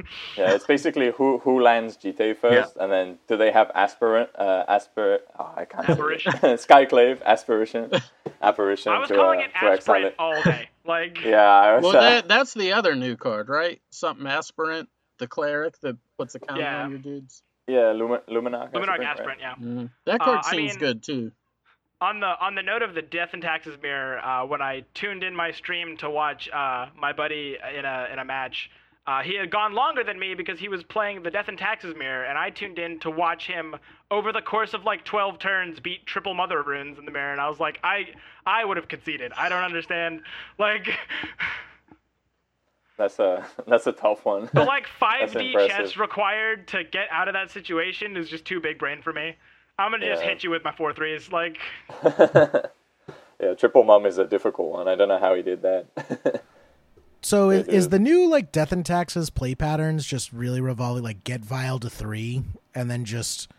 [0.00, 0.06] ugh.
[0.36, 4.64] yeah, it's basically who who lands GT first, and then do they have aspirant, uh,
[4.68, 5.18] aspir?
[5.38, 5.88] Oh, I can't.
[5.88, 6.32] Apparition.
[6.66, 7.90] Skyclave, aspiration,
[8.42, 8.92] apparition.
[8.92, 10.68] I was to, calling uh, it aspirant all day.
[10.86, 11.82] Like Yeah, I was.
[11.84, 13.80] Well, uh, that, that's the other new card, right?
[13.90, 14.88] Something aspirant,
[15.18, 16.82] the cleric that puts a counter Yeah.
[16.84, 17.42] on your dudes.
[17.68, 18.72] yeah, Lumin- Luminarch.
[18.72, 19.38] Luminarch aspirant, aspirant, right?
[19.40, 19.54] yeah.
[19.82, 19.90] Mm.
[20.06, 21.32] That card Uh, I seems mean- good too.
[22.00, 25.22] On the on the note of the death and taxes mirror, uh, when I tuned
[25.22, 28.70] in my stream to watch uh, my buddy in a in a match,
[29.06, 31.94] uh, he had gone longer than me because he was playing the death and taxes
[31.96, 33.76] mirror, and I tuned in to watch him
[34.10, 37.40] over the course of like 12 turns beat triple mother runes in the mirror, and
[37.40, 38.08] I was like, I
[38.46, 39.32] I would have conceded.
[39.36, 40.22] I don't understand,
[40.58, 40.88] like.
[42.96, 44.50] That's a that's a tough one.
[44.52, 45.70] The like 5D impressive.
[45.70, 49.36] chess required to get out of that situation is just too big brain for me.
[49.78, 50.28] I'm gonna just Yeah.
[50.30, 51.30] hit you with my four threes.
[51.32, 51.58] Like,
[52.04, 54.88] yeah, triple mum is a difficult one.
[54.88, 56.42] I don't know how he did that.
[57.22, 57.88] So is, It is is.
[57.90, 61.90] the new like death and taxes play patterns just really revolving like get Vial to
[61.90, 62.42] three
[62.74, 63.50] and then just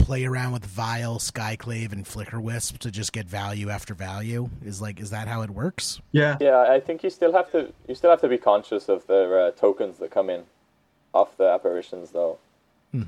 [0.00, 4.50] play around with Vial, Skyclave, and Flickerwisp to just get value after value?
[4.64, 6.00] Is like is that how it works?
[6.10, 6.38] Yeah.
[6.40, 9.32] yeah, I think you still have to you still have to be conscious of the
[9.36, 10.42] uh, tokens that come in
[11.14, 12.36] off the apparitions though.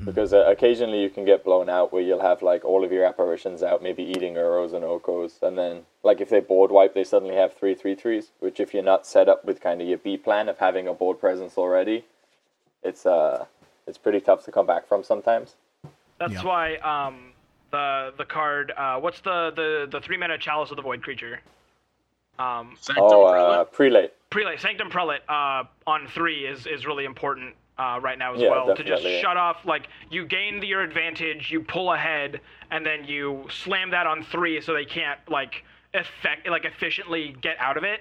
[0.05, 3.05] Because uh, occasionally you can get blown out where you'll have like all of your
[3.05, 7.05] apparitions out, maybe eating Uros and Okos, and then like if they board wipe, they
[7.05, 8.31] suddenly have three three threes.
[8.40, 10.94] Which if you're not set up with kind of your B plan of having a
[10.94, 12.05] board presence already,
[12.82, 13.47] it's uh
[13.86, 15.55] it's pretty tough to come back from sometimes.
[16.19, 16.43] That's Yeah.
[16.43, 17.32] why um
[17.70, 21.40] the the card uh what's the the the three mana chalice of the void creature
[22.39, 23.59] um Sanctum Oh, Prelate?
[23.59, 24.10] uh, prelate.
[24.31, 28.50] prelate sanctum prelate uh on three is is really important uh right now as Yeah,
[28.50, 32.40] well to just shut off like you gain your advantage you pull ahead
[32.70, 35.64] and then you slam that on three so they can't like
[35.94, 38.00] effect like efficiently get out of it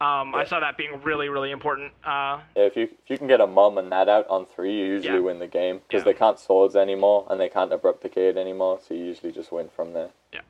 [0.00, 3.28] um I saw that being really really important uh Yeah, if you if you can
[3.28, 5.20] get a mum and that out on three, you usually Yeah.
[5.20, 6.12] win the game because Yeah.
[6.12, 9.68] they can't swords anymore and they can't abrupt decay anymore, so you usually just win
[9.68, 10.10] from there.
[10.32, 10.40] Yeah.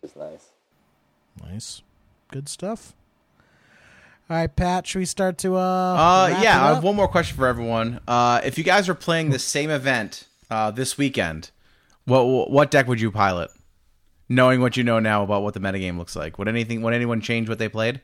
[0.00, 0.48] which is nice.
[1.40, 1.82] Nice,
[2.32, 2.94] good stuff.
[4.30, 5.58] All right, Pat, should we start to uh?
[5.58, 8.00] Uh, wrap yeah, it I have one more question for everyone.
[8.06, 11.50] Uh, if you guys are playing the same event uh, this weekend,
[12.04, 13.50] what what deck would you pilot?
[14.28, 17.22] Knowing what you know now about what the metagame looks like, would anything would anyone
[17.22, 18.02] change what they played?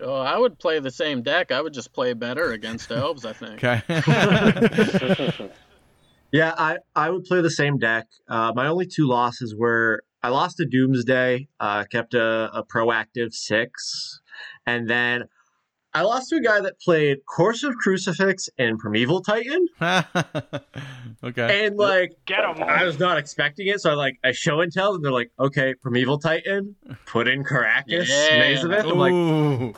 [0.00, 1.52] Oh, I would play the same deck.
[1.52, 3.26] I would just play better against elves.
[3.26, 3.62] I think.
[3.62, 5.50] Okay.
[6.32, 8.06] Yeah, I, I would play the same deck.
[8.26, 13.34] Uh, my only two losses were I lost to Doomsday, uh, kept a, a proactive
[13.34, 14.21] six,
[14.66, 15.24] and then
[15.94, 19.66] I lost to a guy that played Course of Crucifix and Primeval Titan,
[21.24, 21.66] okay.
[21.66, 22.62] and like get him.
[22.62, 25.30] I was not expecting it, so I like I show and tell, and they're like,
[25.38, 28.38] okay, Primeval Titan, put in Karakas, Yeah.
[28.38, 28.86] Maze of Ith.
[28.86, 29.76] I'm like,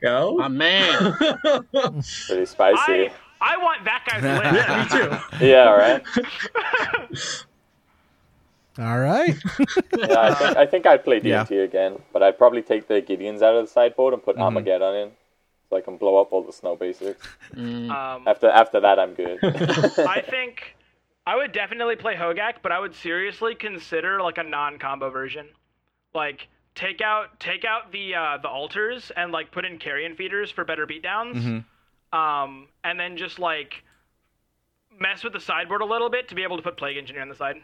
[0.00, 0.36] go.
[0.36, 1.12] My man.
[1.18, 2.76] Pretty spicy.
[2.78, 3.10] I
[3.40, 4.22] I want that guy's
[4.88, 5.46] list yeah, me too.
[5.46, 6.02] Yeah, all right.
[8.78, 9.34] All right.
[9.96, 11.44] Yeah, I think, I think I'd play Yeah.
[11.44, 14.30] DMT again, but I'd probably take the Gideons out of the sideboard and Mm-hmm.
[14.32, 15.10] put Armageddon in,
[15.70, 17.26] so I can blow up all the snow basics.
[17.54, 17.90] Mm.
[17.90, 19.38] um After after that, I'm good.
[19.42, 20.76] I think
[21.26, 25.48] I would definitely play Hogaak, but I would seriously consider like a non-combo version.
[26.14, 30.50] Like take out take out the uh, the altars and like put in carrion feeders
[30.50, 31.64] for better beatdowns.
[32.12, 33.82] Um, and then just like
[35.00, 37.28] mess with the sideboard a little bit to be able to put Plague Engineer on
[37.28, 37.56] the side.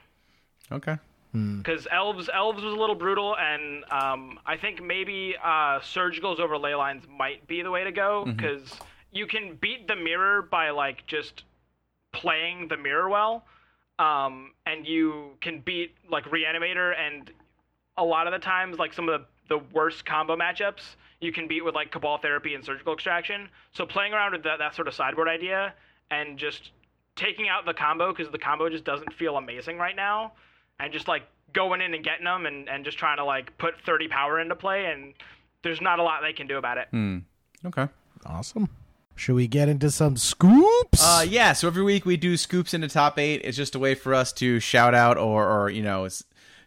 [0.70, 0.96] Okay.
[1.32, 6.56] Because elves elves was a little brutal, and um, I think maybe uh, surgicals over
[6.56, 8.70] Leylines might be the way to go because
[9.12, 11.44] you can beat the mirror by like just
[12.12, 13.46] playing the mirror well,
[13.98, 17.30] um, and you can beat like reanimator and
[17.96, 21.46] a lot of the times like some of the the worst combo matchups you can
[21.46, 23.48] beat with like cabal therapy and surgical extraction.
[23.72, 25.72] So playing around with that, that sort of sideboard idea
[26.10, 26.72] and just
[27.16, 30.32] taking out the combo because the combo just doesn't feel amazing right now,
[30.80, 31.22] and just like
[31.52, 34.54] going in and getting them and, and just trying to like put 30 power into
[34.56, 35.14] play, and
[35.62, 36.88] there's not a lot they can do about it.
[36.90, 37.18] Hmm.
[37.64, 37.88] Okay.
[38.26, 38.68] Awesome.
[39.14, 41.02] Should we get into some scoops?
[41.02, 41.52] Uh, yeah.
[41.52, 43.42] So every week we do scoops into top eight.
[43.44, 46.08] It's just a way for us to shout out or, or you know,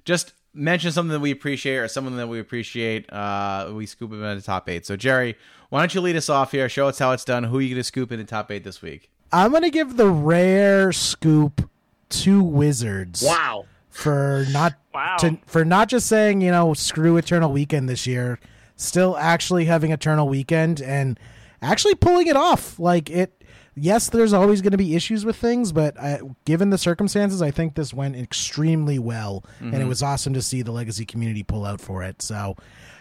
[0.06, 3.12] just mention something that we appreciate or someone that we appreciate.
[3.12, 4.86] Uh, we scoop them into top eight.
[4.86, 5.36] So Jerry,
[5.70, 6.70] why don't you lead us off here?
[6.70, 7.46] Show us how it's done.
[7.46, 9.10] Who are you going to scoop into top eight this week?
[9.32, 11.70] I'm gonna give the rare scoop
[12.10, 13.22] to Wizards.
[13.22, 13.66] Wow.
[13.96, 15.18] For not Wow.
[15.20, 18.40] to, for not just saying you know screw Eternal Weekend this year,
[18.76, 21.20] still actually having Eternal Weekend and
[21.62, 22.80] actually pulling it off.
[22.80, 23.42] Like it.
[23.78, 27.52] Yes, there's always going to be issues with things, but uh, given the circumstances, I
[27.52, 31.66] think this went extremely well, and it was awesome to see the Legacy community pull
[31.66, 32.22] out for it.
[32.22, 32.56] So,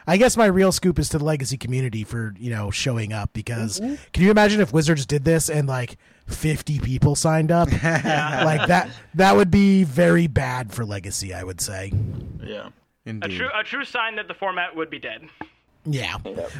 [0.04, 3.32] I guess my real scoop is to the Legacy community for you know showing up
[3.32, 3.78] because
[4.12, 7.70] can you imagine if Wizards did this and like 50 people signed up?
[7.82, 11.92] like that that would be very bad for Legacy, I would say.
[12.42, 12.68] Yeah.
[13.06, 13.36] A Indeed.
[13.36, 15.28] true a true sign that the format would be dead.
[15.86, 16.16] Yeah.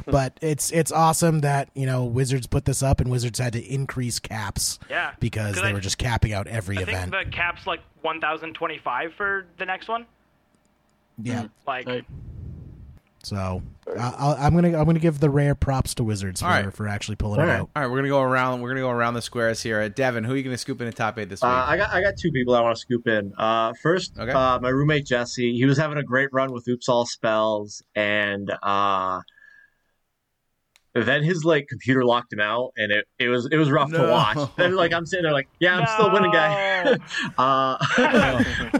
[0.07, 3.63] but it's it's awesome that, you know, Wizards put this up and Wizards had to
[3.65, 5.13] increase caps Yeah.
[5.19, 7.13] Because they I- were just capping out every I event.
[7.13, 10.05] think the cap's like 1,025 for the next one.
[11.23, 11.45] yeah.
[11.45, 11.51] Mm.
[11.67, 12.05] Like, Right.
[13.25, 13.63] So
[13.99, 16.73] I I'll, I'm gonna I'm gonna give the rare props to Wizards for, All right.
[16.75, 17.61] for actually pulling All it right.
[17.61, 17.71] out.
[17.75, 18.61] All right, we're gonna go around.
[18.61, 19.81] We're gonna go around the squares here.
[19.81, 21.51] Uh, Devin, who are you gonna scoop into top eight this week?
[21.51, 23.33] Uh, I got I got two people I want to scoop in.
[23.39, 24.33] Uh, first, Okay.
[24.33, 25.55] uh, my roommate Jesse.
[25.57, 29.21] He was having a great run with Oops All Spells, and uh,
[30.95, 34.07] then his like computer locked him out, and it, it was it was rough No.
[34.07, 34.51] to watch.
[34.59, 36.93] And like I'm sitting there like, yeah, I'm still winning, guy.
[37.39, 37.77] uh,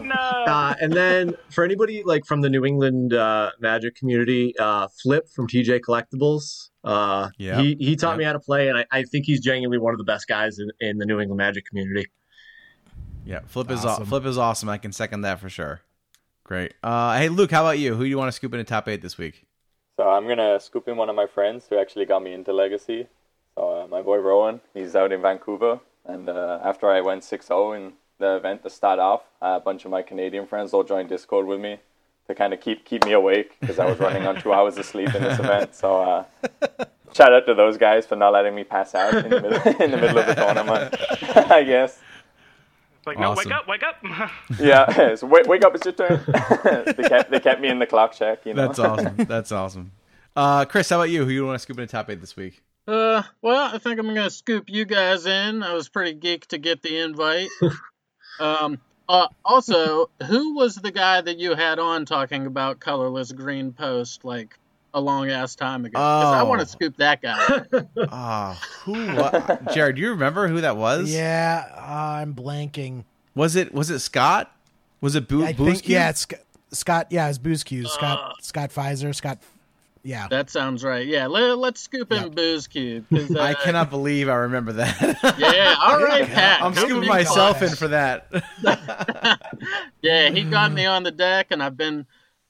[0.01, 0.13] no.
[0.15, 5.27] uh, and then for anybody like from the New England uh, Magic community, uh, Flip
[5.29, 6.69] from TJ Collectibles.
[6.83, 7.59] Uh, Yep.
[7.59, 8.17] he he taught Yep.
[8.19, 10.59] me how to play, and I, I think he's genuinely one of the best guys
[10.59, 12.05] in, in the New England Magic community.
[13.25, 14.03] yeah, Flip is Awesome.
[14.03, 14.69] aw- Flip is awesome.
[14.69, 15.81] I can second that for sure.
[16.43, 16.75] Great.
[16.83, 17.95] Uh, hey, Luke, how about you?
[17.95, 19.47] Who do you want to scoop into top eight this week?
[19.97, 23.07] So I'm gonna scoop in one of my friends who actually got me into Legacy.
[23.55, 27.77] So uh, my boy Rowan, he's out in Vancouver, and uh, after I went 6-0
[27.77, 31.07] in the event to start off, uh, a bunch of my Canadian friends all joined
[31.07, 31.79] Discord with me
[32.27, 34.85] to kind of keep keep me awake because I was running on two hours of
[34.85, 35.73] sleep in this event.
[35.75, 36.25] So uh,
[37.13, 39.97] shout out to those guys for not letting me pass out in the in the
[39.97, 40.95] middle of the tournament.
[41.51, 42.01] I guess.
[43.05, 43.95] Like, no, wake up, wake up.
[44.59, 45.15] Yeah.
[45.15, 46.21] so wake wake up, it's your turn.
[46.97, 48.45] they kept they kept me in the clock check.
[48.45, 48.67] You know.
[48.67, 49.15] That's awesome.
[49.17, 49.91] That's awesome.
[50.35, 51.23] Uh, Chris, how about you?
[51.23, 52.61] Who you want to scoop into top eight this week?
[52.87, 55.63] Uh, well, I think I'm gonna scoop you guys in.
[55.63, 57.49] I was pretty geeked to get the invite.
[58.39, 63.71] um, uh, also, who was the guy that you had on talking about colorless green
[63.71, 64.57] post like
[64.95, 65.99] a long ass time ago?
[65.99, 66.63] 'Cause I want Oh.
[66.63, 67.61] to scoop that guy.
[68.11, 68.93] Ah, who?
[69.15, 69.73] What?
[69.73, 71.13] Jared, do you remember who that was?
[71.13, 73.03] Yeah, I'm blanking.
[73.35, 74.51] Was it was it Scott?
[75.01, 75.43] Was it Boo?
[75.45, 75.91] I Booze think Cube?
[75.91, 76.25] yeah, it's
[76.71, 77.07] Scott.
[77.11, 77.85] Yeah, it's Booze Cube.
[77.85, 77.89] Uh.
[77.89, 79.13] Scott Scott Pfizer.
[79.13, 79.37] Scott.
[80.03, 80.27] Yeah.
[80.27, 81.05] that sounds right.
[81.07, 83.05] Yeah, let, let's scoop in Booze Cube.
[83.09, 84.99] 'cause, uh, I cannot believe I remember that.
[85.39, 86.61] Yeah, all right, Pat.
[86.61, 87.69] I'm come scooping myself Pat.
[87.71, 88.27] in for that.
[90.01, 92.05] Yeah, he got me on the deck, and I've been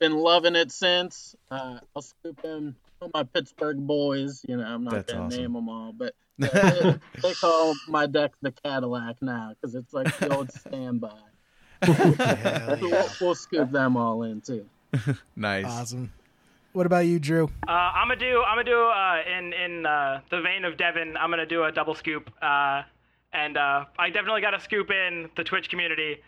[0.05, 1.35] been loving it since.
[1.49, 4.45] Uh, I'll scoop in all my Pittsburgh boys.
[4.47, 5.41] You know, I'm not That's gonna awesome.
[5.41, 9.93] name them all, but yeah, they, they call my deck the Cadillac now because it's
[9.93, 11.09] like the old standby.
[11.85, 12.75] So yeah.
[12.79, 14.65] we'll, we'll scoop them all in too.
[15.35, 15.65] nice.
[15.65, 16.13] Awesome.
[16.73, 17.45] What about you, Drew?
[17.67, 18.43] Uh, I'm gonna do.
[18.43, 18.83] I'm gonna do.
[18.83, 22.29] Uh, in in uh, the vein of Devin, I'm gonna do a double scoop.
[22.41, 22.83] Uh,
[23.33, 26.21] and uh, I definitely got to scoop in the Twitch community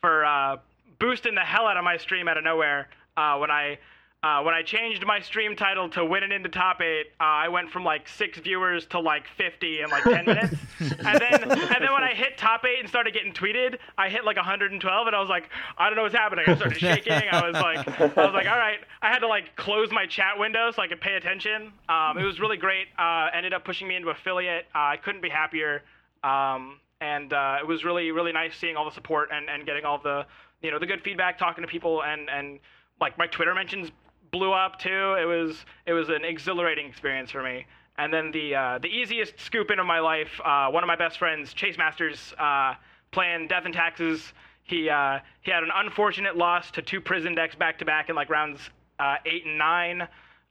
[0.00, 0.56] for uh,
[0.98, 2.88] boosting the hell out of my stream out of nowhere.
[3.16, 3.78] Uh, when I
[4.22, 7.70] uh, when I changed my stream title to winning into top eight, uh, I went
[7.70, 10.54] from like six viewers to like 50 in like 10 minutes.
[10.80, 14.26] and then and then when I hit top eight and started getting tweeted, I hit
[14.26, 16.44] like 112, and I was like, I don't know what's happening.
[16.46, 17.12] I started shaking.
[17.12, 18.78] I was like, I was like, all right.
[19.00, 21.72] I had to like close my chat window so I could pay attention.
[21.88, 22.88] Um, it was really great.
[22.98, 24.66] Uh, ended up pushing me into affiliate.
[24.74, 25.82] Uh, I couldn't be happier.
[26.22, 29.86] Um, and uh, it was really really nice seeing all the support and, and getting
[29.86, 30.26] all the
[30.60, 32.58] you know the good feedback, talking to people, and and
[33.00, 33.90] like my Twitter mentions
[34.30, 35.16] blew up too.
[35.20, 37.66] It was it was an exhilarating experience for me.
[37.98, 40.96] And then the uh, the easiest scoop in of my life, uh, one of my
[40.96, 42.74] best friends, Chase Masters, uh,
[43.10, 44.32] playing Death and Taxes.
[44.62, 48.16] He uh, he had an unfortunate loss to two prison decks back to back in
[48.16, 48.60] like rounds
[48.98, 50.08] uh, eight and nine.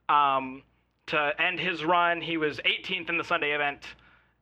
[0.08, 0.62] Um,
[1.06, 3.84] to end his run, he was 18th in the Sunday event,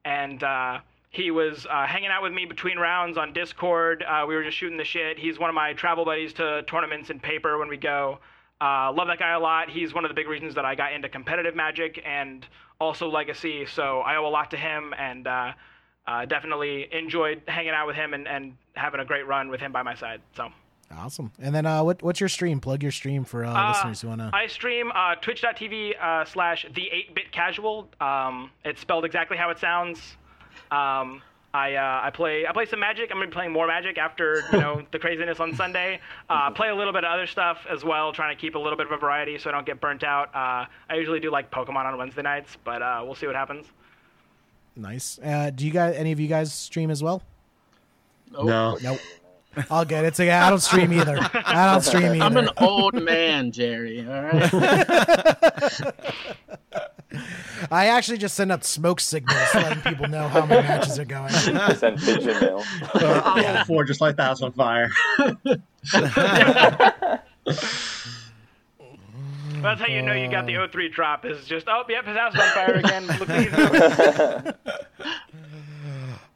[0.04, 0.80] and uh,
[1.10, 4.02] he was uh, hanging out with me between rounds on Discord.
[4.06, 5.18] Uh, we were just shooting the shit.
[5.18, 8.18] He's one of my travel buddies to tournaments and paper when we go.
[8.60, 9.70] Uh, love that guy a lot.
[9.70, 12.44] He's one of the big reasons that I got into competitive Magic and
[12.80, 13.64] also Legacy.
[13.66, 15.52] So I owe a lot to him, and uh,
[16.06, 19.72] uh, definitely enjoyed hanging out with him and, and having a great run with him
[19.72, 20.20] by my side.
[20.36, 20.48] So.
[20.90, 21.32] Awesome.
[21.38, 22.60] And then uh, what what's your stream?
[22.60, 24.30] Plug your stream for uh, Uh, listeners who wanna.
[24.32, 27.88] I stream uh, twitch.tv uh, slash the 8-bit casual.
[28.00, 30.16] Um, it's spelled exactly how it sounds.
[30.70, 31.22] Um,
[31.54, 33.10] I uh, I play I play some Magic.
[33.10, 35.98] I'm gonna be playing more Magic after you know the craziness on Sunday.
[36.28, 38.76] Uh, play a little bit of other stuff as well, trying to keep a little
[38.76, 40.28] bit of a variety so I don't get burnt out.
[40.34, 43.66] Uh, I usually do like Pokemon on Wednesday nights, but uh, we'll see what happens.
[44.76, 45.18] Nice.
[45.24, 47.22] Uh, do you guys any of you guys stream as well?
[48.30, 48.76] No.
[48.82, 48.98] Nope.
[49.70, 50.04] All good.
[50.04, 51.18] It's like I don't stream either.
[51.34, 52.22] I don't stream either.
[52.22, 54.06] I'm an old man, Jerry.
[54.06, 55.82] All right.
[57.70, 61.30] I actually just send up smoke signals letting people know how my matches are going.
[61.76, 62.62] Send pigeon mail.
[62.94, 64.90] Uh, I'm all just light the house on fire.
[69.62, 71.24] That's how you know you got the O3 drop.
[71.24, 73.06] Is just oh yep his house is on fire again.
[73.18, 74.52] Look easy.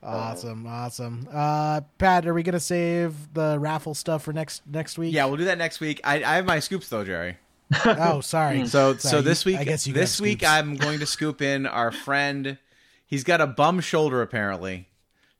[0.02, 1.28] Awesome, awesome.
[1.32, 5.14] Uh, Pat, are we gonna save the raffle stuff for next next week?
[5.14, 6.00] Yeah, we'll do that next week.
[6.02, 7.36] I, I have my scoops though, Jerry.
[7.84, 8.66] Oh, sorry.
[8.66, 10.50] So Sorry, so this week, I guess you this week scoops.
[10.50, 12.58] I'm going to scoop in our friend.
[13.06, 14.88] He's got a bum shoulder apparently.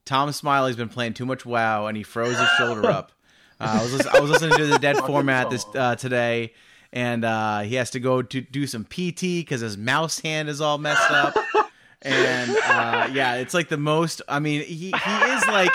[0.05, 3.13] Tom Smiley's been playing too much WoW and he froze his shoulder up.
[3.61, 6.53] Uh, I was lis- I was listening to the dead format this uh, today,
[6.93, 10.61] and uh, he has to go to do some PT because his mouse hand is
[10.61, 11.35] all messed up.
[12.05, 14.23] And uh, yeah, it's like the most.
[14.29, 15.71] I mean, he he is like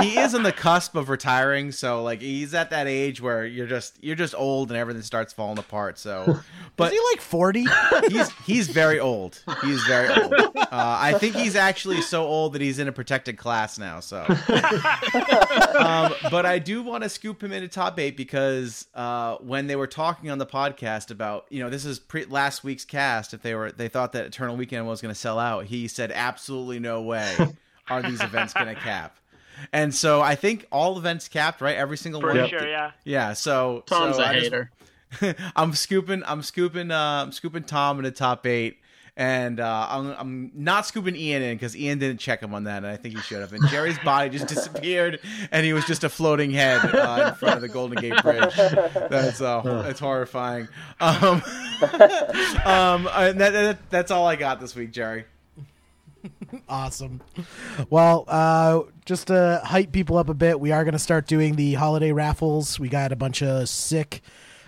[0.00, 1.72] he is on the cusp of retiring.
[1.72, 5.32] So like he's at that age where you're just you're just old and everything starts
[5.32, 5.98] falling apart.
[5.98, 6.38] So,
[6.76, 7.66] but Is he like forty?
[8.08, 9.42] he's he's very old.
[9.62, 10.34] He's very old.
[10.56, 14.00] Uh, I think he's actually so old that he's in a protected class now.
[14.00, 14.18] So,
[15.78, 19.76] um, but I do want to scoop him into top eight because uh, when they
[19.76, 23.42] were talking on the podcast about you know this is pre- last week's cast, if
[23.42, 26.78] they were they thought that Eternal Weekend was going to sell out, he said absolutely
[26.78, 27.36] no way
[27.88, 29.16] are these events going to cap.
[29.72, 31.76] And so I think all events capped, right?
[31.76, 32.48] Every single Pretty one.
[32.48, 32.92] sure, yeah.
[33.04, 33.32] Yeah.
[33.32, 34.70] So Tom's so a I just- hater.
[35.56, 36.22] I'm scooping.
[36.26, 36.90] I'm scooping.
[36.90, 38.76] Uh, I'm scooping Tom in the top eight,
[39.16, 42.76] and uh, I'm, I'm not scooping Ian in because Ian didn't check him on that,
[42.84, 43.54] and I think he should have.
[43.54, 45.18] And Jerry's body just disappeared,
[45.50, 48.54] and he was just a floating head uh, in front of the Golden Gate Bridge.
[48.54, 50.68] That's uh, that's horrifying.
[51.00, 51.42] Um,
[52.66, 55.24] um, and that, that, that's all I got this week, Jerry.
[56.68, 57.20] awesome.
[57.90, 61.56] Well, uh, just to hype people up a bit, we are going to start doing
[61.56, 62.78] the holiday raffles.
[62.78, 64.22] We got a bunch of sick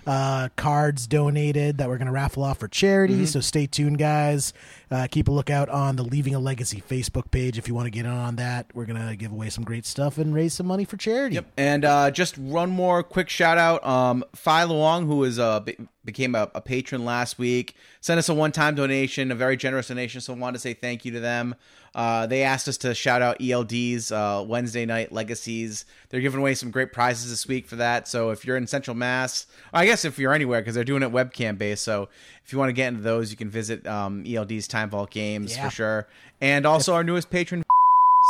[0.06, 3.26] uh, cards donated that we're going to raffle off for charity.
[3.26, 4.52] So stay tuned, guys.
[4.90, 7.90] Uh, keep a lookout on the Leaving a Legacy Facebook page if you want to
[7.90, 8.66] get in on that.
[8.74, 11.36] We're going to give away some great stuff and raise some money for charity.
[11.36, 11.52] Yep.
[11.56, 13.86] And uh, just one more quick shout out.
[13.86, 18.28] Um, Phi Luong, who was uh, be- became a, a patron last week, sent us
[18.28, 20.20] a one time donation, a very generous donation.
[20.20, 21.54] So I wanted to say thank you to them.
[21.94, 25.84] Uh, they asked us to shout out ELD's uh, Wednesday night legacies.
[26.08, 28.06] They're giving away some great prizes this week for that.
[28.06, 31.10] So if you're in Central Mass, I guess if you're anywhere, because they're doing it
[31.10, 31.82] webcam based.
[31.82, 32.08] So
[32.44, 35.56] if you want to get into those, you can visit um, ELD's Time Vault Games
[35.56, 35.64] Yeah.
[35.68, 36.08] for sure.
[36.40, 37.64] And also our newest patron.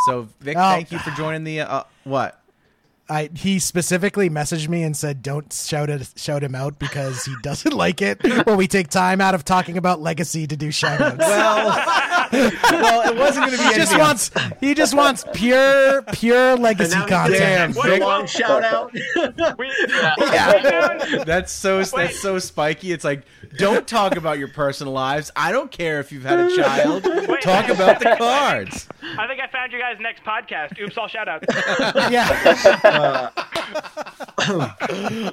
[0.07, 0.71] So Vic, Oh.
[0.71, 2.40] thank you for joining the uh, what?
[3.11, 7.35] I he specifically messaged me and said don't shout it shout him out because he
[7.43, 11.19] doesn't like it when we take time out of talking about legacy to do shoutouts.
[11.19, 11.67] Well,
[12.33, 14.31] well, it wasn't going to be he just anything wants
[14.61, 17.39] he just wants pure pure legacy content.
[17.39, 18.95] Damn, Wait, Vic, Long shout out.
[19.59, 19.71] We,
[20.19, 22.93] yeah, oh that's so that's so spiky.
[22.93, 23.25] It's like,
[23.57, 25.31] don't talk about your personal lives.
[25.35, 27.03] I don't care if you've had a child.
[27.43, 28.89] Talk about the cards.
[29.19, 30.79] I think I found you guys' next podcast.
[30.81, 31.47] Oops, all shout outs.
[32.11, 33.00] Yeah.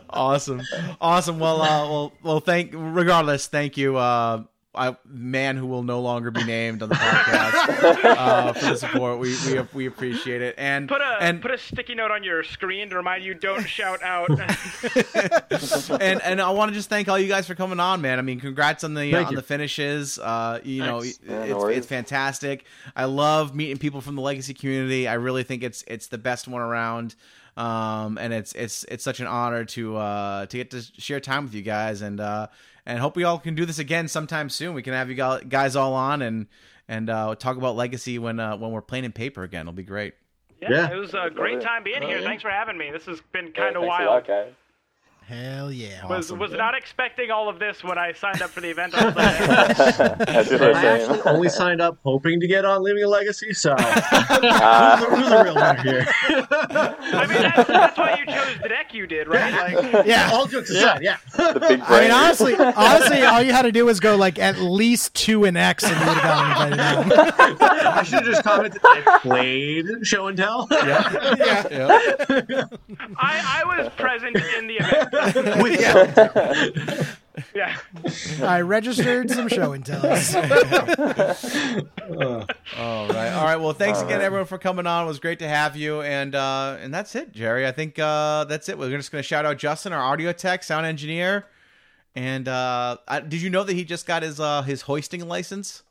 [0.10, 0.62] Awesome,
[1.00, 1.40] awesome.
[1.40, 2.40] Well, uh, well, well.
[2.40, 2.72] Thank.
[2.74, 3.96] Regardless, thank you.
[3.98, 4.44] Uh,
[4.76, 9.18] I, man who will no longer be named on the podcast uh, for the support.
[9.20, 10.54] We, we we appreciate it.
[10.58, 13.64] And Put a and put a sticky note on your screen to remind you don't
[13.68, 14.30] shout out.
[14.30, 18.20] and and I want to just thank all you guys for coming on, man.
[18.20, 20.20] I mean, congrats on the Thank on the finishes.
[20.20, 21.18] Uh, you know, Thanks.
[21.20, 21.78] it- Yeah, it's worries.
[21.80, 22.66] it's fantastic.
[22.96, 25.08] I love meeting people from the legacy community.
[25.08, 27.16] I really think it's it's the best one around.
[27.58, 31.44] Um, and it's it's it's such an honor to uh to get to share time
[31.46, 32.48] with you guys and uh
[32.86, 34.76] and hope we all can do this again sometime soon.
[34.76, 36.46] We can have you guys all on and
[36.88, 39.62] and uh talk about legacy when uh when we're playing in paper again.
[39.62, 40.14] It'll be great.
[40.62, 40.92] yeah, Yeah.
[40.92, 42.20] it was a great time being here.
[42.20, 42.24] yeah.
[42.26, 42.92] Thanks for having me.
[42.92, 44.24] This has been kind of thanks a wild.
[45.30, 45.58] Lot, guys.
[45.58, 46.06] Hell yeah.
[46.08, 49.14] Was was not expecting all of this when I signed up for the event on
[49.14, 50.26] Sunday.
[50.28, 53.54] I do the I actually only signed up hoping to get on Leaving a Legacy,
[53.54, 56.08] so who's, Ah, the, who's the real winner here?
[56.30, 59.74] I mean, that's, that's why you chose the deck you did, right?
[59.74, 60.30] Like, Yeah.
[60.32, 61.18] All jokes aside, yeah.
[61.36, 64.58] the big I mean, honestly, honestly, all you had to do was go like at
[64.60, 67.88] least two and X, and you would have gotten invited on.
[67.88, 68.82] I should have just commented.
[68.84, 70.68] I played show and tell.
[70.72, 71.98] Yeah.
[73.18, 75.10] I, I was present in the event.
[75.62, 77.18] With
[77.54, 77.78] Yeah.
[78.42, 80.34] I registered some show and tells.
[80.36, 80.46] All
[83.08, 83.32] right.
[83.32, 83.58] All right.
[83.58, 85.06] Well, thanks again, everyone, for coming on.
[85.06, 86.02] It was great to have you.
[86.02, 87.68] And uh, and that's it, Jerry.
[87.68, 88.78] I think uh, that's it.
[88.78, 91.46] We're just going to shout out Justin, our audio tech, sound engineer.
[92.16, 95.84] And uh, I, did you know that he just got his uh, his hoisting license?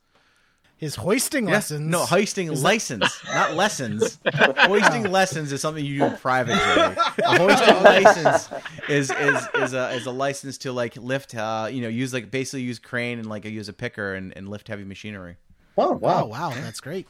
[0.79, 1.81] His hoisting lessons.
[1.81, 4.19] No, hoisting license, not lessons.
[4.27, 6.55] hoisting lessons is something you do in private.
[6.59, 6.97] Jerry.
[7.25, 8.49] A hoisting license
[8.89, 12.31] is is is a is a license to like lift, uh, you know, use like
[12.31, 15.37] basically use crane and like use a picker and, and lift heavy machinery.
[15.79, 16.27] Oh Oh wow!
[16.27, 17.09] wow, that's great.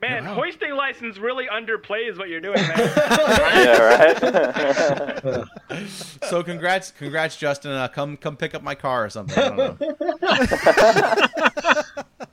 [0.00, 0.34] Man, Wow.
[0.34, 2.78] hoisting license really underplays what you're doing, man.
[3.54, 5.88] yeah, right.
[6.22, 7.72] So congrats, congrats, Justin.
[7.72, 9.78] Uh, come come pick up my car or something.